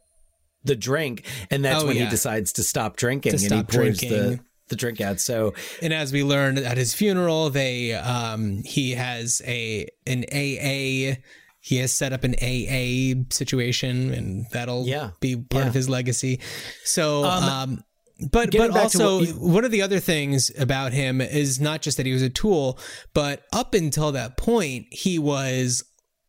the 0.64 0.76
drink 0.76 1.24
and 1.50 1.64
that's 1.64 1.84
Oh, 1.84 1.88
when 1.88 1.96
yeah. 1.96 2.04
he 2.06 2.10
decides 2.10 2.54
to 2.54 2.64
stop 2.64 2.98
drinking 2.98 3.32
To 3.32 3.38
and 3.38 3.46
stop 3.46 3.72
he 3.72 3.78
pours 3.78 4.00
the 4.00 4.08
drinking. 4.08 4.46
the 4.68 4.76
drink 4.76 5.02
out 5.02 5.20
so 5.20 5.54
And 5.82 5.94
as 5.94 6.12
we 6.14 6.22
learned 6.24 6.60
at 6.60 6.78
his 6.78 6.94
funeral, 6.94 7.50
they 7.50 7.94
um 7.94 8.62
he 8.66 8.92
has 8.92 9.42
a 9.46 9.88
an 10.06 10.26
AA 10.32 11.16
he 11.62 11.78
has 11.78 11.92
set 11.92 12.14
up 12.14 12.24
an 12.24 12.36
AA 12.42 13.14
situation 13.32 14.14
and 14.14 14.46
that'll 14.52 14.88
Yeah. 14.88 15.12
be 15.20 15.36
part 15.36 15.64
Yeah. 15.66 15.68
of 15.68 15.74
his 15.74 15.90
legacy. 15.90 16.40
So 16.86 17.26
Um, 17.26 17.44
um 17.44 17.84
but 18.32 18.52
but 18.52 18.72
also 18.72 19.22
you- 19.22 19.34
one 19.34 19.64
of 19.64 19.72
the 19.72 19.82
other 19.82 20.00
things 20.00 20.52
about 20.58 20.92
him 20.94 21.22
is 21.22 21.60
not 21.60 21.82
just 21.82 21.96
that 21.98 22.06
he 22.06 22.12
was 22.14 22.22
a 22.22 22.30
tool, 22.30 22.78
but 23.14 23.44
up 23.54 23.74
until 23.74 24.12
that 24.12 24.36
point 24.38 24.88
he 24.92 25.18
was 25.18 25.84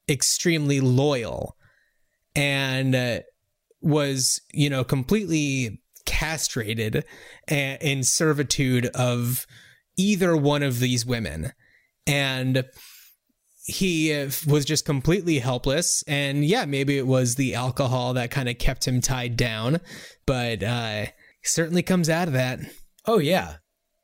extremely 0.09 0.81
loyal 0.81 1.57
and 2.37 2.95
uh, 2.95 3.21
was 3.81 4.41
you 4.53 4.71
know 4.71 4.85
completely 4.85 5.81
castrated 6.07 7.05
in 7.49 8.03
servitude 8.05 8.87
of 8.87 9.47
either 9.97 10.37
one 10.37 10.63
of 10.63 10.81
these 10.81 11.05
women 11.07 11.53
and 12.07 12.65
he 13.71 14.13
uh, 14.13 14.31
was 14.47 14.65
just 14.65 14.85
completely 14.85 15.39
helpless. 15.39 16.03
And 16.07 16.45
yeah 16.45 16.65
maybe 16.65 16.99
it 16.99 17.07
was 17.07 17.35
the 17.35 17.55
alcohol 17.55 18.15
that 18.15 18.31
kind 18.31 18.49
of 18.49 18.59
kept 18.59 18.87
him 18.87 19.01
tied 19.01 19.37
down. 19.37 19.81
But 20.27 20.63
uh 20.63 21.07
certainly 21.43 21.83
comes 21.83 22.09
out 22.11 22.29
of 22.29 22.35
that. 22.35 22.61
Oh 23.07 23.19
yeah. 23.19 23.57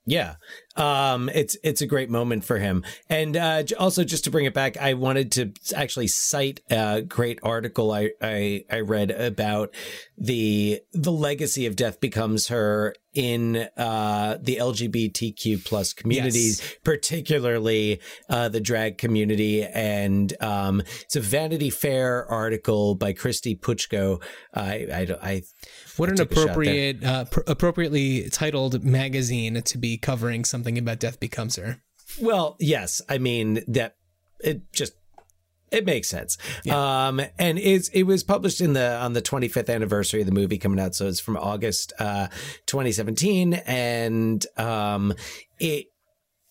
Yeah. 0.09 0.35
Um 0.77 1.29
it's 1.35 1.57
it's 1.65 1.81
a 1.81 1.87
great 1.87 2.11
moment 2.11 2.45
for 2.45 2.59
him. 2.59 2.85
And 3.09 3.37
uh 3.37 3.65
also 3.79 4.05
just 4.05 4.25
to 4.25 4.31
bring 4.31 4.45
it 4.45 4.55
back, 4.55 4.77
I 4.77 4.95
wanted 4.95 5.33
to 5.33 5.53
actually 5.75 6.07
cite 6.07 6.61
a 6.71 7.03
great 7.03 7.39
article 7.43 7.91
I 7.91 8.11
I, 8.23 8.65
I 8.71 8.81
read 8.81 9.11
about 9.11 9.75
the 10.17 10.81
the 10.93 11.11
legacy 11.13 11.67
of 11.67 11.75
Death 11.77 11.99
Becomes 12.01 12.49
Her 12.49 12.95
in 13.15 13.67
uh 13.77 14.37
the 14.41 14.57
LGBTQ 14.57 15.65
plus 15.65 15.93
communities, 15.95 16.61
Yes. 16.61 16.75
particularly 16.85 18.01
uh 18.29 18.49
the 18.49 18.61
drag 18.61 18.99
community 18.99 19.65
and 19.65 20.35
um 20.43 20.83
it's 21.03 21.17
a 21.17 21.21
Vanity 21.21 21.71
Fair 21.71 22.27
article 22.31 22.95
by 22.95 23.13
Kristy 23.13 23.59
Puchko. 23.59 24.23
I 24.55 24.87
I 24.93 25.17
I 25.23 25.43
what 25.97 26.09
an 26.09 26.21
appropriate 26.21 27.03
uh, 27.05 27.25
pr- 27.25 27.41
appropriately 27.47 28.29
titled 28.31 28.85
magazine 28.85 29.61
to 29.63 29.79
be 29.79 29.97
covering 29.97 30.45
something 30.45 30.79
about 30.79 31.01
death 31.01 31.21
becomes 31.21 31.57
her. 31.57 31.83
Well, 32.21 32.57
yes. 32.59 33.01
I 33.09 33.19
mean 33.19 33.63
that 33.69 33.97
it 34.41 34.73
just 34.73 34.95
it 35.71 35.85
makes 35.85 36.09
sense. 36.09 36.39
Um 36.71 37.21
and 37.39 37.59
it's 37.59 37.89
it 37.89 38.05
was 38.05 38.23
published 38.23 38.61
in 38.61 38.73
the 38.73 38.97
on 38.97 39.13
the 39.13 39.23
25th 39.23 39.73
anniversary 39.73 40.21
of 40.21 40.27
the 40.27 40.33
movie 40.33 40.59
coming 40.59 40.79
out. 40.81 40.95
So 40.95 41.07
it's 41.09 41.21
from 41.21 41.37
August 41.37 41.93
uh 41.99 42.29
2017 42.67 43.55
and 43.55 44.47
um 44.57 45.13
it 45.59 45.87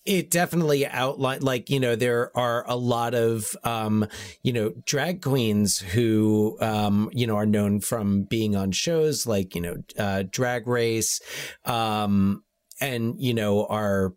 it 0.06 0.30
definitely 0.30 0.86
outlined 0.86 1.42
like 1.42 1.68
you 1.68 1.80
know 1.80 1.96
there 1.96 2.36
are 2.36 2.64
a 2.68 2.76
lot 2.76 3.14
of 3.14 3.56
um 3.64 4.06
you 4.42 4.52
know 4.52 4.72
drag 4.84 5.22
queens 5.22 5.78
who 5.78 6.56
um 6.60 7.10
you 7.12 7.26
know 7.26 7.36
are 7.36 7.46
known 7.46 7.80
from 7.80 8.22
being 8.22 8.56
on 8.56 8.72
shows 8.72 9.26
like 9.26 9.54
you 9.54 9.60
know 9.60 9.76
uh 9.98 10.22
drag 10.30 10.66
race 10.66 11.20
um 11.64 12.42
and 12.80 13.20
you 13.20 13.34
know 13.34 13.66
are 13.66 14.14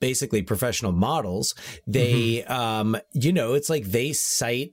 basically 0.00 0.42
professional 0.42 0.92
models. 0.92 1.54
They 1.86 2.44
um 2.44 2.96
you 3.12 3.32
know 3.32 3.54
it's 3.54 3.70
like 3.70 3.84
they 3.84 4.12
cite 4.12 4.72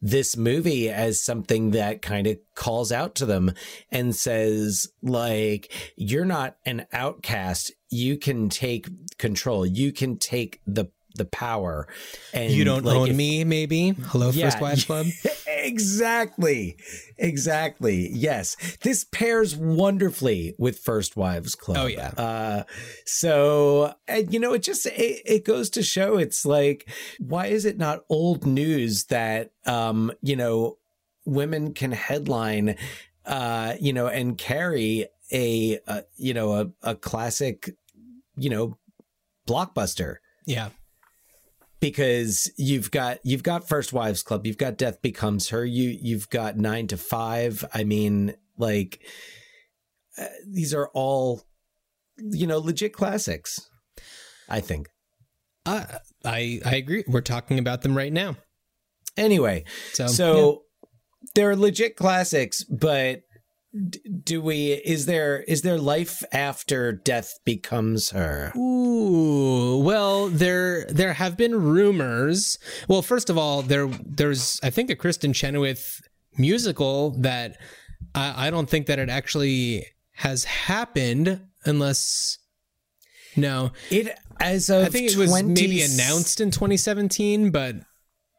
this 0.00 0.36
movie 0.36 0.88
as 0.88 1.20
something 1.20 1.72
that 1.72 2.02
kind 2.02 2.26
of 2.26 2.38
calls 2.54 2.92
out 2.92 3.14
to 3.16 3.26
them 3.26 3.52
and 3.90 4.14
says 4.14 4.88
like 5.02 5.72
you're 5.96 6.24
not 6.24 6.56
an 6.64 6.86
outcast 6.92 7.72
you 7.90 8.16
can 8.18 8.48
take 8.48 8.88
control 9.18 9.64
you 9.66 9.92
can 9.92 10.18
take 10.18 10.60
the 10.66 10.86
the 11.14 11.24
power 11.24 11.88
and 12.34 12.52
you 12.52 12.62
don't 12.62 12.84
like, 12.84 12.94
own 12.94 13.08
if- 13.08 13.16
me, 13.16 13.42
maybe. 13.42 13.94
Hello, 14.08 14.28
Yeah, 14.28 14.50
First 14.50 14.60
Wives 14.60 14.84
Club. 14.84 15.06
exactly 15.46 16.76
exactly 17.18 18.08
yes 18.12 18.56
this 18.82 19.04
pairs 19.04 19.56
wonderfully 19.56 20.54
with 20.58 20.78
first 20.78 21.16
wives 21.16 21.54
club 21.54 21.78
Oh, 21.80 21.86
yeah. 21.86 22.08
uh 22.16 22.62
so 23.04 23.94
and 24.06 24.32
you 24.32 24.38
know 24.40 24.52
it 24.52 24.62
just 24.62 24.86
it, 24.86 25.22
it 25.24 25.44
goes 25.44 25.70
to 25.70 25.82
show 25.82 26.18
it's 26.18 26.44
like 26.46 26.88
why 27.18 27.46
is 27.46 27.64
it 27.64 27.78
not 27.78 28.04
old 28.08 28.46
news 28.46 29.04
that 29.06 29.52
um 29.66 30.12
you 30.22 30.36
know 30.36 30.78
women 31.24 31.72
can 31.74 31.92
headline 31.92 32.76
uh 33.24 33.74
you 33.80 33.92
know 33.92 34.06
and 34.06 34.38
carry 34.38 35.06
a, 35.32 35.78
uh 35.86 36.02
you 36.16 36.32
know 36.34 36.52
a, 36.54 36.66
a 36.82 36.94
classic 36.94 37.70
you 38.36 38.50
know 38.50 38.76
blockbuster 39.48 40.16
Yeah. 40.46 40.70
because 41.80 42.50
you've 42.56 42.90
got 42.90 43.18
you've 43.24 43.42
got 43.42 43.68
first 43.68 43.92
wives 43.92 44.22
club 44.22 44.46
you've 44.46 44.58
got 44.58 44.76
death 44.76 45.00
becomes 45.02 45.48
her 45.50 45.64
you 45.64 45.96
you've 46.00 46.28
got 46.30 46.56
9 46.56 46.86
to 46.88 46.96
5 46.96 47.64
i 47.74 47.84
mean 47.84 48.34
like 48.56 49.00
uh, 50.18 50.24
these 50.46 50.72
are 50.74 50.88
all 50.94 51.42
you 52.18 52.46
know 52.46 52.58
legit 52.58 52.92
classics 52.92 53.68
i 54.48 54.60
think 54.60 54.88
Uh, 55.66 55.84
I 56.24 56.60
I 56.64 56.76
agree. 56.76 57.02
We're 57.08 57.20
talking 57.20 57.58
about 57.58 57.82
them 57.82 57.96
right 57.96 58.12
now. 58.12 58.36
anyway 59.16 59.64
So, 59.92 60.06
so 60.06 60.62
they're 61.34 61.56
legit 61.56 61.96
classics 61.96 62.62
but 62.64 63.22
do 64.24 64.40
we 64.40 64.72
is 64.72 65.06
there 65.06 65.42
is 65.42 65.62
there 65.62 65.78
life 65.78 66.22
after 66.32 66.92
death 66.92 67.38
becomes 67.44 68.10
her 68.10 68.52
Ooh, 68.56 69.78
well, 69.78 70.28
there 70.28 70.86
there 70.86 71.14
have 71.14 71.36
been 71.36 71.62
rumors. 71.62 72.58
Well, 72.88 73.02
first 73.02 73.30
of 73.30 73.38
all, 73.38 73.62
there 73.62 73.86
there's 74.04 74.58
I 74.62 74.70
think 74.70 74.90
a 74.90 74.96
Kristin 74.96 75.34
Chenoweth 75.34 76.00
musical 76.38 77.10
that 77.18 77.56
I, 78.14 78.46
I 78.46 78.50
don't 78.50 78.68
think 78.68 78.86
that 78.86 78.98
it 78.98 79.08
actually 79.08 79.86
has 80.12 80.44
happened 80.44 81.40
unless 81.64 82.38
no, 83.36 83.72
it 83.90 84.16
as 84.40 84.70
of 84.70 84.86
I 84.86 84.88
think 84.88 85.10
it 85.10 85.16
was 85.16 85.30
20 85.30 85.48
maybe 85.48 85.82
announced 85.82 86.40
in 86.40 86.50
2017, 86.50 87.50
but 87.50 87.76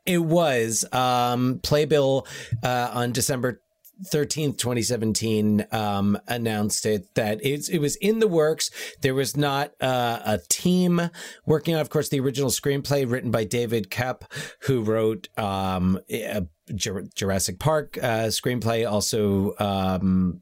It 0.05 0.19
was 0.19 0.85
um, 0.93 1.59
Playbill 1.63 2.25
uh, 2.63 2.91
on 2.93 3.11
December 3.11 3.61
13th, 4.05 4.57
2017, 4.57 5.65
um, 5.71 6.17
announced 6.27 6.85
it 6.85 7.13
that 7.15 7.39
it's, 7.43 7.69
it 7.69 7.79
was 7.79 7.95
in 7.97 8.19
the 8.19 8.27
works. 8.27 8.69
There 9.01 9.15
was 9.15 9.35
not 9.35 9.71
uh, 9.81 10.19
a 10.25 10.39
team 10.49 11.09
working 11.45 11.75
on, 11.75 11.81
of 11.81 11.89
course, 11.89 12.09
the 12.09 12.19
original 12.19 12.49
screenplay 12.49 13.09
written 13.09 13.31
by 13.31 13.43
David 13.43 13.89
Koepp, 13.89 14.23
who 14.61 14.83
wrote 14.83 15.29
um, 15.37 15.99
a 16.09 16.45
Jurassic 16.73 17.59
Park 17.59 17.97
uh, 17.97 18.27
screenplay. 18.27 18.89
Also, 18.89 19.53
um, 19.59 20.41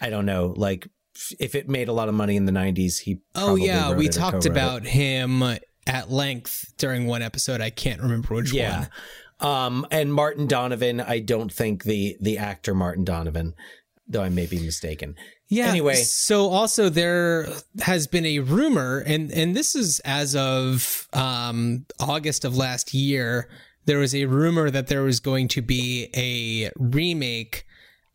I 0.00 0.10
don't 0.10 0.26
know, 0.26 0.54
like 0.56 0.88
if 1.38 1.54
it 1.54 1.68
made 1.68 1.88
a 1.88 1.92
lot 1.92 2.08
of 2.08 2.14
money 2.14 2.36
in 2.36 2.46
the 2.46 2.52
90s, 2.52 3.00
he. 3.00 3.18
oh 3.34 3.56
yeah, 3.56 3.92
we 3.92 4.06
it 4.06 4.12
talked 4.12 4.46
it. 4.46 4.50
about 4.50 4.84
him 4.84 5.42
at 5.86 6.10
length 6.10 6.72
during 6.78 7.06
one 7.06 7.22
episode. 7.22 7.60
I 7.60 7.70
can't 7.70 8.00
remember 8.00 8.34
which 8.34 8.52
yeah. 8.52 8.80
one. 8.80 8.88
Um, 9.40 9.86
and 9.90 10.12
Martin 10.12 10.46
Donovan, 10.46 11.00
I 11.00 11.20
don't 11.20 11.52
think 11.52 11.84
the 11.84 12.16
the 12.20 12.38
actor 12.38 12.74
Martin 12.74 13.04
Donovan, 13.04 13.54
though 14.06 14.22
I 14.22 14.28
may 14.28 14.46
be 14.46 14.60
mistaken. 14.60 15.16
Yeah. 15.48 15.66
Anyway. 15.66 15.96
so 15.96 16.48
also 16.48 16.88
there 16.88 17.48
has 17.80 18.06
been 18.06 18.26
a 18.26 18.38
rumor, 18.40 19.02
and 19.06 19.30
and 19.32 19.56
this 19.56 19.74
is 19.74 20.00
as 20.00 20.36
of 20.36 21.08
um, 21.12 21.86
August 21.98 22.44
of 22.44 22.56
last 22.56 22.94
year. 22.94 23.48
There 23.86 23.98
was 23.98 24.14
a 24.14 24.26
rumor 24.26 24.70
that 24.70 24.86
there 24.86 25.02
was 25.02 25.20
going 25.20 25.48
to 25.48 25.62
be 25.62 26.10
a 26.14 26.70
remake 26.76 27.66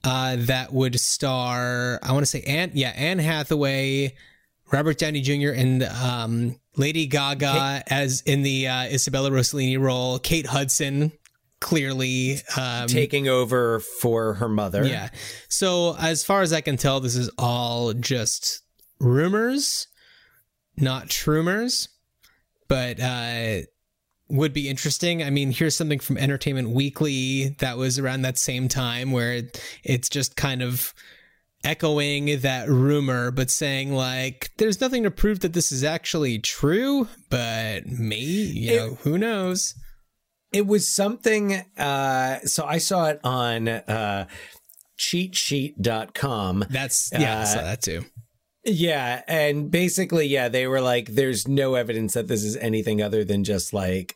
uh, 0.05 0.35
that 0.39 0.71
would 0.71 0.99
star, 0.99 1.99
I 2.03 2.13
want 2.13 2.21
to 2.21 2.27
say, 2.27 2.41
Anne, 2.41 2.71
yeah, 2.75 2.93
Anne 2.95 3.17
Hathaway, 3.17 4.15
Robert 4.71 4.99
Downey 4.99 5.21
Jr., 5.21 5.49
and 5.49 5.83
um, 5.83 6.59
Lady 6.77 7.05
Gaga 7.07 7.83
as 7.87 8.21
in 8.21 8.41
the 8.43 8.67
uh, 8.67 8.83
Isabella 8.83 9.29
Rossellini 9.31 9.79
role, 9.79 10.19
Kate 10.19 10.47
Hudson. 10.47 11.11
Clearly, 11.61 12.41
um, 12.57 12.87
Taking 12.87 13.27
over 13.27 13.79
for 13.79 14.35
her 14.35 14.49
mother. 14.49 14.85
yeah. 14.85 15.09
So 15.47 15.95
as 15.97 16.23
far 16.23 16.41
as 16.41 16.53
I 16.53 16.61
can 16.61 16.77
tell, 16.77 16.99
this 16.99 17.15
is 17.15 17.29
all 17.39 17.93
just 17.93 18.61
rumors, 18.99 19.87
not 20.77 21.09
trumors, 21.09 21.87
but 22.67 22.99
uh, 22.99 23.61
would 24.27 24.53
be 24.53 24.69
interesting. 24.69 25.23
I 25.23 25.29
mean, 25.29 25.51
here's 25.51 25.75
something 25.75 25.99
from 25.99 26.17
Entertainment 26.17 26.69
Weekly 26.71 27.55
that 27.59 27.77
was 27.77 27.97
around 27.97 28.23
that 28.23 28.37
same 28.37 28.67
time 28.67 29.11
where 29.11 29.43
it's 29.83 30.09
just 30.09 30.35
kind 30.35 30.61
of 30.61 30.93
echoing 31.65 32.39
that 32.41 32.69
rumor, 32.69 33.31
but 33.31 33.49
saying 33.49 33.91
like, 33.93 34.51
there's 34.57 34.79
nothing 34.79 35.03
to 35.03 35.11
prove 35.11 35.39
that 35.41 35.53
this 35.53 35.71
is 35.71 35.83
actually 35.83 36.39
true, 36.39 37.07
but 37.29 37.85
maybe, 37.87 38.23
you 38.53 38.75
know, 38.77 38.95
who 39.01 39.17
knows? 39.17 39.73
It 40.53 40.67
was 40.67 40.87
something 40.87 41.53
uh 41.77 42.39
so 42.45 42.65
I 42.65 42.77
saw 42.77 43.07
it 43.07 43.19
on 43.23 43.67
uh 43.67 44.27
cheatsheet.com. 44.97 46.65
That's, 46.69 47.09
yeah, 47.11 47.39
I 47.39 47.41
Uh, 47.41 47.45
saw 47.45 47.61
that 47.63 47.81
too. 47.81 48.05
Yeah, 48.63 49.21
and 49.27 49.69
basically, 49.69 50.25
yeah, 50.27 50.47
they 50.49 50.65
were 50.65 50.81
like, 50.81 51.09
there's 51.09 51.47
no 51.47 51.75
evidence 51.75 52.13
that 52.13 52.27
this 52.27 52.43
is 52.43 52.55
anything 52.57 52.99
other 53.01 53.23
than 53.23 53.43
just 53.43 53.73
like, 53.73 54.15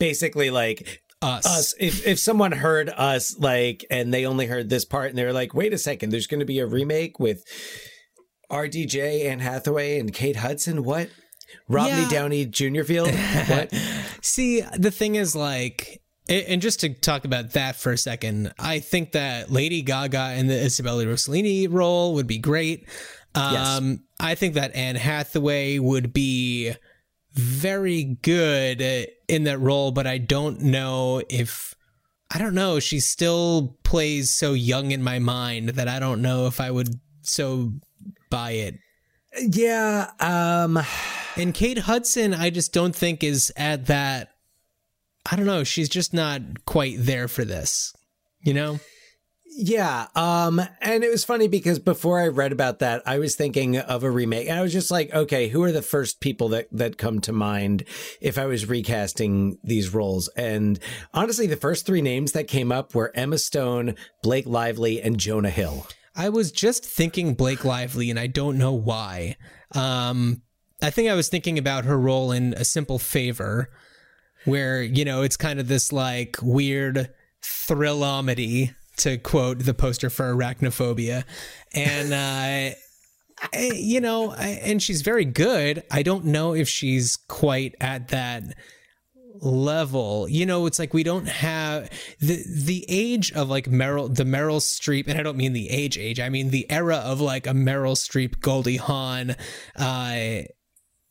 basically, 0.00 0.50
like 0.50 1.02
Us. 1.24 1.46
us. 1.46 1.74
If 1.80 2.06
if 2.06 2.18
someone 2.18 2.52
heard 2.52 2.88
us, 2.90 3.36
like, 3.38 3.84
and 3.90 4.12
they 4.12 4.26
only 4.26 4.46
heard 4.46 4.68
this 4.68 4.84
part, 4.84 5.08
and 5.10 5.18
they're 5.18 5.32
like, 5.32 5.54
wait 5.54 5.72
a 5.72 5.78
second, 5.78 6.10
there's 6.10 6.26
going 6.26 6.40
to 6.40 6.46
be 6.46 6.58
a 6.58 6.66
remake 6.66 7.18
with 7.18 7.44
RDJ, 8.50 9.24
Anne 9.26 9.40
Hathaway, 9.40 9.98
and 9.98 10.12
Kate 10.12 10.36
Hudson. 10.36 10.84
What? 10.84 11.10
Rodney 11.68 12.02
Yeah. 12.02 12.08
Downey 12.08 12.46
Jr. 12.46 12.82
Field? 12.82 13.10
what? 13.46 13.72
See, 14.22 14.62
the 14.76 14.90
thing 14.90 15.14
is, 15.14 15.34
like, 15.34 16.02
and 16.28 16.60
just 16.62 16.80
to 16.80 16.88
talk 16.88 17.24
about 17.24 17.52
that 17.52 17.76
for 17.76 17.92
a 17.92 17.98
second, 17.98 18.52
I 18.58 18.78
think 18.80 19.12
that 19.12 19.50
Lady 19.50 19.82
Gaga 19.82 20.34
in 20.36 20.46
the 20.46 20.64
Isabella 20.64 21.04
Rossellini 21.04 21.68
role 21.70 22.14
would 22.14 22.26
be 22.26 22.38
great. 22.38 22.88
Um, 23.34 24.04
I 24.20 24.36
think 24.36 24.54
that 24.54 24.74
Anne 24.76 24.94
Hathaway 24.96 25.78
would 25.80 26.12
be 26.12 26.72
very 27.34 28.04
good 28.22 28.80
in 29.28 29.44
that 29.44 29.58
role, 29.58 29.90
but 29.90 30.06
I 30.06 30.18
don't 30.18 30.60
know 30.60 31.22
if 31.28 31.74
I 32.30 32.38
don't 32.38 32.54
know. 32.54 32.80
She 32.80 33.00
still 33.00 33.76
plays 33.84 34.30
so 34.30 34.52
young 34.54 34.90
in 34.90 35.02
my 35.02 35.18
mind 35.18 35.70
that 35.70 35.88
I 35.88 35.98
don't 35.98 36.22
know 36.22 36.46
if 36.46 36.60
I 36.60 36.70
would 36.70 37.00
so 37.22 37.72
buy 38.30 38.52
it. 38.52 38.78
Yeah. 39.40 40.10
Um. 40.20 40.80
And 41.36 41.52
Kate 41.52 41.78
Hudson, 41.78 42.32
I 42.32 42.50
just 42.50 42.72
don't 42.72 42.94
think 42.94 43.24
is 43.24 43.52
at 43.56 43.86
that. 43.86 44.30
I 45.30 45.36
don't 45.36 45.46
know. 45.46 45.64
She's 45.64 45.88
just 45.88 46.14
not 46.14 46.64
quite 46.64 46.96
there 46.98 47.28
for 47.28 47.44
this. 47.44 47.92
You 48.40 48.54
know? 48.54 48.80
Yeah. 49.56 50.08
Um, 50.16 50.60
and 50.80 51.04
it 51.04 51.10
was 51.10 51.24
funny 51.24 51.46
because 51.46 51.78
before 51.78 52.20
I 52.20 52.26
read 52.26 52.50
about 52.50 52.80
that, 52.80 53.02
I 53.06 53.20
was 53.20 53.36
thinking 53.36 53.78
of 53.78 54.02
a 54.02 54.10
remake. 54.10 54.48
And 54.48 54.58
I 54.58 54.62
was 54.62 54.72
just 54.72 54.90
like, 54.90 55.14
okay, 55.14 55.48
who 55.48 55.62
are 55.62 55.70
the 55.70 55.80
first 55.80 56.18
people 56.20 56.48
that, 56.48 56.66
that 56.72 56.98
come 56.98 57.20
to 57.20 57.32
mind 57.32 57.84
if 58.20 58.36
I 58.36 58.46
was 58.46 58.68
recasting 58.68 59.58
these 59.62 59.94
roles? 59.94 60.26
And 60.36 60.80
honestly, 61.12 61.46
the 61.46 61.56
first 61.56 61.86
three 61.86 62.02
names 62.02 62.32
that 62.32 62.48
came 62.48 62.72
up 62.72 62.96
were 62.96 63.12
Emma 63.14 63.38
Stone, 63.38 63.94
Blake 64.24 64.46
Lively, 64.46 65.00
and 65.00 65.20
Jonah 65.20 65.50
Hill. 65.50 65.86
I 66.16 66.30
was 66.30 66.50
just 66.50 66.84
thinking 66.84 67.34
Blake 67.34 67.64
Lively, 67.64 68.10
and 68.10 68.18
I 68.18 68.26
don't 68.26 68.58
know 68.58 68.72
why. 68.72 69.36
Um, 69.72 70.42
I 70.82 70.90
think 70.90 71.08
I 71.08 71.14
was 71.14 71.28
thinking 71.28 71.58
about 71.58 71.84
her 71.84 71.98
role 71.98 72.32
in 72.32 72.54
A 72.54 72.64
Simple 72.64 72.98
Favor, 72.98 73.70
where, 74.46 74.82
you 74.82 75.04
know, 75.04 75.22
it's 75.22 75.36
kind 75.36 75.60
of 75.60 75.68
this 75.68 75.92
like 75.92 76.38
weird 76.42 77.10
thrillamedy, 77.40 78.74
to 78.98 79.18
quote 79.18 79.60
the 79.60 79.74
poster 79.74 80.10
for 80.10 80.34
Arachnophobia. 80.34 81.24
And 81.72 82.12
uh, 82.12 82.76
I, 83.52 83.70
you 83.74 84.00
know, 84.00 84.30
I, 84.30 84.60
and 84.62 84.82
she's 84.82 85.02
very 85.02 85.24
good. 85.24 85.82
I 85.90 86.02
don't 86.02 86.26
know 86.26 86.54
if 86.54 86.68
she's 86.68 87.16
quite 87.16 87.74
at 87.80 88.08
that 88.08 88.44
level. 89.40 90.28
You 90.28 90.46
know, 90.46 90.66
it's 90.66 90.78
like 90.78 90.94
we 90.94 91.02
don't 91.02 91.28
have 91.28 91.90
the 92.20 92.42
the 92.46 92.84
age 92.88 93.32
of 93.32 93.48
like 93.48 93.66
Meryl 93.66 94.14
the 94.14 94.24
Meryl 94.24 94.60
Streep, 94.60 95.08
and 95.08 95.18
I 95.18 95.22
don't 95.22 95.36
mean 95.36 95.52
the 95.52 95.70
age 95.70 95.98
age. 95.98 96.20
I 96.20 96.28
mean 96.28 96.50
the 96.50 96.70
era 96.70 96.96
of 96.96 97.20
like 97.20 97.46
a 97.46 97.50
Meryl 97.50 97.96
Streep, 97.96 98.40
Goldie 98.40 98.76
Hawn, 98.76 99.36
uh 99.76 100.42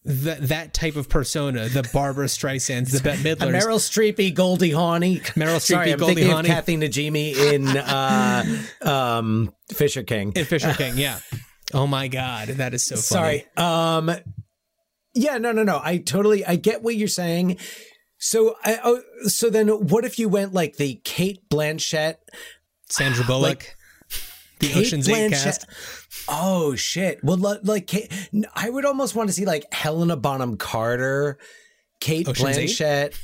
that 0.06 0.50
that 0.50 0.74
type 0.74 0.96
of 0.96 1.08
persona, 1.08 1.70
the 1.70 1.88
Barbra 1.94 2.26
Streisands, 2.26 2.92
the 2.92 3.02
Bette 3.02 3.22
A 3.30 3.36
Midlers, 3.36 3.62
Meryl 3.62 3.80
Streepy, 3.80 4.34
Goldie 4.34 4.72
Hawney. 4.72 5.22
Meryl 5.34 5.62
Sorry, 5.62 5.88
Streepy, 5.88 5.94
I'm 5.94 6.00
Goldie 6.00 6.32
of 6.32 6.46
Kathy 6.46 6.78
Najimy 6.78 7.54
in 7.54 7.68
uh, 7.68 8.44
um, 8.82 9.54
Fisher 9.72 10.04
King. 10.04 10.34
in 10.36 10.46
Fisher 10.46 10.74
King. 10.74 10.98
Yeah. 10.98 11.20
Oh 11.74 11.88
my 11.88 12.08
God, 12.08 12.50
that 12.50 12.74
is 12.74 12.86
so 12.86 12.96
funny. 12.96 13.46
Sorry. 13.56 13.58
Um, 13.58 14.12
yeah, 15.16 15.38
no, 15.38 15.52
no, 15.52 15.64
no. 15.64 15.80
I 15.84 15.98
totally, 15.98 16.46
I 16.46 16.56
get 16.56 16.84
what 16.84 16.96
you're 16.96 17.08
saying. 17.08 17.58
So, 18.18 18.56
I, 18.64 18.80
oh, 18.84 19.02
so 19.26 19.50
then, 19.50 19.68
what 19.68 20.06
if 20.06 20.18
you 20.20 20.30
went 20.30 20.54
like 20.54 20.78
the 20.78 20.96
Cate 21.04 21.50
Blanchett, 21.50 22.16
Sandra 22.90 23.26
Bullock, 23.26 23.76
the 24.60 24.68
Kate 24.68 24.78
Ocean's 24.78 25.10
Eight 25.10 25.32
cast. 25.32 25.66
Oh 26.28 26.76
shit! 26.76 27.24
Well, 27.24 27.38
like, 27.64 27.88
Kate, 27.88 28.12
I 28.56 28.70
would 28.70 28.86
almost 28.86 29.16
want 29.16 29.30
to 29.30 29.34
see 29.34 29.46
like 29.46 29.72
Helena 29.74 30.16
Bonham 30.16 30.58
Carter, 30.58 31.38
Kate 32.00 32.28
Ocean's 32.28 32.58
Eight? 32.82 33.20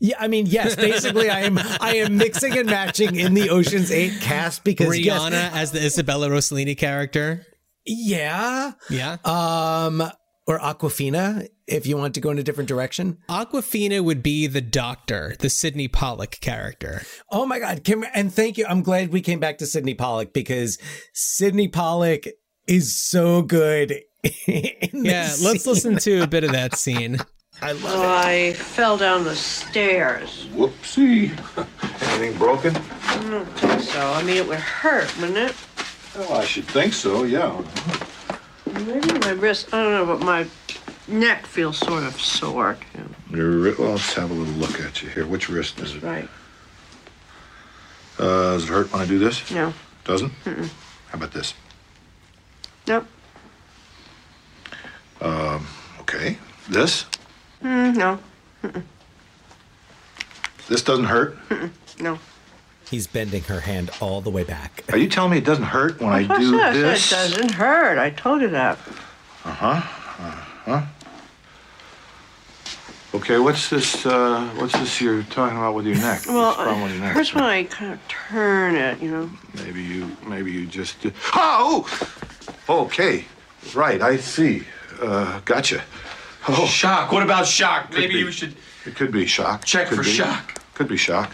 Yeah, 0.00 0.16
I 0.20 0.28
mean, 0.28 0.46
yes. 0.46 0.76
Basically, 0.76 1.30
I 1.30 1.40
am 1.40 1.58
I 1.58 1.96
am 1.96 2.16
mixing 2.16 2.56
and 2.58 2.68
matching 2.68 3.16
in 3.16 3.34
the 3.34 3.50
Ocean's 3.50 3.90
Eight 3.90 4.12
cast 4.20 4.62
because 4.64 4.98
yes, 4.98 5.20
Rihanna 5.20 5.52
as 5.52 5.72
the 5.72 5.84
Isabella 5.84 6.28
Rossellini 6.28 6.76
character. 6.76 7.44
yeah, 7.86 8.72
Yeah. 8.90 9.16
um, 9.24 10.02
or 10.46 10.58
Awkwafina 10.58 11.48
if 11.66 11.86
you 11.86 11.96
want 11.96 12.14
to 12.14 12.20
go 12.20 12.30
in 12.30 12.38
a 12.38 12.42
different 12.42 12.68
direction. 12.68 13.18
Awkwafina 13.28 14.02
would 14.04 14.22
be 14.22 14.46
the 14.46 14.60
doctor, 14.60 15.34
the 15.38 15.48
Sydney 15.48 15.88
Pollack 15.88 16.38
character. 16.40 17.02
Oh 17.30 17.46
my 17.46 17.58
God. 17.58 17.84
Kim, 17.84 18.04
and 18.14 18.32
thank 18.32 18.58
you. 18.58 18.66
I'm 18.68 18.82
glad 18.82 19.12
we 19.12 19.20
came 19.22 19.40
back 19.40 19.58
to 19.58 19.66
Sydney 19.66 19.94
Pollack 19.94 20.32
because 20.32 20.78
Sydney 21.14 21.68
Pollack 21.68 22.28
is 22.66 22.94
so 22.94 23.42
good. 23.42 23.92
in 24.46 25.04
Yeah, 25.04 25.24
this 25.28 25.42
let's 25.42 25.64
scene. 25.64 25.72
listen 25.72 25.96
to 25.98 26.22
a 26.22 26.26
bit 26.26 26.44
of 26.44 26.52
that 26.52 26.74
scene. 26.76 27.18
I 27.62 27.72
love 27.72 27.82
Oh, 27.86 28.08
I 28.26 28.52
fell 28.54 28.96
down 28.98 29.24
the 29.24 29.36
stairs. 29.36 30.46
Whoopsie. 30.54 31.30
Anything 32.10 32.36
broken? 32.36 32.76
I 32.76 33.30
don't 33.30 33.46
think 33.58 33.80
so. 33.80 34.00
I 34.12 34.22
mean, 34.24 34.36
it 34.38 34.48
would 34.48 34.58
hurt, 34.58 35.16
wouldn't 35.18 35.38
it? 35.38 35.54
Oh, 36.16 36.34
I 36.34 36.44
should 36.44 36.64
think 36.66 36.92
so, 36.92 37.22
yeah. 37.22 37.62
Maybe 38.74 39.18
my 39.20 39.30
wrist. 39.30 39.72
I 39.72 39.82
don't 39.82 39.92
know, 39.92 40.06
but 40.06 40.24
my 40.24 40.46
neck 41.08 41.46
feels 41.46 41.78
sort 41.78 42.02
of 42.02 42.20
sore 42.20 42.76
too. 42.92 43.36
Your 43.36 43.52
wri- 43.52 43.78
well, 43.78 43.90
let's 43.92 44.12
have 44.14 44.30
a 44.30 44.34
little 44.34 44.54
look 44.54 44.80
at 44.80 45.02
you 45.02 45.08
here. 45.08 45.26
Which 45.26 45.48
wrist 45.48 45.78
is 45.80 45.94
it? 45.94 46.02
Right? 46.02 46.28
Uh, 48.18 48.52
does 48.52 48.64
it 48.64 48.68
hurt 48.68 48.92
when 48.92 49.02
I 49.02 49.06
do 49.06 49.18
this? 49.18 49.50
No. 49.50 49.72
Doesn't? 50.04 50.32
How 50.44 51.14
about 51.14 51.32
this? 51.32 51.54
Nope. 52.86 53.06
Okay. 56.00 56.38
This? 56.68 57.06
Mm, 57.62 57.96
no. 57.96 58.18
This 60.68 60.82
doesn't 60.82 61.04
hurt? 61.06 61.36
No. 62.00 62.18
He's 62.94 63.08
bending 63.08 63.42
her 63.44 63.58
hand 63.58 63.90
all 64.00 64.20
the 64.20 64.30
way 64.30 64.44
back. 64.44 64.84
Are 64.92 64.96
you 64.96 65.08
telling 65.08 65.32
me 65.32 65.38
it 65.38 65.44
doesn't 65.44 65.64
hurt 65.64 65.98
when 66.00 66.12
I 66.12 66.20
Of 66.20 66.28
course 66.28 66.40
do 66.42 66.50
not. 66.52 66.74
this? 66.74 67.10
It 67.10 67.14
doesn't 67.16 67.50
hurt. 67.50 67.98
I 67.98 68.10
told 68.10 68.40
you 68.40 68.46
that. 68.50 68.78
Uh 69.44 69.50
huh. 69.50 69.66
Uh 70.22 70.30
huh. 70.64 70.82
Okay, 73.14 73.40
what's 73.40 73.68
this, 73.68 74.06
uh, 74.06 74.48
what's 74.58 74.74
this 74.74 75.00
you're 75.00 75.24
talking 75.24 75.56
about 75.58 75.74
with 75.74 75.86
your 75.86 75.96
neck? 75.96 76.22
Well, 76.28 76.36
what's 76.36 76.56
the 76.58 76.62
problem 76.62 76.82
with 76.84 76.92
your 76.92 77.00
neck? 77.00 77.14
hurts 77.16 77.34
when 77.34 77.42
I 77.42 77.64
kind 77.64 77.92
of 77.94 77.98
turn 78.06 78.76
it, 78.76 79.02
you 79.02 79.10
know. 79.10 79.28
Maybe 79.56 79.82
you, 79.82 80.16
maybe 80.24 80.52
you 80.52 80.64
just. 80.64 80.94
Oh! 81.34 81.88
Okay. 82.68 83.24
Right, 83.74 84.00
I 84.00 84.18
see. 84.18 84.62
Uh, 85.02 85.40
gotcha. 85.44 85.82
Oh, 86.46 86.64
Shock. 86.66 87.10
What 87.10 87.24
about 87.24 87.44
shock? 87.48 87.92
Maybe 87.92 88.14
be. 88.14 88.18
you 88.20 88.30
should. 88.30 88.54
it 88.86 88.94
could 88.94 89.10
be 89.10 89.26
shock. 89.26 89.64
Check 89.64 89.88
Could 89.88 89.98
for 89.98 90.04
be. 90.04 90.10
shock. 90.10 90.60
Could 90.74 90.86
be 90.86 90.96
shock. 90.96 91.32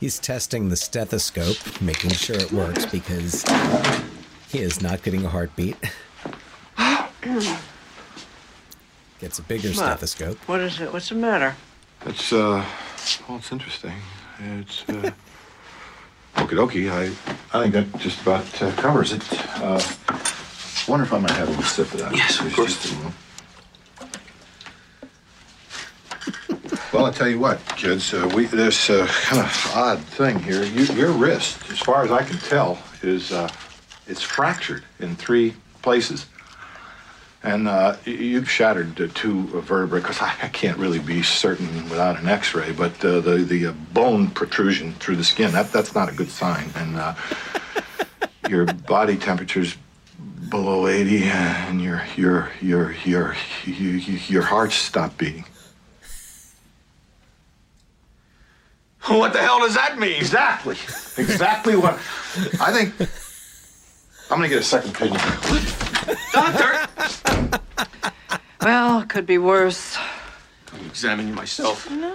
He's 0.00 0.18
testing 0.18 0.68
the 0.68 0.76
stethoscope, 0.76 1.56
making 1.80 2.10
sure 2.10 2.36
it 2.36 2.52
works 2.52 2.86
because 2.86 3.42
he 4.48 4.60
is 4.60 4.80
not 4.80 5.02
getting 5.02 5.24
a 5.24 5.28
heartbeat. 5.28 5.76
Gets 9.18 9.38
a 9.40 9.42
bigger 9.42 9.72
stethoscope. 9.74 10.38
What 10.48 10.60
is 10.60 10.80
it? 10.80 10.92
What's 10.92 11.08
the 11.08 11.16
matter? 11.16 11.56
It's 12.06 12.32
uh, 12.32 12.64
well, 13.28 13.38
it's 13.38 13.50
interesting. 13.50 13.94
It's 14.38 14.88
uh, 14.88 15.10
okie 16.36 16.54
dokie. 16.56 16.88
I, 16.92 17.06
I 17.58 17.62
think 17.68 17.74
that 17.74 18.00
just 18.00 18.22
about 18.22 18.62
uh, 18.62 18.70
covers 18.76 19.12
it. 19.12 19.24
Uh, 19.60 19.82
wonder 20.86 21.04
if 21.04 21.12
I 21.12 21.18
might 21.18 21.32
have 21.32 21.48
a 21.48 21.50
little 21.50 21.64
sip 21.64 21.92
of 21.92 21.98
that. 22.00 22.14
Yes, 22.14 22.38
of 22.38 22.44
Just- 22.44 22.56
course. 22.56 22.80
just 22.82 22.94
a 22.94 22.96
little. 22.98 23.12
Well, 26.92 27.04
I 27.04 27.10
tell 27.10 27.28
you 27.28 27.38
what, 27.38 27.64
kids, 27.76 28.14
uh, 28.14 28.30
we 28.34 28.46
this 28.46 28.88
uh, 28.88 29.06
kind 29.06 29.42
of 29.42 29.72
odd 29.74 30.00
thing 30.00 30.38
here. 30.38 30.64
You, 30.64 30.84
your 30.94 31.12
wrist, 31.12 31.70
as 31.70 31.78
far 31.78 32.02
as 32.02 32.10
I 32.10 32.22
can 32.22 32.38
tell, 32.38 32.78
is 33.02 33.30
uh, 33.30 33.48
it's 34.06 34.22
fractured 34.22 34.84
in 34.98 35.14
three 35.14 35.54
places. 35.82 36.26
And 37.42 37.68
uh, 37.68 37.96
you've 38.04 38.50
shattered 38.50 38.96
two 39.14 39.46
vertebrae 39.60 40.00
because 40.00 40.20
I, 40.20 40.34
I 40.42 40.48
can't 40.48 40.76
really 40.78 40.98
be 40.98 41.22
certain 41.22 41.88
without 41.88 42.18
an 42.18 42.26
X-ray. 42.26 42.72
But 42.72 43.04
uh, 43.04 43.20
the 43.20 43.36
the 43.36 43.66
uh, 43.66 43.72
bone 43.92 44.28
protrusion 44.28 44.94
through 44.94 45.16
the 45.16 45.24
skin 45.24 45.52
that 45.52 45.70
that's 45.70 45.94
not 45.94 46.08
a 46.08 46.12
good 46.12 46.30
sign. 46.30 46.70
And 46.74 46.96
uh, 46.96 47.14
your 48.48 48.64
body 48.64 49.16
temperature's 49.16 49.76
below 50.48 50.88
80, 50.88 51.24
and 51.24 51.80
your 51.80 52.02
your 52.16 52.50
your 52.60 52.92
your 53.04 53.36
your, 53.66 54.42
your 54.42 54.70
stopped 54.70 55.18
beating. 55.18 55.44
What 59.08 59.32
the 59.32 59.38
hell 59.40 59.60
does 59.60 59.74
that 59.74 59.98
mean? 59.98 60.16
Exactly, 60.16 60.76
exactly 61.16 61.76
what 61.76 61.94
I 62.60 62.72
think. 62.72 62.94
I'm 64.30 64.36
gonna 64.38 64.48
get 64.48 64.58
a 64.58 64.62
second 64.62 64.90
opinion. 64.94 65.20
Doctor! 66.32 66.86
Well, 68.60 69.04
could 69.06 69.24
be 69.26 69.38
worse. 69.38 69.96
I'm 70.74 70.84
examining 70.86 71.34
myself. 71.34 71.90
No. 71.90 72.14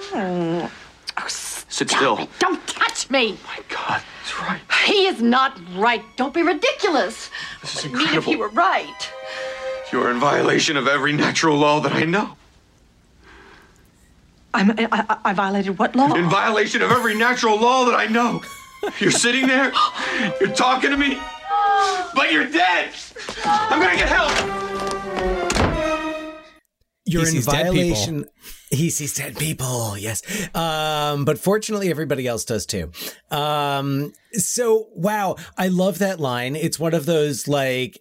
Oh, 1.18 1.28
Sit 1.28 1.90
still. 1.90 2.28
Don't 2.38 2.66
touch 2.68 3.10
me. 3.10 3.36
Oh 3.44 3.48
my 3.48 3.60
God, 3.76 4.04
that's 4.22 4.40
right. 4.40 4.62
He 4.86 5.08
is 5.08 5.22
not 5.22 5.60
right. 5.76 6.04
Don't 6.18 6.34
be 6.34 6.44
ridiculous. 6.44 7.32
This 7.62 7.78
is 7.78 7.86
I 7.86 7.88
mean, 7.88 8.02
if 8.02 8.26
he 8.26 8.34
incredible. 8.34 8.38
were 8.38 8.50
right. 8.50 9.10
You're 9.92 10.12
in 10.12 10.20
violation 10.20 10.78
of 10.78 10.88
every 10.88 11.14
natural 11.14 11.58
law 11.58 11.80
that 11.80 11.94
I 11.94 12.04
know. 12.06 12.38
I'm, 14.54 14.72
I, 14.72 14.88
I, 14.92 15.18
I 15.26 15.34
violated 15.34 15.80
what 15.80 15.96
law? 15.96 16.14
In 16.14 16.30
violation 16.30 16.82
of 16.82 16.92
every 16.92 17.16
natural 17.16 17.60
law 17.60 17.86
that 17.86 17.96
I 17.96 18.08
know. 18.08 18.42
You're 19.00 19.12
sitting 19.12 19.48
there, 19.48 19.72
you're 20.42 20.52
talking 20.52 20.92
to 20.92 20.98
me, 20.98 21.18
but 22.14 22.32
you're 22.34 22.50
dead. 22.50 22.90
I'm 23.46 23.80
gonna 23.82 23.96
get 23.96 24.10
help. 24.10 24.32
You're 27.06 27.22
He 27.24 27.28
in 27.28 27.34
sees 27.34 27.46
dead 27.46 27.72
people. 27.72 27.74
violation. 27.76 28.26
He 28.70 28.90
sees 28.90 29.14
dead 29.14 29.36
people. 29.38 29.98
Yes. 29.98 30.22
Um, 30.56 31.26
but 31.26 31.38
fortunately, 31.38 31.90
everybody 31.90 32.28
else 32.28 32.44
does 32.46 32.66
too. 32.66 32.92
Um, 33.32 34.14
so 34.34 34.88
wow, 34.96 35.36
I 35.58 35.68
love 35.68 36.00
that 36.00 36.20
line. 36.20 36.56
It's 36.56 36.80
one 36.80 36.94
of 36.94 37.06
those 37.06 37.48
like. 37.48 38.00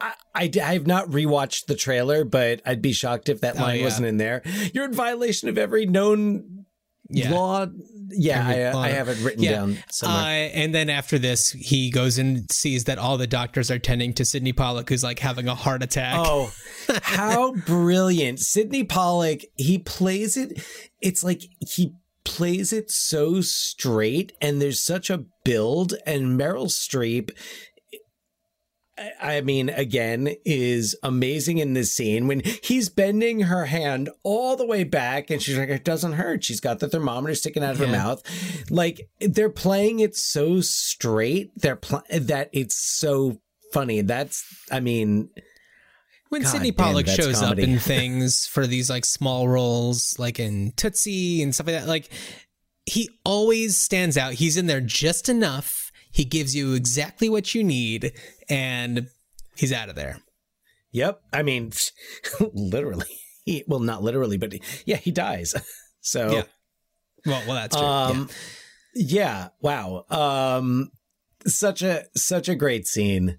I, 0.00 0.12
I, 0.34 0.50
I 0.62 0.72
have 0.74 0.86
not 0.86 1.08
rewatched 1.10 1.66
the 1.66 1.74
trailer, 1.74 2.24
but 2.24 2.60
I'd 2.64 2.82
be 2.82 2.92
shocked 2.92 3.28
if 3.28 3.40
that 3.42 3.56
Oh, 3.58 3.62
line 3.62 3.78
yeah. 3.78 3.84
wasn't 3.84 4.06
in 4.08 4.16
there. 4.16 4.42
You're 4.72 4.84
in 4.86 4.92
violation 4.94 5.48
of 5.48 5.58
every 5.58 5.86
known 5.86 6.64
Yeah. 7.08 7.30
law. 7.32 7.66
Yeah, 8.12 8.72
I. 8.74 8.86
I 8.86 8.88
have 8.88 9.08
it 9.08 9.18
written 9.22 9.42
Yeah. 9.44 9.52
down 9.52 9.78
Uh, 10.02 10.06
and 10.08 10.74
then 10.74 10.90
after 10.90 11.16
this, 11.18 11.50
he 11.52 11.90
goes 11.90 12.18
and 12.18 12.50
sees 12.50 12.84
that 12.84 12.98
all 12.98 13.16
the 13.18 13.26
doctors 13.28 13.70
are 13.70 13.78
tending 13.78 14.12
to 14.14 14.24
Sydney 14.24 14.52
Pollack, 14.52 14.88
who's 14.88 15.04
like 15.04 15.20
having 15.20 15.46
a 15.46 15.54
heart 15.54 15.82
attack. 15.82 16.14
Oh, 16.16 16.52
how 17.02 17.52
brilliant. 17.52 18.40
Sydney 18.40 18.82
Pollack, 18.84 19.44
he 19.56 19.78
plays 19.78 20.36
it. 20.36 20.60
It's 21.00 21.22
like 21.22 21.42
he 21.60 21.92
plays 22.24 22.72
it 22.72 22.90
so 22.90 23.40
straight, 23.40 24.32
and 24.40 24.60
there's 24.60 24.82
such 24.82 25.08
a 25.08 25.24
build. 25.44 25.94
And 26.06 26.38
Meryl 26.38 26.66
Streep, 26.66 27.30
I 29.20 29.40
mean, 29.40 29.68
again, 29.70 30.34
is 30.44 30.96
amazing 31.02 31.58
in 31.58 31.74
this 31.74 31.92
scene 31.92 32.26
when 32.26 32.42
he's 32.62 32.88
bending 32.88 33.40
her 33.42 33.66
hand 33.66 34.10
all 34.22 34.56
the 34.56 34.66
way 34.66 34.84
back 34.84 35.30
and 35.30 35.40
she's 35.40 35.56
like, 35.56 35.68
it 35.68 35.84
doesn't 35.84 36.14
hurt. 36.14 36.44
She's 36.44 36.60
got 36.60 36.80
the 36.80 36.88
thermometer 36.88 37.34
sticking 37.34 37.62
out 37.62 37.72
of 37.72 37.78
her 37.78 37.86
mouth. 37.86 38.22
Like 38.70 39.08
they're 39.20 39.50
playing 39.50 40.00
it 40.00 40.16
so 40.16 40.60
straight 40.60 41.50
they're 41.56 41.76
pl- 41.76 42.02
that 42.10 42.50
it's 42.52 42.76
so 42.76 43.40
funny. 43.72 44.02
That's, 44.02 44.44
I 44.70 44.80
mean, 44.80 45.30
when 46.28 46.42
God 46.42 46.50
Sidney 46.50 46.70
damn, 46.70 46.86
Pollock 46.86 47.06
that's 47.06 47.16
shows 47.16 47.40
comedy. 47.40 47.62
up 47.62 47.68
in 47.68 47.78
things 47.78 48.46
for 48.46 48.66
these 48.66 48.90
like 48.90 49.04
small 49.04 49.48
roles, 49.48 50.18
like 50.18 50.38
in 50.38 50.72
Tootsie 50.76 51.42
and 51.42 51.54
stuff 51.54 51.66
like 51.66 51.76
that, 51.76 51.88
like 51.88 52.08
he 52.86 53.10
always 53.24 53.78
stands 53.78 54.16
out. 54.16 54.34
He's 54.34 54.56
in 54.56 54.66
there 54.66 54.80
just 54.80 55.28
enough. 55.28 55.79
He 56.10 56.24
gives 56.24 56.54
you 56.54 56.74
exactly 56.74 57.28
what 57.28 57.54
you 57.54 57.62
need, 57.64 58.12
and 58.48 59.08
he's 59.56 59.72
out 59.72 59.88
of 59.88 59.94
there. 59.94 60.18
Yep. 60.92 61.20
I 61.32 61.42
mean, 61.42 61.72
literally. 62.52 63.06
He, 63.44 63.64
well, 63.66 63.80
not 63.80 64.02
literally, 64.02 64.36
but 64.36 64.52
yeah, 64.86 64.96
he 64.96 65.10
dies. 65.10 65.54
So, 66.02 66.30
Yeah. 66.30 66.42
Well, 67.26 67.42
well, 67.46 67.54
that's 67.56 67.76
true. 67.76 67.84
um, 67.84 68.28
yeah. 68.94 69.48
Wow. 69.60 70.06
Um, 70.08 70.90
such 71.46 71.82
a 71.82 72.04
such 72.16 72.48
a 72.48 72.54
great 72.54 72.86
scene. 72.86 73.36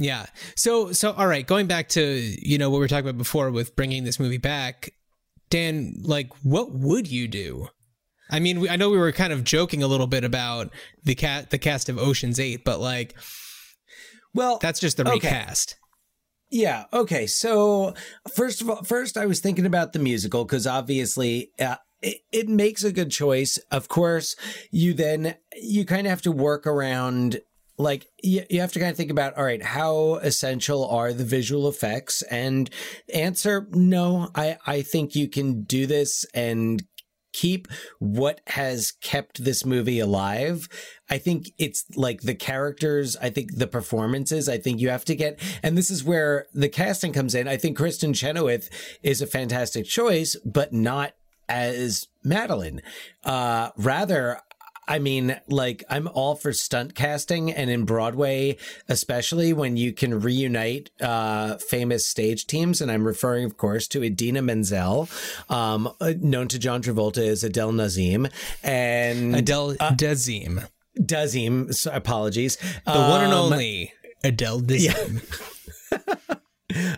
Yeah. 0.00 0.26
So 0.56 0.90
so 0.90 1.12
all 1.12 1.28
right, 1.28 1.46
going 1.46 1.68
back 1.68 1.88
to, 1.90 2.02
you 2.02 2.58
know, 2.58 2.68
what 2.68 2.78
we 2.78 2.80
were 2.80 2.88
talking 2.88 3.08
about 3.08 3.16
before 3.18 3.52
with 3.52 3.76
bringing 3.76 4.02
this 4.02 4.18
movie 4.18 4.38
back, 4.38 4.90
Dan, 5.50 5.94
like 6.02 6.30
what 6.42 6.72
would 6.72 7.06
you 7.06 7.28
do? 7.28 7.68
I 8.30 8.40
mean, 8.40 8.60
we, 8.60 8.68
I 8.68 8.76
know 8.76 8.90
we 8.90 8.98
were 8.98 9.12
kind 9.12 9.32
of 9.32 9.44
joking 9.44 9.82
a 9.82 9.86
little 9.86 10.06
bit 10.06 10.24
about 10.24 10.72
the 11.04 11.14
cat 11.14 11.50
the 11.50 11.58
cast 11.58 11.88
of 11.88 11.98
Ocean's 11.98 12.40
8, 12.40 12.64
but 12.64 12.80
like 12.80 13.14
Well, 14.34 14.58
that's 14.58 14.80
just 14.80 14.96
the 14.96 15.02
okay. 15.04 15.12
recast. 15.14 15.76
Yeah. 16.50 16.84
Okay. 16.92 17.26
So 17.26 17.94
first 18.34 18.60
of 18.60 18.68
all, 18.68 18.82
first 18.82 19.16
I 19.16 19.26
was 19.26 19.40
thinking 19.40 19.66
about 19.66 19.92
the 19.92 19.98
musical 19.98 20.44
because 20.44 20.66
obviously 20.66 21.52
uh, 21.60 21.76
it, 22.02 22.18
it 22.32 22.48
makes 22.48 22.82
a 22.82 22.92
good 22.92 23.10
choice. 23.10 23.58
Of 23.70 23.88
course, 23.88 24.34
you 24.70 24.92
then 24.92 25.36
you 25.60 25.84
kind 25.84 26.06
of 26.06 26.10
have 26.10 26.22
to 26.22 26.32
work 26.32 26.66
around. 26.66 27.40
Like 27.78 28.08
you, 28.22 28.42
you 28.50 28.60
have 28.60 28.72
to 28.72 28.78
kind 28.78 28.90
of 28.90 28.96
think 28.98 29.10
about 29.10 29.38
all 29.38 29.44
right 29.44 29.62
how 29.62 30.16
essential 30.16 30.86
are 30.86 31.14
the 31.14 31.24
visual 31.24 31.66
effects 31.66 32.20
and 32.30 32.68
answer 33.14 33.68
no 33.70 34.28
I 34.34 34.58
I 34.66 34.82
think 34.82 35.14
you 35.14 35.28
can 35.28 35.62
do 35.62 35.86
this 35.86 36.26
and 36.34 36.82
keep 37.32 37.68
what 37.98 38.40
has 38.48 38.92
kept 39.00 39.44
this 39.44 39.64
movie 39.64 40.00
alive. 40.00 40.68
I 41.08 41.18
think 41.18 41.52
it's 41.58 41.84
like 41.96 42.22
the 42.22 42.34
characters, 42.34 43.16
I 43.16 43.30
think 43.30 43.56
the 43.56 43.66
performances, 43.66 44.48
I 44.48 44.58
think 44.58 44.80
you 44.80 44.90
have 44.90 45.04
to 45.06 45.14
get, 45.14 45.40
and 45.62 45.76
this 45.76 45.90
is 45.90 46.04
where 46.04 46.46
the 46.54 46.68
casting 46.68 47.12
comes 47.12 47.34
in. 47.34 47.48
I 47.48 47.56
think 47.56 47.78
Kristin 47.78 48.14
Chenoweth 48.14 48.70
is 49.02 49.20
a 49.20 49.26
fantastic 49.26 49.86
choice, 49.86 50.36
but 50.44 50.72
not 50.72 51.14
as 51.48 52.06
Madeline. 52.22 52.80
Uh, 53.24 53.70
rather, 53.76 54.40
I 54.90 54.98
mean, 54.98 55.40
like, 55.46 55.84
I'm 55.88 56.08
all 56.08 56.34
for 56.34 56.52
stunt 56.52 56.96
casting, 56.96 57.52
and 57.52 57.70
in 57.70 57.84
Broadway, 57.84 58.56
especially 58.88 59.52
when 59.52 59.76
you 59.76 59.92
can 59.92 60.18
reunite 60.20 60.90
uh, 61.00 61.58
famous 61.58 62.08
stage 62.08 62.48
teams. 62.48 62.80
And 62.80 62.90
I'm 62.90 63.06
referring, 63.06 63.44
of 63.44 63.56
course, 63.56 63.86
to 63.88 64.02
Idina 64.02 64.42
Menzel, 64.42 65.08
um, 65.48 65.88
uh, 66.00 66.14
known 66.18 66.48
to 66.48 66.58
John 66.58 66.82
Travolta 66.82 67.24
as 67.24 67.44
Adele 67.44 67.70
Nazim, 67.70 68.26
and 68.64 69.36
Adele 69.36 69.76
uh, 69.78 69.92
Dazeem, 69.92 70.66
Dazeem. 70.98 71.72
So 71.72 71.92
apologies. 71.92 72.56
the 72.56 72.90
one 72.92 73.22
and 73.22 73.32
Um, 73.32 73.52
only 73.52 73.92
Adele 74.24 74.60
Dazeem. 74.60 75.22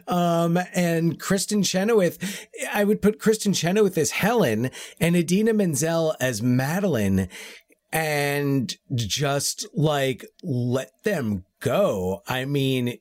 Um, 0.07 0.59
and 0.75 1.19
Kristin 1.19 1.65
Chenoweth, 1.65 2.47
I 2.73 2.85
would 2.85 3.01
put 3.01 3.19
Kristin 3.19 3.55
Chenoweth 3.55 3.97
as 3.97 4.11
Helen 4.11 4.71
and 5.01 5.17
Idina 5.17 5.55
Menzel 5.55 6.15
as 6.21 6.43
Madeline 6.43 7.29
and 7.93 8.75
just 8.95 9.67
like 9.75 10.25
let 10.43 10.91
them 11.05 11.45
go. 11.61 12.23
I 12.27 12.45
mean, 12.45 12.99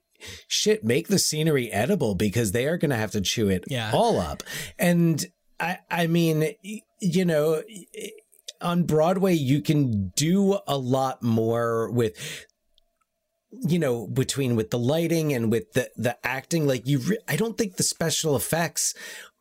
shit, 0.47 0.83
make 0.83 1.07
the 1.07 1.19
scenery 1.19 1.71
edible 1.71 2.15
because 2.15 2.51
they 2.51 2.67
are 2.67 2.77
going 2.77 2.91
to 2.91 2.97
have 2.97 3.11
to 3.11 3.21
chew 3.21 3.49
it 3.49 3.63
Yeah. 3.67 3.91
all 3.93 4.19
up. 4.19 4.43
And 4.77 5.25
I, 5.59 5.79
I 5.89 6.07
mean, 6.07 6.53
you 6.99 7.25
know, 7.25 7.61
on 8.61 8.83
Broadway, 8.83 9.33
you 9.33 9.61
can 9.61 10.09
do 10.15 10.59
a 10.67 10.77
lot 10.77 11.23
more 11.23 11.89
with 11.91 12.45
you 13.63 13.77
know 13.79 14.07
between 14.07 14.55
with 14.55 14.69
the 14.69 14.79
lighting 14.79 15.33
and 15.33 15.51
with 15.51 15.73
the 15.73 15.89
the 15.97 16.15
acting 16.25 16.65
like 16.65 16.87
you 16.87 16.99
re- 16.99 17.17
i 17.27 17.35
don't 17.35 17.57
think 17.57 17.75
the 17.75 17.83
special 17.83 18.33
effects 18.37 18.93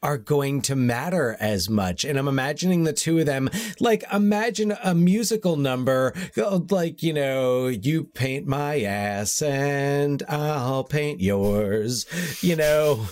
are 0.02 0.18
going 0.18 0.62
to 0.62 0.74
matter 0.74 1.36
as 1.40 1.68
much. 1.68 2.04
And 2.04 2.18
i'm 2.18 2.28
imagining 2.28 2.84
the 2.84 2.92
two 2.92 3.18
of 3.18 3.26
them 3.26 3.50
like 3.78 4.04
imagine 4.12 4.74
a 4.82 4.94
musical 4.94 5.56
number 5.56 6.14
uh, 6.36 6.60
like 6.70 7.02
you 7.02 7.12
know 7.12 7.68
you 7.68 8.04
paint 8.04 8.46
my 8.46 8.80
ass 8.82 9.42
and 9.42 10.22
i'll 10.28 10.84
paint 10.84 11.20
yours 11.20 12.06
you 12.42 12.56
know? 12.56 13.06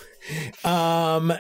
Um 0.65 1.33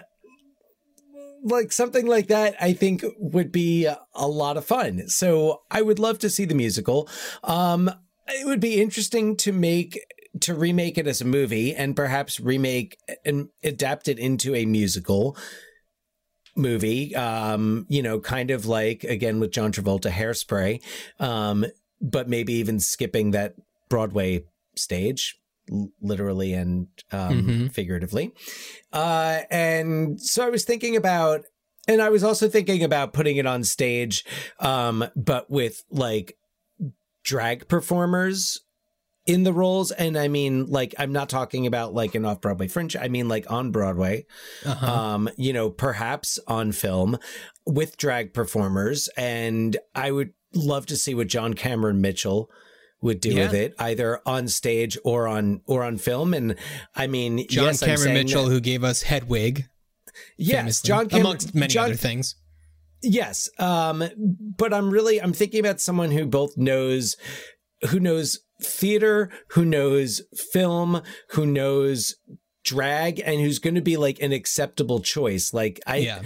like 1.44 1.72
something 1.72 2.06
like 2.06 2.26
that 2.28 2.56
i 2.60 2.72
think 2.72 3.04
would 3.18 3.52
be 3.52 3.84
a, 3.86 4.00
a 4.14 4.26
lot 4.26 4.56
of 4.56 4.64
fun. 4.64 5.08
So 5.08 5.62
i 5.70 5.82
would 5.82 5.98
love 5.98 6.18
to 6.20 6.30
see 6.30 6.44
the 6.44 6.54
musical. 6.54 7.08
Um 7.44 7.90
it 8.28 8.46
would 8.46 8.60
be 8.60 8.80
interesting 8.80 9.36
to 9.36 9.52
make 9.52 9.98
to 10.40 10.54
remake 10.54 10.98
it 10.98 11.06
as 11.06 11.20
a 11.20 11.24
movie 11.24 11.74
and 11.74 11.96
perhaps 11.96 12.38
remake 12.40 12.96
and 13.24 13.48
adapt 13.62 14.08
it 14.08 14.18
into 14.18 14.54
a 14.54 14.66
musical 14.66 15.36
movie 16.56 17.14
um 17.14 17.86
you 17.88 18.02
know 18.02 18.18
kind 18.18 18.50
of 18.50 18.66
like 18.66 19.04
again 19.04 19.38
with 19.38 19.52
John 19.52 19.70
Travolta 19.72 20.10
hairspray 20.10 20.82
um 21.20 21.64
but 22.00 22.28
maybe 22.28 22.54
even 22.54 22.80
skipping 22.80 23.30
that 23.30 23.54
Broadway 23.88 24.44
stage 24.76 25.36
literally 26.00 26.52
and 26.54 26.88
um 27.12 27.46
Mhm. 27.46 27.72
figuratively 27.72 28.32
uh 28.92 29.40
and 29.50 30.20
so 30.20 30.44
I 30.44 30.50
was 30.50 30.64
thinking 30.64 30.96
about 30.96 31.44
and 31.86 32.02
I 32.02 32.08
was 32.08 32.24
also 32.24 32.48
thinking 32.48 32.82
about 32.82 33.12
putting 33.12 33.36
it 33.36 33.46
on 33.46 33.62
stage 33.62 34.24
um 34.58 35.04
but 35.14 35.48
with 35.50 35.84
like 35.90 36.36
drag 37.22 37.68
performers 37.68 38.60
in 39.28 39.44
the 39.44 39.52
roles 39.52 39.90
and 39.92 40.16
i 40.18 40.26
mean 40.26 40.66
like 40.66 40.94
i'm 40.98 41.12
not 41.12 41.28
talking 41.28 41.66
about 41.66 41.92
like 41.94 42.14
an 42.14 42.24
off-broadway 42.24 42.66
fringe 42.66 42.96
i 42.96 43.06
mean 43.08 43.28
like 43.28 43.48
on 43.50 43.70
broadway 43.70 44.24
Uh-huh. 44.64 44.86
um 44.92 45.28
you 45.36 45.52
know 45.52 45.68
perhaps 45.70 46.38
on 46.48 46.72
film 46.72 47.18
with 47.66 47.96
drag 47.98 48.32
performers 48.32 49.08
and 49.16 49.76
i 49.94 50.10
would 50.10 50.32
love 50.54 50.86
to 50.86 50.96
see 50.96 51.14
what 51.14 51.28
john 51.28 51.52
cameron 51.54 52.00
mitchell 52.00 52.50
would 53.02 53.20
do 53.20 53.30
Yeah. 53.30 53.44
with 53.44 53.54
it 53.54 53.74
either 53.78 54.20
on 54.26 54.48
stage 54.48 54.96
or 55.04 55.28
on 55.28 55.60
or 55.66 55.84
on 55.84 55.98
film 55.98 56.32
and 56.34 56.56
i 56.96 57.06
mean 57.06 57.46
John 57.48 57.64
yes, 57.66 57.80
Cameron 57.84 58.14
Mitchell, 58.14 58.44
that- 58.46 58.50
who 58.50 58.60
gave 58.60 58.82
us 58.82 59.02
Hedwig, 59.02 59.66
yes 60.38 60.56
famously, 60.60 60.88
john 60.88 61.08
Cam- 61.08 61.20
amongst 61.20 61.54
many 61.54 61.72
John- 61.72 61.84
other 61.86 61.94
things. 61.94 62.34
Yes. 63.00 63.48
Um, 63.60 64.02
but 64.58 64.74
I'm 64.74 64.90
really 64.90 65.22
I'm 65.22 65.32
thinking 65.32 65.60
about 65.60 65.80
someone 65.80 66.10
who 66.10 66.26
both 66.26 66.56
knows 66.56 67.14
who 67.90 68.00
knows 68.00 68.40
theater, 68.62 69.30
who 69.48 69.64
knows 69.64 70.22
film, 70.52 71.02
who 71.30 71.46
knows 71.46 72.16
drag, 72.64 73.20
and 73.24 73.40
who's 73.40 73.58
gonna 73.58 73.80
be 73.80 73.96
like 73.96 74.20
an 74.20 74.32
acceptable 74.32 75.00
choice. 75.00 75.52
Like 75.54 75.80
I 75.86 75.96
yeah. 75.96 76.22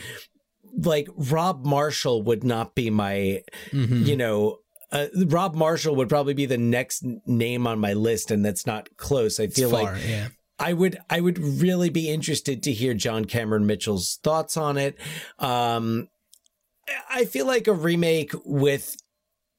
like 0.76 1.08
Rob 1.16 1.64
Marshall 1.64 2.22
would 2.22 2.44
not 2.44 2.74
be 2.74 2.90
my 2.90 3.42
Mhm. 3.70 4.06
you 4.06 4.16
know 4.16 4.58
uh, 4.90 5.06
Rob 5.26 5.54
Marshall 5.54 5.96
would 5.96 6.08
probably 6.10 6.34
be 6.34 6.44
the 6.44 6.58
next 6.58 7.02
name 7.26 7.66
on 7.66 7.78
my 7.78 7.94
list, 7.94 8.30
and 8.30 8.44
that's 8.44 8.66
not 8.66 8.94
close. 8.98 9.40
I 9.40 9.46
feel 9.46 9.70
far, 9.70 9.94
like 9.94 10.06
yeah. 10.06 10.28
I 10.58 10.74
would 10.74 10.98
I 11.08 11.20
would 11.20 11.38
really 11.38 11.88
be 11.88 12.10
interested 12.10 12.62
to 12.64 12.72
hear 12.72 12.92
John 12.94 13.24
Cameron 13.24 13.66
Mitchell's 13.66 14.18
thoughts 14.22 14.56
on 14.56 14.76
it. 14.76 14.96
Um 15.38 16.08
I 17.08 17.24
feel 17.24 17.46
like 17.46 17.68
a 17.68 17.72
remake 17.72 18.32
with 18.44 18.96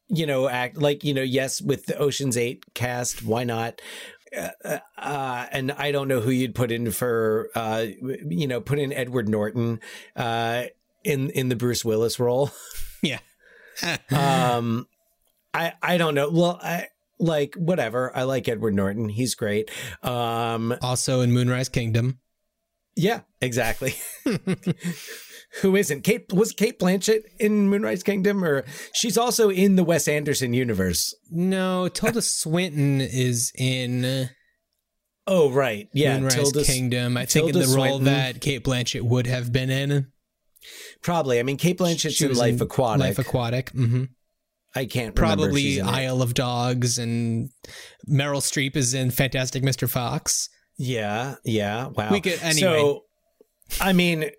you 0.07 0.25
know 0.25 0.47
act 0.47 0.77
like 0.77 1.03
you 1.03 1.13
know 1.13 1.21
yes 1.21 1.61
with 1.61 1.85
the 1.85 1.97
Ocean's 1.97 2.37
8 2.37 2.73
cast 2.73 3.23
why 3.23 3.43
not 3.43 3.81
uh, 4.35 4.79
uh, 4.97 5.45
and 5.51 5.71
I 5.71 5.91
don't 5.91 6.07
know 6.07 6.19
who 6.19 6.31
you'd 6.31 6.55
put 6.55 6.71
in 6.71 6.91
for 6.91 7.49
uh 7.55 7.85
you 8.27 8.47
know 8.47 8.61
put 8.61 8.79
in 8.79 8.91
Edward 8.91 9.29
Norton 9.29 9.79
uh 10.15 10.63
in 11.03 11.29
in 11.31 11.49
the 11.49 11.55
Bruce 11.55 11.83
Willis 11.85 12.19
role. 12.19 12.51
Yeah. 13.05 13.19
um 14.11 14.87
I 15.53 15.73
I 15.81 15.97
don't 15.97 16.15
know. 16.15 16.29
Well, 16.29 16.57
I 16.63 16.87
like 17.19 17.53
whatever. 17.55 18.15
I 18.15 18.23
like 18.23 18.47
Edward 18.47 18.73
Norton. 18.73 19.09
He's 19.09 19.35
great. 19.35 19.69
Um 20.03 20.73
also 20.81 21.19
in 21.19 21.33
Moonrise 21.33 21.67
Kingdom. 21.67 22.19
Yeah, 22.95 23.21
exactly. 23.41 23.95
Who 25.61 25.75
isn't? 25.75 26.01
Cate 26.03 26.33
was 26.33 26.51
Cate 26.51 26.79
Blanchett 26.79 27.21
in 27.39 27.69
Moonrise 27.69 28.01
Kingdom, 28.01 28.43
or 28.43 28.63
she's 28.93 29.17
also 29.17 29.49
in 29.49 29.75
the 29.75 29.83
Wes 29.83 30.07
Anderson 30.07 30.53
universe. 30.53 31.13
No, 31.29 31.87
Tilda 31.89 32.21
Swinton 32.23 33.01
is 33.01 33.51
in. 33.57 34.29
Oh 35.27 35.51
right, 35.51 35.87
yeah, 35.93 36.17
Moonrise 36.17 36.35
Tilda- 36.35 36.63
Kingdom. 36.63 37.17
I 37.17 37.25
think 37.25 37.47
in 37.47 37.53
Tilda 37.53 37.67
the 37.67 37.75
role 37.75 37.85
Swinton. 37.99 38.05
that 38.05 38.41
Cate 38.41 38.63
Blanchett 38.63 39.03
would 39.03 39.27
have 39.27 39.51
been 39.51 39.69
in. 39.69 40.07
Probably. 41.01 41.39
I 41.39 41.43
mean, 41.43 41.57
Cate 41.57 41.77
Blanchett's 41.77 42.19
in 42.21 42.33
Life 42.33 42.55
in 42.55 42.61
Aquatic. 42.63 42.99
Life 43.01 43.19
Aquatic. 43.19 43.69
hmm 43.71 44.05
I 44.75 44.85
can't 44.85 45.15
remember 45.17 45.43
Probably 45.43 45.77
in 45.77 45.87
it. 45.87 45.91
Isle 45.91 46.23
of 46.23 46.33
Dogs, 46.33 46.97
and 46.97 47.49
Meryl 48.09 48.41
Streep 48.41 48.75
is 48.75 48.95
in 48.95 49.11
Fantastic 49.11 49.61
Mr. 49.61 49.87
Fox. 49.87 50.49
Yeah, 50.79 51.35
yeah. 51.45 51.89
Wow. 51.89 52.09
We 52.11 52.21
could- 52.21 52.39
anyway. 52.41 52.59
So, 52.59 53.01
I 53.79 53.93
mean, 53.93 54.31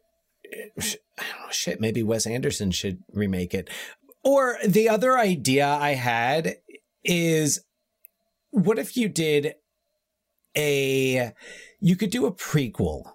I 1.19 1.23
don't 1.23 1.41
know, 1.41 1.53
shit. 1.53 1.81
Maybe 1.81 2.03
Wes 2.03 2.27
Anderson 2.27 2.71
should 2.71 2.99
remake 3.13 3.55
it. 3.55 3.71
Or 4.23 4.59
the 4.67 4.89
other 4.89 5.19
idea 5.19 5.67
I 5.67 5.95
had 5.95 6.57
is, 7.05 7.61
what 8.51 8.79
if 8.79 8.97
you 8.97 9.09
did 9.09 9.55
a, 10.57 11.33
you 11.81 11.97
could 11.97 12.11
do 12.11 12.27
a 12.27 12.33
prequel, 12.33 13.13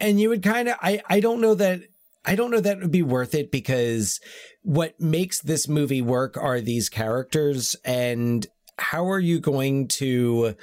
and 0.00 0.20
you 0.20 0.28
would 0.28 0.42
kind 0.42 0.68
of, 0.68 0.76
I, 0.80 1.02
I 1.08 1.20
don't 1.20 1.40
know 1.40 1.54
that. 1.54 1.82
I 2.28 2.34
don't 2.34 2.50
know 2.50 2.58
that 2.58 2.80
would 2.80 2.90
be 2.90 3.04
worth 3.04 3.36
it 3.36 3.52
because 3.52 4.18
what 4.62 5.00
makes 5.00 5.40
this 5.40 5.68
movie 5.68 6.02
work 6.02 6.36
are 6.36 6.60
these 6.60 6.88
characters 6.88 7.76
and 7.84 8.44
how 8.78 9.08
are 9.08 9.20
you 9.20 9.38
going 9.38 9.86
to 9.86 10.56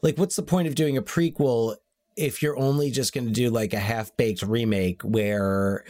like 0.00 0.16
what's 0.16 0.36
the 0.36 0.42
point 0.42 0.66
of 0.66 0.74
doing 0.74 0.96
a 0.96 1.02
prequel 1.02 1.76
if 2.20 2.42
you're 2.42 2.58
only 2.58 2.90
just 2.90 3.12
going 3.14 3.26
to 3.26 3.32
do 3.32 3.50
like 3.50 3.72
a 3.72 3.78
half-baked 3.78 4.42
remake 4.42 5.02
where 5.02 5.84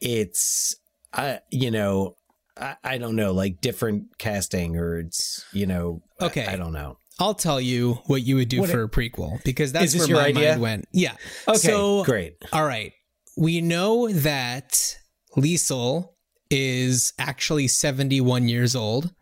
it's 0.00 0.74
uh, 1.12 1.36
you 1.50 1.70
know 1.70 2.16
I, 2.56 2.76
I 2.82 2.98
don't 2.98 3.16
know 3.16 3.32
like 3.32 3.60
different 3.60 4.16
casting 4.18 4.76
or 4.76 4.98
it's 4.98 5.44
you 5.52 5.66
know 5.66 6.02
Okay. 6.20 6.46
I, 6.46 6.56
don't 6.56 6.72
know 6.72 6.98
I'll 7.18 7.34
tell 7.34 7.60
you 7.60 7.94
what 8.06 8.22
you 8.22 8.36
would 8.36 8.48
do 8.48 8.60
What 8.60 8.70
for 8.70 8.80
it- 8.82 8.84
a 8.84 8.88
prequel 8.88 9.42
because 9.44 9.72
that's 9.72 9.96
where 9.96 10.08
my 10.08 10.26
idea? 10.26 10.50
mind 10.50 10.60
went. 10.60 10.88
Yeah. 10.92 11.14
Okay, 11.46 11.58
So, 11.58 12.02
great. 12.04 12.36
All 12.52 12.64
right. 12.64 12.92
We 13.36 13.60
know 13.60 14.08
that 14.10 14.96
Lisle 15.36 16.14
is 16.50 17.12
actually 17.18 17.68
71 17.68 18.48
years 18.48 18.74
old. 18.76 19.12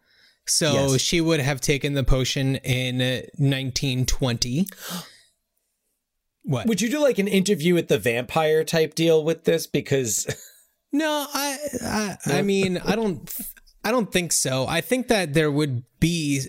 So 0.47 0.73
Yes. 0.93 1.01
she 1.01 1.21
would 1.21 1.41
have 1.41 1.61
taken 1.61 1.93
the 1.95 2.03
potion 2.05 2.57
in 2.57 3.01
uh, 3.01 3.23
1920. 3.37 4.67
What? 6.45 6.67
would 6.67 6.81
you 6.81 6.91
do 6.91 7.01
like 7.01 7.19
an 7.19 7.29
interview 7.29 7.75
with 7.75 7.89
the 7.89 7.99
vampire 7.99 8.65
type 8.65 8.95
deal 8.95 9.23
with 9.23 9.45
this 9.45 9.67
because 9.67 10.27
No, 10.93 11.27
I, 11.33 11.59
I 11.83 12.17
I 12.27 12.43
mean, 12.43 12.79
I 12.79 12.95
don't 12.95 13.33
I 13.83 13.91
don't 13.91 14.13
think 14.13 14.33
so. 14.33 14.67
I 14.69 14.83
think 14.83 15.09
that 15.09 15.33
there 15.33 15.51
would 15.51 15.85
be 16.01 16.47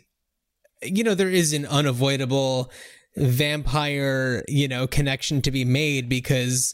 you 0.82 1.04
know, 1.04 1.16
there 1.16 1.30
is 1.30 1.54
an 1.54 1.66
unavoidable 1.66 2.70
vampire, 3.16 4.44
you 4.50 4.68
know, 4.68 4.86
connection 4.86 5.42
to 5.44 5.52
be 5.52 5.64
made 5.64 6.10
because 6.10 6.74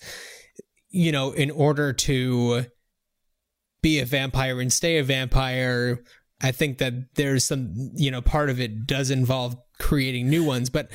you 0.89 1.11
know, 1.11 1.31
in 1.31 1.51
order 1.51 1.93
to 1.93 2.65
be 3.83 3.99
a 3.99 4.05
vampire 4.05 4.59
and 4.59 4.73
stay 4.73 4.97
a 4.97 5.03
vampire, 5.03 6.03
I 6.41 6.51
think 6.51 6.79
that 6.79 7.13
there's 7.13 7.43
some, 7.43 7.91
you 7.95 8.09
know, 8.09 8.21
part 8.21 8.49
of 8.49 8.59
it 8.59 8.87
does 8.87 9.11
involve 9.11 9.55
creating 9.77 10.27
new 10.27 10.43
ones, 10.43 10.71
but 10.71 10.89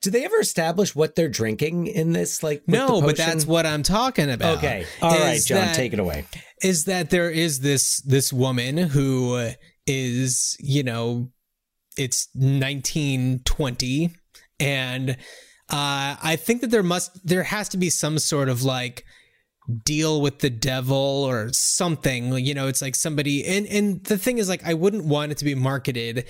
do 0.00 0.10
they 0.10 0.24
ever 0.24 0.36
establish 0.38 0.94
what 0.94 1.16
they're 1.16 1.28
drinking 1.28 1.86
in 1.88 2.12
this 2.12 2.42
like 2.42 2.62
with 2.66 2.74
no, 2.74 3.00
but 3.00 3.16
that's 3.16 3.46
what 3.46 3.66
I'm 3.66 3.82
talking 3.82 4.30
about. 4.30 4.58
okay. 4.58 4.86
All 5.02 5.10
right 5.10 5.36
is 5.36 5.46
john 5.46 5.58
that- 5.66 5.74
take 5.76 5.92
it 5.92 5.98
away. 5.98 6.24
Is 6.62 6.84
that 6.86 7.10
there 7.10 7.30
is 7.30 7.60
this 7.60 8.00
this 8.02 8.32
woman 8.32 8.76
who 8.76 9.50
is 9.86 10.56
you 10.60 10.82
know 10.82 11.30
it's 11.96 12.28
1920 12.34 14.14
and 14.60 15.10
uh 15.10 15.16
i 16.22 16.36
think 16.36 16.60
that 16.60 16.70
there 16.70 16.82
must 16.82 17.26
there 17.26 17.42
has 17.42 17.68
to 17.68 17.76
be 17.76 17.90
some 17.90 18.18
sort 18.18 18.48
of 18.48 18.62
like 18.62 19.04
deal 19.84 20.20
with 20.20 20.38
the 20.38 20.50
devil 20.50 20.96
or 20.96 21.50
something 21.52 22.32
you 22.44 22.54
know 22.54 22.68
it's 22.68 22.80
like 22.82 22.94
somebody 22.94 23.44
and 23.44 23.66
and 23.66 24.04
the 24.04 24.16
thing 24.18 24.38
is 24.38 24.48
like 24.48 24.64
i 24.64 24.72
wouldn't 24.74 25.04
want 25.04 25.30
it 25.32 25.38
to 25.38 25.44
be 25.44 25.54
marketed 25.54 26.24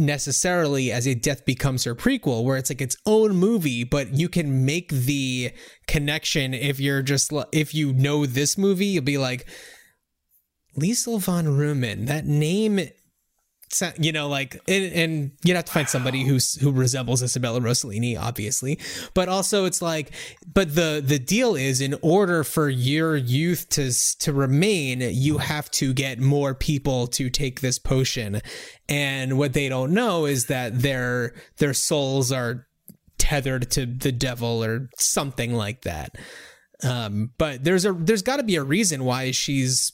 necessarily 0.00 0.90
as 0.90 1.06
a 1.06 1.14
death 1.14 1.44
becomes 1.44 1.84
her 1.84 1.94
prequel 1.94 2.42
where 2.42 2.56
it's 2.56 2.70
like 2.70 2.80
its 2.80 2.96
own 3.06 3.36
movie 3.36 3.84
but 3.84 4.14
you 4.14 4.28
can 4.28 4.64
make 4.64 4.88
the 4.88 5.52
connection 5.86 6.54
if 6.54 6.80
you're 6.80 7.02
just 7.02 7.32
if 7.52 7.74
you 7.74 7.92
know 7.92 8.26
this 8.26 8.58
movie 8.58 8.86
you'll 8.86 9.04
be 9.04 9.18
like 9.18 9.46
Lisle 10.76 11.18
von 11.18 11.46
Rhoman 11.46 12.06
that 12.06 12.26
name 12.26 12.80
you 13.98 14.12
know 14.12 14.28
like 14.28 14.60
and, 14.66 14.92
and 14.92 15.30
you'd 15.44 15.54
have 15.54 15.64
to 15.64 15.72
find 15.72 15.88
somebody 15.88 16.24
who's 16.24 16.60
who 16.60 16.72
resembles 16.72 17.22
Isabella 17.22 17.60
Rossellini 17.60 18.18
obviously. 18.18 18.78
But 19.14 19.28
also 19.28 19.64
it's 19.64 19.80
like 19.80 20.12
but 20.52 20.74
the 20.74 21.02
the 21.04 21.18
deal 21.18 21.54
is 21.54 21.80
in 21.80 21.96
order 22.02 22.42
for 22.44 22.68
your 22.68 23.16
youth 23.16 23.68
to 23.70 23.92
to 24.18 24.32
remain 24.32 25.00
you 25.00 25.38
have 25.38 25.70
to 25.72 25.92
get 25.92 26.18
more 26.18 26.54
people 26.54 27.06
to 27.08 27.30
take 27.30 27.60
this 27.60 27.78
potion. 27.78 28.40
And 28.88 29.38
what 29.38 29.52
they 29.52 29.68
don't 29.68 29.92
know 29.92 30.26
is 30.26 30.46
that 30.46 30.80
their 30.82 31.34
their 31.58 31.74
souls 31.74 32.32
are 32.32 32.66
tethered 33.18 33.70
to 33.72 33.86
the 33.86 34.12
devil 34.12 34.64
or 34.64 34.88
something 34.98 35.54
like 35.54 35.82
that. 35.82 36.16
Um 36.82 37.30
but 37.38 37.62
there's 37.62 37.84
a 37.84 37.92
there's 37.92 38.22
got 38.22 38.38
to 38.38 38.42
be 38.42 38.56
a 38.56 38.64
reason 38.64 39.04
why 39.04 39.30
she's 39.30 39.92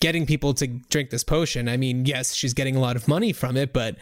getting 0.00 0.26
people 0.26 0.52
to 0.54 0.66
drink 0.90 1.10
this 1.10 1.24
potion 1.24 1.68
i 1.68 1.76
mean 1.76 2.04
yes 2.04 2.34
she's 2.34 2.54
getting 2.54 2.76
a 2.76 2.80
lot 2.80 2.96
of 2.96 3.08
money 3.08 3.32
from 3.32 3.56
it 3.56 3.72
but 3.72 3.96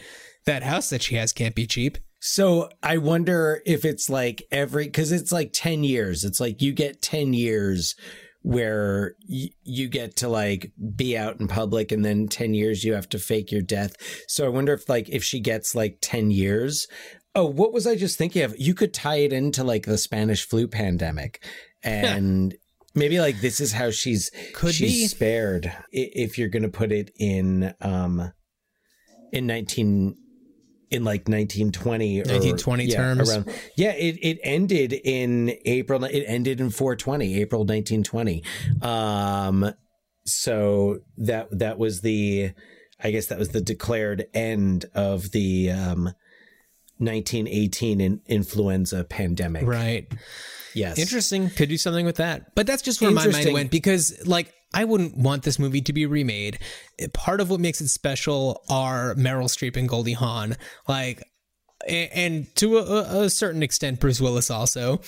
that 0.46 0.62
house 0.62 0.90
that 0.90 1.02
she 1.02 1.14
has 1.14 1.32
can't 1.32 1.54
be 1.54 1.66
cheap 1.66 1.98
So 2.26 2.70
I 2.82 2.96
wonder 2.96 3.60
if 3.66 3.84
it's 3.84 4.08
like 4.08 4.42
every 4.50 4.84
because 4.86 5.12
it's 5.12 5.30
like 5.30 5.50
ten 5.52 5.84
years. 5.84 6.24
It's 6.24 6.40
like 6.40 6.62
you 6.62 6.72
get 6.72 7.02
ten 7.02 7.34
years 7.34 7.94
where 8.40 9.14
y- 9.28 9.50
you 9.62 9.88
get 9.88 10.16
to 10.16 10.28
like 10.28 10.72
be 10.96 11.18
out 11.18 11.38
in 11.38 11.48
public, 11.48 11.92
and 11.92 12.02
then 12.02 12.28
ten 12.28 12.54
years 12.54 12.82
you 12.82 12.94
have 12.94 13.10
to 13.10 13.18
fake 13.18 13.52
your 13.52 13.60
death. 13.60 13.96
So 14.26 14.46
I 14.46 14.48
wonder 14.48 14.72
if 14.72 14.88
like 14.88 15.10
if 15.10 15.22
she 15.22 15.38
gets 15.38 15.74
like 15.74 15.98
ten 16.00 16.30
years. 16.30 16.88
Oh, 17.34 17.44
what 17.44 17.74
was 17.74 17.86
I 17.86 17.94
just 17.94 18.16
thinking 18.16 18.40
of? 18.42 18.54
You 18.58 18.72
could 18.72 18.94
tie 18.94 19.16
it 19.16 19.32
into 19.34 19.62
like 19.62 19.84
the 19.84 19.98
Spanish 19.98 20.48
flu 20.48 20.66
pandemic, 20.66 21.44
and 21.82 22.54
maybe 22.94 23.20
like 23.20 23.40
this 23.40 23.60
is 23.60 23.72
how 23.72 23.90
she's 23.90 24.30
Could 24.54 24.74
she's 24.74 24.90
be. 24.90 25.06
spared 25.08 25.72
if 25.90 26.38
you're 26.38 26.48
gonna 26.48 26.68
put 26.68 26.92
it 26.92 27.10
in 27.18 27.74
um 27.80 28.32
in 29.32 29.46
nineteen 29.46 30.16
in 30.90 31.02
like 31.02 31.28
1920 31.28 32.18
or 32.18 32.24
1920 32.24 32.84
yeah, 32.84 32.96
terms. 32.96 33.30
around 33.30 33.50
yeah 33.76 33.92
it, 33.92 34.16
it 34.22 34.38
ended 34.44 34.92
in 34.92 35.52
april 35.64 36.04
it 36.04 36.24
ended 36.26 36.60
in 36.60 36.70
420 36.70 37.40
april 37.40 37.62
1920 37.62 38.44
um 38.82 39.72
so 40.24 41.00
that 41.18 41.48
that 41.58 41.78
was 41.78 42.02
the 42.02 42.52
i 43.02 43.10
guess 43.10 43.26
that 43.26 43.38
was 43.38 43.48
the 43.48 43.60
declared 43.60 44.26
end 44.34 44.84
of 44.94 45.32
the 45.32 45.70
um 45.70 46.04
1918 46.98 48.00
in, 48.00 48.20
influenza 48.26 49.02
pandemic 49.02 49.66
right 49.66 50.06
yes 50.74 50.98
Interesting. 50.98 51.50
Could 51.50 51.68
do 51.68 51.78
something 51.78 52.06
with 52.06 52.16
that. 52.16 52.54
But 52.54 52.66
that's 52.66 52.82
just 52.82 53.00
where 53.00 53.10
my 53.10 53.26
mind 53.26 53.52
went 53.52 53.70
because, 53.70 54.14
like, 54.26 54.52
I 54.72 54.84
wouldn't 54.84 55.16
want 55.16 55.44
this 55.44 55.58
movie 55.58 55.82
to 55.82 55.92
be 55.92 56.04
remade. 56.06 56.58
Part 57.12 57.40
of 57.40 57.50
what 57.50 57.60
makes 57.60 57.80
it 57.80 57.88
special 57.88 58.64
are 58.68 59.14
Meryl 59.14 59.44
Streep 59.44 59.76
and 59.76 59.88
Goldie 59.88 60.14
Hawn. 60.14 60.56
Like, 60.88 61.22
and 61.88 62.52
to 62.56 62.78
a, 62.78 63.24
a 63.24 63.30
certain 63.30 63.62
extent, 63.62 64.00
Bruce 64.00 64.20
Willis 64.20 64.50
also. 64.50 65.00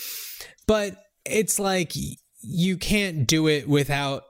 But 0.66 0.96
it's 1.24 1.58
like 1.58 1.92
you 2.40 2.76
can't 2.76 3.26
do 3.26 3.48
it 3.48 3.68
without 3.68 4.24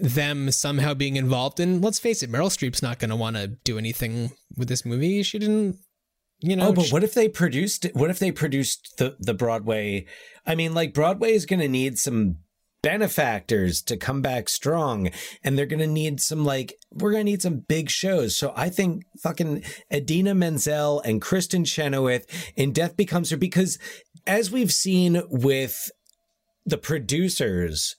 them 0.00 0.50
somehow 0.52 0.94
being 0.94 1.16
involved. 1.16 1.58
And 1.58 1.82
let's 1.82 1.98
face 1.98 2.22
it, 2.22 2.30
Meryl 2.30 2.50
Streep's 2.50 2.82
not 2.82 2.98
going 2.98 3.10
to 3.10 3.16
want 3.16 3.36
to 3.36 3.48
do 3.48 3.78
anything 3.78 4.30
with 4.56 4.68
this 4.68 4.84
movie. 4.84 5.22
She 5.22 5.38
didn't, 5.40 5.78
you 6.40 6.56
know. 6.56 6.68
oh, 6.68 6.72
but 6.72 6.90
what 6.90 7.04
if 7.04 7.14
they 7.14 7.28
produced? 7.28 7.86
What 7.94 8.10
if 8.10 8.18
they 8.18 8.32
produced 8.32 8.94
the 8.98 9.16
the 9.18 9.34
Broadway? 9.34 10.06
I 10.46 10.54
mean, 10.54 10.74
like 10.74 10.94
Broadway 10.94 11.32
is 11.32 11.46
going 11.46 11.60
to 11.60 11.68
need 11.68 11.98
some 11.98 12.36
benefactors 12.82 13.82
to 13.82 13.96
come 13.96 14.22
back 14.22 14.48
strong, 14.48 15.10
and 15.42 15.58
they're 15.58 15.66
going 15.66 15.80
to 15.80 15.86
need 15.86 16.20
some 16.20 16.44
like 16.44 16.74
we're 16.92 17.12
going 17.12 17.26
to 17.26 17.30
need 17.30 17.42
some 17.42 17.64
big 17.68 17.90
shows. 17.90 18.36
So 18.36 18.52
I 18.56 18.68
think 18.70 19.02
fucking 19.22 19.64
Idina 19.92 20.34
Menzel 20.34 21.00
and 21.00 21.20
Kristin 21.20 21.66
Chenoweth 21.66 22.26
in 22.56 22.72
Death 22.72 22.96
Becomes 22.96 23.30
Her 23.30 23.36
because 23.36 23.78
as 24.26 24.50
we've 24.50 24.72
seen 24.72 25.22
with 25.28 25.90
the 26.68 26.78
producers. 26.78 27.96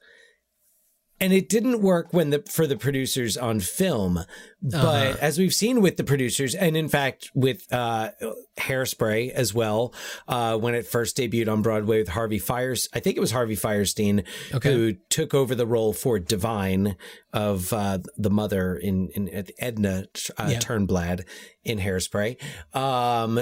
And 1.21 1.33
it 1.33 1.49
didn't 1.49 1.81
work 1.81 2.13
when 2.13 2.29
the 2.29 2.43
for 2.49 2.65
the 2.65 2.77
producers 2.77 3.35
on 3.37 3.59
film 3.59 4.23
but 4.61 4.75
Uh-huh. 5.07 5.17
as 5.21 5.37
we've 5.37 5.53
seen 5.53 5.81
with 5.81 5.95
the 5.97 6.03
producers 6.03 6.53
and 6.53 6.75
in 6.75 6.89
fact 6.89 7.29
with 7.33 7.71
uh 7.71 8.11
hairspray 8.57 9.29
as 9.31 9.53
well 9.53 9.93
uh 10.27 10.57
when 10.57 10.75
it 10.75 10.85
first 10.85 11.15
debuted 11.17 11.49
on 11.51 11.61
broadway 11.61 11.99
with 11.99 12.09
harvey 12.09 12.39
fires 12.39 12.89
i 12.93 12.99
think 12.99 13.15
it 13.15 13.21
was 13.21 13.31
harvey 13.31 13.55
fierstein 13.55 14.25
Okay. 14.53 14.69
who 14.73 14.93
took 15.09 15.33
over 15.33 15.55
the 15.55 15.65
role 15.65 15.93
for 15.93 16.19
divine 16.19 16.97
of 17.31 17.71
uh 17.71 17.99
the 18.17 18.29
mother 18.29 18.75
in 18.75 19.07
in 19.15 19.29
edna 19.59 20.05
uh, 20.37 20.49
turnblad 20.59 21.25
in 21.63 21.79
hairspray 21.79 22.35
um 22.75 23.39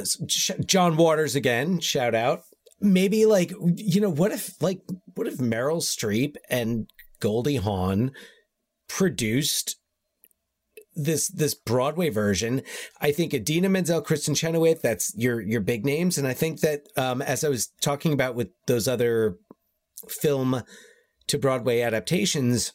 john 0.65 0.97
waters 0.97 1.35
again 1.35 1.79
shout 1.79 2.13
out 2.13 2.43
maybe 2.79 3.25
like 3.25 3.51
you 3.75 4.01
know 4.01 4.09
what 4.11 4.31
if 4.31 4.61
like 4.61 4.81
what 5.15 5.25
if 5.27 5.37
meryl 5.37 5.81
streep 5.81 6.35
and 6.49 6.87
goldie 7.19 7.57
hawn 7.57 8.11
produced 8.87 9.77
this 10.95 11.27
this 11.29 11.53
broadway 11.53 12.09
version. 12.09 12.63
I 12.99 13.11
think 13.11 13.33
idina 13.33 13.69
menzel 13.69 14.01
kristin 14.01 14.35
chenoweth 14.35 14.81
that's 14.81 15.13
your 15.15 15.39
your 15.39 15.61
big 15.61 15.85
names. 15.85 16.17
And 16.17 16.27
i 16.27 16.33
think 16.33 16.61
that 16.61 16.87
um 16.97 17.21
as 17.21 17.43
i 17.43 17.49
was 17.49 17.67
talking 17.81 18.13
about 18.13 18.35
with 18.35 18.49
those 18.65 18.87
other 18.87 19.37
film 20.09 20.63
to 21.27 21.37
broadway 21.37 21.81
adaptations 21.81 22.73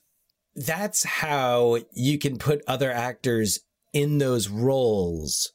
that's 0.54 1.04
how 1.04 1.78
you 1.92 2.18
can 2.18 2.36
put 2.36 2.62
other 2.66 2.92
actors 2.92 3.60
in 3.92 4.18
those 4.18 4.48
roles 4.48 5.52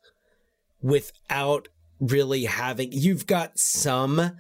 without 0.82 1.68
really 2.00 2.46
having 2.46 2.92
you've 2.92 3.28
got 3.28 3.58
some 3.58 4.32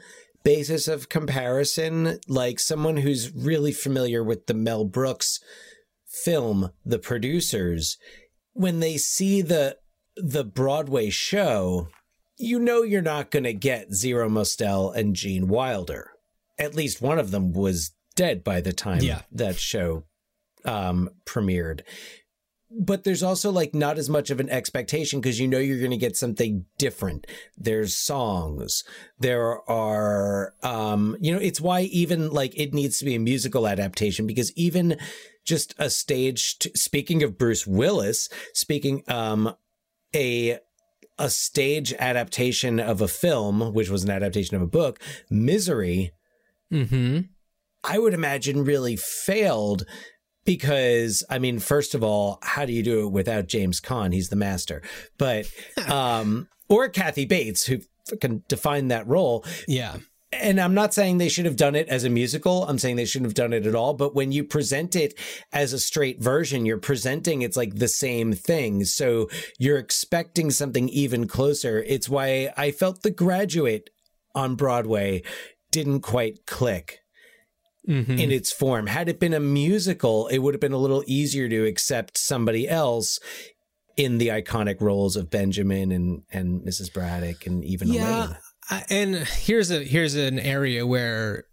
basis 0.48 0.88
of 0.88 1.10
comparison 1.10 2.19
like 2.26 2.57
someone 2.57 2.95
who's 2.95 3.36
really 3.36 3.74
familiar 3.74 4.24
with 4.24 4.48
the 4.48 4.53
Mel 4.53 4.86
Brooks 4.86 5.41
film 6.06 6.72
The 6.86 6.99
Producers 6.99 7.98
when 8.53 8.80
they 8.80 8.95
see 8.95 9.41
the 9.41 9.78
the 10.15 10.45
Broadway 10.45 11.10
show 11.10 11.90
you 12.38 12.60
know 12.60 12.82
you're 12.82 13.02
not 13.02 13.30
going 13.30 13.44
to 13.44 13.53
get 13.53 13.94
Zero 13.94 14.30
Mostel 14.30 14.90
and 14.91 15.18
Gene 15.18 15.49
Wilder 15.49 16.11
at 16.57 16.74
least 16.74 17.02
one 17.02 17.19
of 17.19 17.32
them 17.32 17.52
was 17.52 17.91
dead 18.15 18.41
by 18.41 18.61
the 18.61 18.72
time 18.72 19.02
Yeah. 19.02 19.24
that 19.34 19.57
show 19.57 20.06
um 20.64 21.10
premiered 21.26 21.82
but 22.80 23.04
there's 23.04 23.24
also 23.24 23.52
like 23.52 23.74
not 23.74 23.98
as 23.98 24.10
much 24.10 24.30
of 24.30 24.40
an 24.40 24.49
expectation 24.49 25.20
because 25.20 25.40
you 25.40 25.48
know 25.48 25.58
you're 25.58 25.80
going 25.80 25.91
to 25.91 25.98
get 25.98 26.16
something 26.16 26.66
different 26.78 27.26
there's 27.58 27.95
songs 27.95 28.84
there 29.20 29.70
are 29.70 30.54
um 30.64 31.18
you 31.20 31.34
know 31.34 31.40
it's 31.40 31.62
why 31.62 31.82
even 31.82 32.30
like 32.30 32.58
it 32.58 32.74
needs 32.74 32.99
to 32.99 33.06
be 33.06 33.16
a 33.16 33.20
musical 33.20 33.68
adaptation 33.68 34.28
because 34.28 34.52
even 34.54 34.98
just 35.44 35.74
a 35.78 35.90
stage 35.90 36.58
speaking 36.76 37.24
of 37.24 37.38
Bruce 37.38 37.66
Willis 37.66 38.30
speaking 38.54 39.04
um 39.08 39.54
a 40.16 40.60
a 41.20 41.30
stage 41.30 41.94
adaptation 41.94 42.80
of 42.80 43.02
a 43.02 43.08
film 43.08 43.74
which 43.74 43.90
was 43.90 44.04
an 44.04 44.12
adaptation 44.12 44.56
of 44.56 44.62
a 44.62 44.68
book 44.68 44.99
Misery 45.30 46.12
Mm-hmm. 46.72 47.20
I 47.84 47.99
would 47.99 48.14
imagine 48.14 48.66
really 48.66 48.95
failed 48.95 49.86
because 50.48 51.26
I 51.30 51.38
mean, 51.38 51.60
first 51.60 51.94
of 51.94 52.03
all, 52.03 52.40
how 52.41 52.65
do 52.65 52.72
you 52.74 52.82
do 52.82 53.06
it 53.06 53.10
without 53.10 53.48
James 53.48 53.80
Caan? 53.80 54.14
He's 54.14 54.30
the 54.30 54.36
master. 54.36 54.82
But 55.19 55.52
um 55.88 56.48
or 56.69 56.90
Kathy 56.90 57.26
Bates, 57.26 57.65
who 57.65 57.82
can 58.19 58.44
define 58.48 58.88
that 58.88 59.06
role. 59.07 59.45
Yeah. 59.68 59.98
And 60.34 60.60
I'm 60.60 60.74
not 60.74 60.94
saying 60.94 61.18
they 61.18 61.30
should 61.30 61.45
have 61.45 61.56
done 61.56 61.76
it 61.76 61.88
as 61.88 62.03
a 62.03 62.10
musical. 62.10 62.65
I'm 62.68 62.78
saying 62.78 62.95
they 62.95 63.06
shouldn't 63.06 63.28
have 63.28 63.34
done 63.34 63.53
it 63.53 63.65
at 63.65 63.76
all. 63.76 63.94
But 63.94 64.14
when 64.14 64.32
you 64.32 64.44
present 64.44 64.95
it 64.95 65.18
as 65.53 65.72
a 65.72 65.80
straight 65.80 66.22
version, 66.22 66.65
you're 66.65 66.78
presenting 66.78 67.41
it's 67.41 67.56
like 67.56 67.76
the 67.76 67.88
same 67.88 68.34
thing. 68.34 68.84
So 68.86 69.30
you're 69.57 69.78
expecting 69.78 70.52
something 70.52 70.90
even 70.90 71.28
closer. 71.28 71.84
It's 71.84 72.10
why 72.10 72.52
I 72.57 72.72
felt 72.72 73.03
The 73.03 73.11
Graduate 73.11 73.90
on 74.36 74.56
Broadway 74.56 75.24
didn't 75.72 76.02
quite 76.02 76.45
click 76.45 76.99
Mhm. 77.88 78.19
in 78.19 78.31
its 78.31 78.51
form. 78.51 78.88
Had 78.88 79.07
it 79.09 79.19
been 79.19 79.34
a 79.34 79.39
musical, 79.39 80.27
it 80.27 80.39
would 80.39 80.53
have 80.53 80.61
been 80.61 80.73
a 80.73 80.77
little 80.77 81.03
easier 81.07 81.47
to 81.47 81.65
accept 81.65 82.18
somebody 82.18 82.68
else 82.68 83.19
in 83.95 84.18
the 84.18 84.27
iconic 84.27 84.80
roles 84.81 85.15
of 85.15 85.30
Benjamin 85.30 85.91
and 85.91 86.23
and 86.31 86.61
Mrs. 86.61 86.91
Braddock 86.93 87.45
and 87.47 87.64
even 87.64 87.88
yeah 87.93 88.26
Elaine. 88.26 88.38
I- 88.69 88.85
and 88.89 89.15
here's 89.15 89.72
a 89.72 89.84
here's 89.84 90.15
an 90.15 90.38
area 90.39 90.85
where 90.85 91.45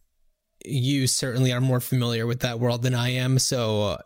you 0.64 1.06
certainly 1.06 1.52
are 1.52 1.60
more 1.60 1.80
familiar 1.80 2.26
with 2.26 2.40
that 2.40 2.58
world 2.58 2.82
than 2.82 2.94
i 2.94 3.10
am 3.10 3.38
so 3.38 3.82
uh, 3.82 3.98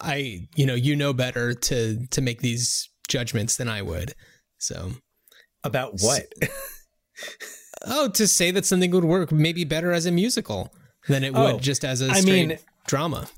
i 0.00 0.48
you 0.56 0.66
know 0.66 0.74
you 0.74 0.96
know 0.96 1.12
better 1.12 1.54
to 1.54 2.04
to 2.10 2.20
make 2.20 2.40
these 2.40 2.90
judgments 3.08 3.56
than 3.56 3.68
i 3.68 3.80
would 3.80 4.14
so 4.58 4.90
About 5.62 5.94
what? 6.00 6.24
oh 7.86 8.08
to 8.08 8.26
say 8.26 8.50
that 8.50 8.64
something 8.66 8.90
would 8.90 9.04
work 9.04 9.32
maybe 9.32 9.64
better 9.64 9.92
as 9.92 10.06
a 10.06 10.12
musical 10.12 10.72
than 11.08 11.22
it 11.24 11.32
would 11.34 11.54
Oh, 11.54 11.58
just 11.58 11.84
as 11.84 12.00
a 12.02 12.10
I 12.10 12.20
mean- 12.22 12.58
drama 12.86 13.28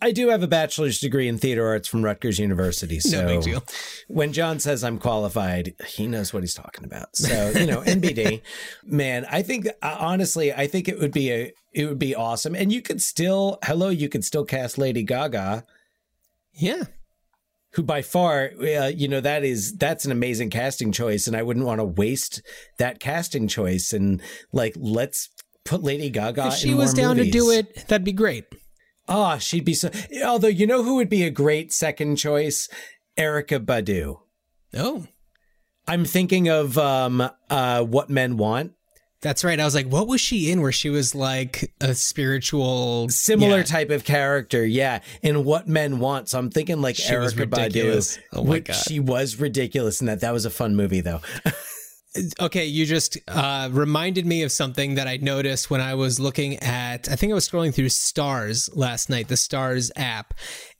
I 0.00 0.10
do 0.10 0.30
have 0.30 0.42
a 0.42 0.48
bachelor's 0.48 0.98
degree 0.98 1.28
in 1.28 1.38
theater 1.38 1.64
arts 1.64 1.86
from 1.86 2.04
Rutgers 2.04 2.40
University. 2.40 2.98
So 2.98 3.22
No 3.22 3.28
big 3.28 3.42
deal. 3.42 3.64
when 4.08 4.32
Jon 4.32 4.58
says 4.58 4.82
I'm 4.82 4.98
qualified, 4.98 5.74
he 5.86 6.08
knows 6.08 6.32
what 6.32 6.42
he's 6.42 6.54
talking 6.54 6.82
about. 6.84 7.14
So, 7.14 7.50
you 7.50 7.66
know, 7.66 7.82
NBD, 7.82 8.40
man, 8.84 9.26
I 9.30 9.42
think 9.42 9.68
uh, 9.68 9.96
honestly, 10.00 10.52
I 10.52 10.66
think 10.66 10.88
it 10.88 10.98
would 10.98 11.12
be 11.12 11.30
a 11.30 11.52
it 11.72 11.86
would 11.86 12.00
be 12.00 12.16
awesome. 12.16 12.56
And 12.56 12.72
you 12.72 12.82
could 12.82 13.00
still 13.00 13.58
hello, 13.62 13.90
you 13.90 14.08
could 14.08 14.24
still 14.24 14.44
cast 14.44 14.76
Lady 14.76 15.04
Gaga. 15.04 15.64
Yeah. 16.52 16.84
Who 17.74 17.82
by 17.82 18.02
far, 18.02 18.50
uh, 18.60 18.88
you 18.94 19.08
know, 19.08 19.20
that 19.20 19.44
is 19.44 19.76
that's 19.76 20.04
an 20.04 20.12
amazing 20.12 20.50
casting 20.50 20.92
choice, 20.92 21.26
and 21.26 21.36
I 21.36 21.42
wouldn't 21.42 21.64
want 21.64 21.80
to 21.80 21.84
waste 21.84 22.42
that 22.78 23.00
casting 23.00 23.48
choice. 23.48 23.92
And 23.92 24.20
like, 24.52 24.74
let's 24.76 25.30
put 25.64 25.82
Lady 25.82 26.10
Gaga. 26.10 26.48
if 26.48 26.54
she 26.54 26.74
was 26.74 26.92
down 26.92 27.16
to 27.16 27.30
do 27.30 27.50
it 27.50 27.86
that'd 27.86 28.04
be 28.04 28.12
great 28.12 28.44
Ah, 29.08 29.38
she'd 29.38 29.64
be 29.64 29.74
so. 29.74 29.90
Although 30.24 30.48
you 30.48 30.66
know 30.66 30.82
who 30.82 30.96
would 30.96 31.08
be 31.08 31.24
a 31.24 31.30
great 31.30 31.72
second 31.72 32.16
choice, 32.16 32.68
Erykah 33.18 33.64
Badu. 33.64 34.20
oh 34.74 35.06
I'm 35.86 36.04
thinking 36.04 36.48
of 36.48 36.78
um, 36.78 37.28
uh, 37.50 37.82
what 37.82 38.08
men 38.08 38.36
want. 38.36 38.72
That's 39.22 39.44
right 39.44 39.58
i 39.58 39.64
was 39.64 39.74
like 39.74 39.86
what 39.86 40.08
was 40.08 40.20
she 40.20 40.50
in 40.50 40.60
where 40.62 40.72
she 40.72 40.90
was 40.90 41.14
like 41.14 41.72
a 41.80 41.94
spiritual 41.94 43.08
Similar 43.08 43.58
Yeah. 43.58 43.62
type 43.62 43.90
of 43.90 44.04
character, 44.04 44.66
yeah. 44.66 45.00
In 45.22 45.44
what 45.44 45.68
men 45.68 45.98
want. 46.00 46.28
So 46.28 46.38
I'm 46.38 46.50
thinking 46.50 46.80
like 46.80 46.96
She 46.96 47.16
was 47.16 47.34
Erykah 47.34 47.46
Badu. 47.50 47.64
ridiculous. 47.66 48.18
Oh 48.32 48.42
my 48.44 48.50
which 48.50 48.64
God. 48.66 48.76
She 48.76 49.00
was 49.00 49.36
ridiculous 49.40 50.00
in 50.00 50.06
that. 50.08 50.20
That 50.20 50.32
was 50.32 50.44
a 50.44 50.50
fun 50.50 50.74
movie 50.76 51.00
though. 51.00 51.20
Okay, 52.38 52.66
you 52.66 52.84
just 52.84 53.16
uh, 53.26 53.70
reminded 53.72 54.26
me 54.26 54.42
of 54.42 54.52
something 54.52 54.96
that 54.96 55.08
I 55.08 55.16
noticed 55.16 55.70
when 55.70 55.80
I 55.80 55.94
was 55.94 56.20
looking 56.20 56.58
at. 56.58 57.08
I 57.10 57.16
think 57.16 57.32
I 57.32 57.34
was 57.34 57.48
scrolling 57.48 57.72
through 57.74 57.86
Starz 57.86 58.68
last 58.76 59.08
night, 59.08 59.28
the 59.28 59.34
Starz 59.34 59.90
app, 59.96 60.34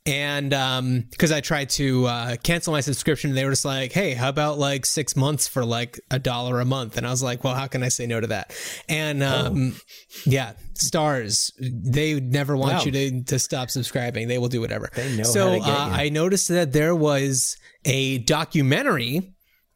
and 0.05 0.49
because 1.11 1.31
I 1.31 1.39
tried 1.41 1.69
to 1.71 2.05
uh, 2.07 2.35
cancel 2.43 2.73
my 2.73 2.81
subscription, 2.81 3.33
they 3.33 3.45
were 3.45 3.51
just 3.51 3.63
like, 3.65 3.91
"Hey, 3.93 4.13
how 4.13 4.27
about 4.29 4.57
like 4.59 4.85
six 4.85 5.15
months 5.15 5.47
for 5.47 5.63
like 5.63 5.99
a 6.11 6.19
dollar 6.19 6.59
a 6.59 6.65
month?" 6.65 6.97
And 6.97 7.07
I 7.07 7.09
was 7.09 7.23
like, 7.23 7.43
"Well, 7.43 7.55
how 7.55 7.67
can 7.67 7.83
I 7.83 7.87
say 7.89 8.05
no 8.05 8.19
to 8.19 8.27
that?" 8.27 8.53
And 8.89 9.23
um, 9.23 9.75
yeah, 10.25 10.53
Starz, 10.73 11.51
they 11.59 12.19
never 12.19 12.57
want 12.57 12.73
Wow. 12.73 12.81
you 12.83 12.91
to 12.91 13.23
to 13.23 13.39
stop 13.39 13.69
subscribing. 13.69 14.27
They 14.27 14.37
will 14.37 14.49
do 14.49 14.59
whatever. 14.61 14.89
They 14.93 15.15
know 15.15 15.23
so 15.23 15.47
how 15.47 15.53
to 15.53 15.59
get 15.59 15.69
uh. 15.69 15.89
I 15.91 16.09
noticed 16.09 16.49
that 16.49 16.73
there 16.73 16.95
was 16.95 17.55
a 17.85 18.17
documentary 18.19 19.33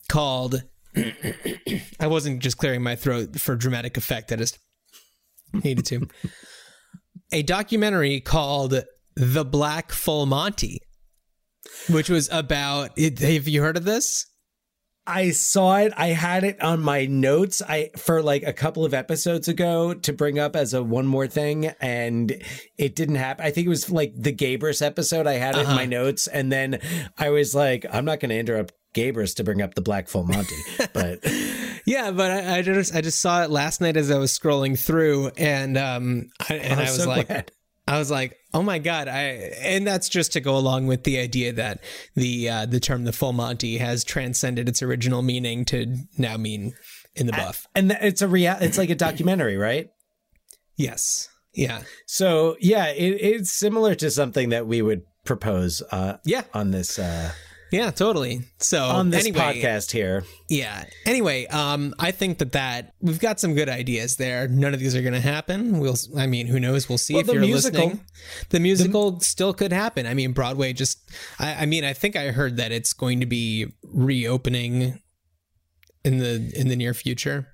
called 0.10 0.62
I 2.00 2.08
wasn't 2.08 2.40
just 2.42 2.58
clearing 2.58 2.82
my 2.84 2.96
throat 2.96 3.40
for 3.40 3.56
dramatic 3.56 3.98
effect. 3.98 4.32
I 4.32 4.36
just 4.36 4.58
needed 5.54 5.86
to. 5.88 6.08
a 7.32 7.44
documentary 7.44 8.20
called 8.20 8.84
The 9.20 9.44
Black 9.44 9.92
Full 9.92 10.26
Monty, 10.28 10.80
which 11.90 12.08
was 12.10 12.30
about. 12.32 12.92
It, 12.96 13.18
have 13.20 13.48
you 13.48 13.62
heard 13.64 13.76
of 13.78 13.84
this? 13.84 14.28
I 15.10 15.32
saw 15.32 15.78
it. 15.78 15.94
I 15.96 16.08
had 16.10 16.44
it 16.44 16.62
on 16.62 16.82
my 16.82 17.06
notes. 17.06 17.62
I 17.68 17.90
for 17.98 18.22
like 18.22 18.44
a 18.44 18.52
couple 18.54 18.84
of 18.86 18.94
episodes 18.94 19.48
ago 19.48 19.94
to 19.94 20.14
bring 20.14 20.38
up 20.38 20.56
as 20.56 20.74
a 20.74 20.84
one 20.84 21.08
more 21.08 21.26
thing, 21.28 21.68
and 21.82 22.32
it 22.78 22.96
didn't 22.96 23.16
happen. 23.16 23.46
I 23.46 23.52
think 23.52 23.66
it 23.66 23.70
was 23.70 23.90
like 23.90 24.14
the 24.16 24.34
Gabrus 24.34 24.86
episode. 24.86 25.26
I 25.26 25.34
had 25.34 25.56
it 25.56 25.62
in 25.62 25.66
Uh-huh. 25.68 25.76
my 25.76 25.86
notes, 25.86 26.28
and 26.28 26.52
then 26.52 26.80
I 27.18 27.30
was 27.32 27.56
like, 27.56 27.86
I'm 27.92 28.06
not 28.06 28.20
going 28.20 28.30
to 28.30 28.38
interrupt 28.38 28.74
Gabrus 28.94 29.34
to 29.38 29.44
bring 29.44 29.62
up 29.62 29.76
the 29.76 29.82
Black 29.82 30.10
Full 30.10 30.26
Monty, 30.26 30.56
but 30.94 31.20
Yeah, 31.86 32.12
but 32.12 32.30
I, 32.30 32.58
I 32.58 32.62
just 32.62 32.94
I 32.94 33.00
just 33.02 33.20
saw 33.22 33.44
it 33.44 33.50
last 33.50 33.80
night 33.80 33.96
as 33.98 34.12
I 34.12 34.18
was 34.18 34.38
scrolling 34.38 34.78
through, 34.78 35.32
and 35.38 35.78
um, 35.78 36.28
I, 36.50 36.56
and 36.56 36.74
I'm 36.74 36.80
I 36.80 36.82
was 36.84 36.98
so 37.04 37.08
like, 37.08 37.28
glad. 37.28 37.52
I 37.88 37.98
was 37.98 38.12
like, 38.12 38.38
oh 38.54 38.62
my 38.62 38.80
god! 38.80 39.08
I 39.08 39.22
and 39.62 39.88
that's 39.88 40.10
just 40.10 40.34
to 40.34 40.42
go 40.42 40.58
along 40.58 40.88
with 40.88 41.04
the 41.04 41.20
idea 41.20 41.54
that 41.54 41.80
the 42.16 42.50
uh, 42.50 42.66
the 42.66 42.80
term 42.80 43.06
the 43.06 43.14
full 43.14 43.34
Monty 43.34 43.78
has 43.78 44.04
transcended 44.04 44.68
its 44.68 44.82
original 44.82 45.22
meaning 45.22 45.64
to 45.66 45.96
now 46.18 46.36
mean 46.36 46.74
in 47.16 47.28
the 47.28 47.32
buff. 47.34 47.66
and 47.76 47.92
it's 48.02 48.22
a 48.22 48.28
real. 48.28 48.58
It's 48.60 48.78
like 48.78 48.90
a 48.90 48.96
documentary, 48.96 49.58
right? 49.58 49.90
Yes. 50.76 51.30
Yeah. 51.54 51.84
So 52.06 52.58
yeah, 52.60 52.88
it, 52.88 53.22
it's 53.22 53.52
similar 53.52 53.96
to 53.96 54.12
something 54.12 54.50
that 54.50 54.68
we 54.68 54.82
would 54.82 55.04
propose. 55.24 55.82
Uh, 55.92 56.18
yeah. 56.26 56.44
On 56.54 56.72
this. 56.72 57.00
Uh, 57.00 57.32
yeah, 57.72 57.92
totally. 57.92 58.42
So 58.60 58.84
on 58.84 59.10
this 59.10 59.26
anyway, 59.26 59.40
podcast 59.62 59.92
here. 59.92 60.24
Yeah. 60.50 60.86
Anyway, 61.06 61.46
um, 61.48 61.94
I 62.00 62.12
think 62.12 62.38
that 62.40 62.54
that 62.54 62.94
we've 63.02 63.20
got 63.20 63.40
some 63.40 63.56
good 63.56 63.70
ideas 63.70 64.16
there. 64.18 64.48
None 64.48 64.74
of 64.74 64.80
these 64.80 64.96
are 64.96 65.02
going 65.02 65.14
to 65.14 65.20
happen. 65.20 65.80
We'll, 65.80 65.96
I 66.18 66.28
mean, 66.28 66.48
who 66.48 66.60
knows? 66.60 66.88
We'll 66.88 66.98
see 66.98 67.14
Well, 67.16 67.22
if 67.22 67.28
the 67.28 67.34
you're 67.34 67.42
musical- 67.42 67.86
listening. 67.86 68.06
The 68.50 68.60
musical 68.60 69.20
still 69.20 69.54
could 69.54 69.74
happen. 69.74 70.06
I 70.06 70.14
mean, 70.14 70.32
Broadway 70.34 70.74
just. 70.74 71.00
I, 71.40 71.64
I 71.64 71.66
mean, 71.66 71.84
I 71.84 71.94
think 71.94 72.16
I 72.16 72.32
heard 72.32 72.58
that 72.58 72.72
it's 72.72 72.94
going 72.94 73.20
to 73.20 73.26
be 73.26 73.74
reopening 73.84 75.02
in 76.04 76.18
the 76.20 76.52
in 76.56 76.68
the 76.70 76.76
near 76.76 76.94
future. 76.94 77.54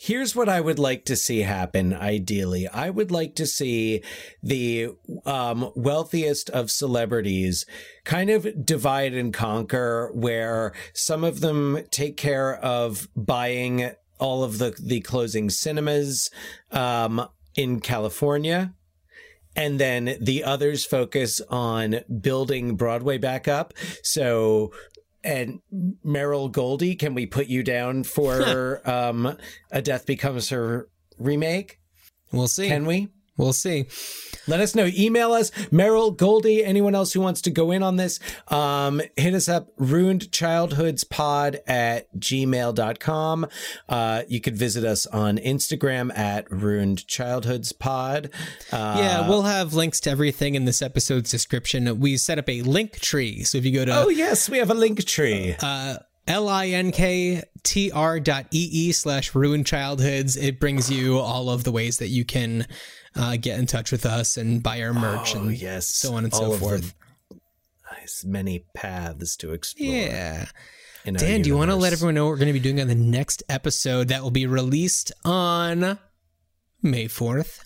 Here's 0.00 0.36
what 0.36 0.48
I 0.48 0.60
would 0.60 0.78
like 0.78 1.04
to 1.06 1.16
see 1.16 1.40
happen 1.40 1.92
ideally. 1.92 2.68
I 2.68 2.88
would 2.88 3.10
like 3.10 3.34
to 3.34 3.46
see 3.46 4.02
the 4.40 4.90
um, 5.26 5.72
wealthiest 5.74 6.50
of 6.50 6.70
celebrities 6.70 7.66
kind 8.04 8.30
of 8.30 8.64
divide 8.64 9.12
and 9.12 9.34
conquer, 9.34 10.12
where 10.14 10.72
some 10.94 11.24
of 11.24 11.40
them 11.40 11.80
take 11.90 12.16
care 12.16 12.54
of 12.54 13.08
buying 13.16 13.90
all 14.20 14.44
of 14.44 14.58
the, 14.58 14.76
the 14.80 15.00
closing 15.00 15.50
cinemas 15.50 16.30
um, 16.70 17.28
in 17.56 17.80
California. 17.80 18.74
And 19.56 19.80
then 19.80 20.16
the 20.20 20.44
others 20.44 20.84
focus 20.84 21.40
on 21.50 22.02
building 22.20 22.76
Broadway 22.76 23.18
back 23.18 23.48
up. 23.48 23.74
So 24.04 24.70
and 25.24 25.60
Meryl 26.04 26.50
Goldie, 26.50 26.94
can 26.94 27.14
we 27.14 27.26
put 27.26 27.46
you 27.46 27.62
down 27.62 28.04
for 28.04 28.80
um, 28.88 29.36
A 29.70 29.82
Death 29.82 30.06
Becomes 30.06 30.50
Her 30.50 30.88
remake? 31.18 31.80
We'll 32.32 32.48
see. 32.48 32.68
Can 32.68 32.86
we? 32.86 33.08
We'll 33.38 33.54
see. 33.54 33.86
Let 34.46 34.60
us 34.60 34.74
know. 34.74 34.86
Email 34.86 35.32
us, 35.32 35.50
Meryl 35.70 36.16
Goldie, 36.16 36.64
anyone 36.64 36.94
else 36.94 37.12
who 37.12 37.20
wants 37.20 37.40
to 37.42 37.50
go 37.50 37.70
in 37.70 37.82
on 37.82 37.96
this. 37.96 38.18
Um, 38.48 39.00
hit 39.16 39.34
us 39.34 39.48
up, 39.48 39.74
ruinedchildhoodspod 39.76 41.58
at 41.66 42.14
gmail.com. 42.18 43.46
Uh, 43.88 44.22
you 44.28 44.40
could 44.40 44.56
visit 44.56 44.84
us 44.84 45.06
on 45.06 45.38
Instagram 45.38 46.16
at 46.16 46.50
Ruined 46.50 46.98
ruinedchildhoodspod. 46.98 48.32
Uh, 48.72 48.96
yeah, 48.98 49.28
we'll 49.28 49.42
have 49.42 49.74
links 49.74 50.00
to 50.00 50.10
everything 50.10 50.54
in 50.54 50.64
this 50.64 50.82
episode's 50.82 51.30
description. 51.30 52.00
We 52.00 52.16
set 52.16 52.38
up 52.38 52.48
a 52.48 52.62
link 52.62 52.98
tree. 53.00 53.44
So 53.44 53.58
if 53.58 53.64
you 53.64 53.72
go 53.72 53.84
to 53.84 53.92
Oh, 54.04 54.08
yes, 54.08 54.48
we 54.48 54.58
have 54.58 54.70
a 54.70 54.74
link 54.74 55.04
tree. 55.04 55.54
uh, 55.62 55.98
L-I-N-K-T-R 56.26 58.20
dot 58.20 58.46
E-E 58.50 58.92
slash 58.92 59.34
ruined 59.34 59.66
childhoods. 59.66 60.36
It 60.36 60.60
brings 60.60 60.90
you 60.90 61.18
all 61.18 61.48
of 61.50 61.64
the 61.64 61.72
ways 61.72 61.98
that 61.98 62.08
you 62.08 62.24
can 62.24 62.66
uh, 63.18 63.36
get 63.36 63.58
in 63.58 63.66
touch 63.66 63.92
with 63.92 64.06
us 64.06 64.36
and 64.36 64.62
buy 64.62 64.80
our 64.82 64.94
merch 64.94 65.34
Oh, 65.34 65.40
and 65.40 65.52
yes. 65.60 65.86
so 65.86 66.14
on 66.14 66.24
and 66.24 66.32
All 66.32 66.52
so 66.52 66.58
forth. 66.58 66.94
Nice, 67.92 68.24
many 68.24 68.64
paths 68.74 69.36
to 69.38 69.52
explore. 69.52 69.88
Yeah. 69.88 70.46
Dan, 71.04 71.40
do 71.42 71.48
you 71.48 71.56
want 71.56 71.70
to 71.70 71.76
let 71.76 71.92
everyone 71.94 72.14
know 72.16 72.24
what 72.24 72.30
we're 72.32 72.36
going 72.36 72.48
to 72.48 72.52
be 72.52 72.60
doing 72.60 72.80
on 72.80 72.88
the 72.88 72.94
next 72.94 73.42
episode 73.48 74.08
that 74.08 74.22
will 74.22 74.30
be 74.30 74.46
released 74.46 75.10
on 75.24 75.98
May 76.82 77.06
4th? 77.06 77.60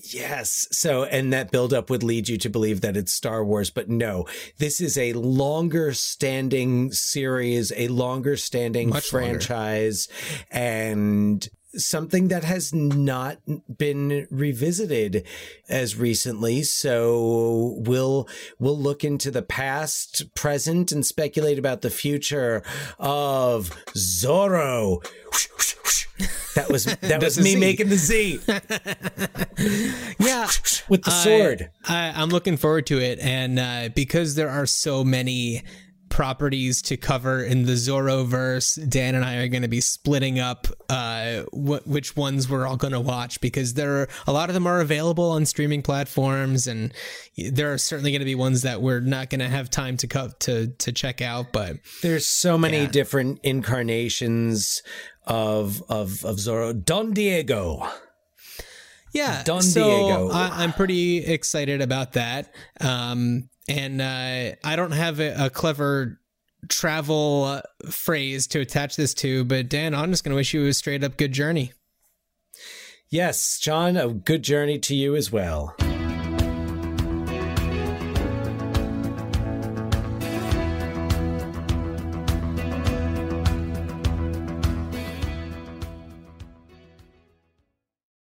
Yes. 0.00 0.66
So, 0.72 1.04
and 1.04 1.32
that 1.32 1.50
buildup 1.50 1.88
would 1.90 2.02
lead 2.02 2.28
you 2.28 2.36
to 2.38 2.48
believe 2.48 2.80
that 2.80 2.96
it's 2.96 3.12
Star 3.12 3.44
Wars, 3.44 3.70
but 3.70 3.88
no, 3.88 4.26
this 4.58 4.80
is 4.80 4.96
a 4.98 5.12
longer 5.12 5.92
standing 5.92 6.90
series, 6.92 7.72
a 7.76 7.88
longer 7.88 8.36
standing 8.36 8.88
Much 8.90 9.12
longer. 9.12 9.28
franchise, 9.28 10.08
and 10.50 11.48
something 11.76 12.28
that 12.28 12.44
has 12.44 12.72
not 12.74 13.38
been 13.76 14.26
revisited 14.30 15.26
as 15.68 15.96
recently. 15.96 16.62
So 16.62 17.74
we'll, 17.78 18.28
we'll 18.58 18.78
look 18.78 19.04
into 19.04 19.30
the 19.30 19.42
past, 19.42 20.34
present, 20.34 20.92
and 20.92 21.04
speculate 21.04 21.58
about 21.58 21.82
the 21.82 21.90
future 21.90 22.62
of 22.98 23.70
Zorro. 23.96 25.04
That 26.54 26.70
was, 26.70 26.86
that 26.86 27.22
was 27.22 27.38
me 27.38 27.52
Z. 27.52 27.60
making 27.60 27.88
the 27.90 27.96
Z 27.96 28.40
Yeah. 30.18 30.48
with 30.88 31.02
the 31.04 31.10
I- 31.12 31.24
sword. 31.24 31.70
I, 31.84 32.12
I'm 32.16 32.30
looking 32.30 32.56
forward 32.56 32.86
to 32.86 32.98
it. 33.00 33.18
And 33.20 33.58
uh, 33.58 33.88
because 33.94 34.34
there 34.34 34.48
are 34.50 34.66
so 34.66 35.04
many 35.04 35.62
properties 36.08 36.82
to 36.82 36.96
cover 36.96 37.42
in 37.42 37.64
the 37.64 37.72
Zorro 37.72 38.26
verse, 38.26 38.74
Dan 38.74 39.14
and 39.14 39.24
I 39.24 39.36
are 39.36 39.48
going 39.48 39.62
to 39.62 39.68
be 39.68 39.80
splitting 39.80 40.38
up 40.38 40.66
uh, 40.88 41.42
wh- 41.52 41.86
which 41.86 42.16
ones 42.16 42.48
we're 42.48 42.66
all 42.66 42.76
going 42.76 42.92
to 42.92 43.00
watch 43.00 43.40
because 43.40 43.74
there 43.74 44.02
are 44.02 44.08
a 44.26 44.32
lot 44.32 44.48
of 44.50 44.54
them 44.54 44.66
are 44.66 44.80
available 44.80 45.30
on 45.30 45.46
streaming 45.46 45.82
platforms, 45.82 46.66
and 46.66 46.92
there 47.36 47.72
are 47.72 47.78
certainly 47.78 48.10
going 48.10 48.20
to 48.20 48.24
be 48.24 48.34
ones 48.34 48.62
that 48.62 48.80
we're 48.82 49.00
not 49.00 49.30
going 49.30 49.40
to 49.40 49.48
have 49.48 49.70
time 49.70 49.96
to 49.98 50.06
co- 50.06 50.30
to 50.40 50.68
to 50.68 50.92
check 50.92 51.20
out. 51.20 51.52
But 51.52 51.76
There's 52.02 52.26
so 52.26 52.56
many 52.58 52.82
Yeah. 52.82 52.88
different 52.88 53.40
incarnations 53.42 54.82
of 55.26 55.82
of 55.88 56.24
of 56.24 56.36
Zorro. 56.36 56.84
Don 56.84 57.12
Diego. 57.12 57.86
Yeah, 59.14 59.42
Don 59.42 59.62
so 59.62 59.84
Diego. 59.84 60.28
I, 60.30 60.62
I'm 60.62 60.72
pretty 60.74 61.24
excited 61.24 61.80
about 61.80 62.12
that. 62.12 62.54
Um, 62.80 63.48
and 63.68 64.00
uh, 64.00 64.56
I 64.64 64.76
don't 64.76 64.92
have 64.92 65.20
a, 65.20 65.46
a 65.46 65.50
clever 65.50 66.18
travel 66.68 67.60
phrase 67.88 68.46
to 68.48 68.60
attach 68.60 68.96
this 68.96 69.14
to, 69.14 69.44
but 69.44 69.68
Dan, 69.68 69.94
I'm 69.94 70.10
just 70.10 70.24
going 70.24 70.30
to 70.30 70.36
wish 70.36 70.54
you 70.54 70.66
a 70.66 70.72
straight 70.72 71.04
up 71.04 71.16
good 71.16 71.32
journey. 71.32 71.72
Yes, 73.10 73.58
Jon, 73.58 73.96
a 73.96 74.08
good 74.08 74.42
journey 74.42 74.78
to 74.80 74.94
you 74.94 75.16
as 75.16 75.32
well. 75.32 75.74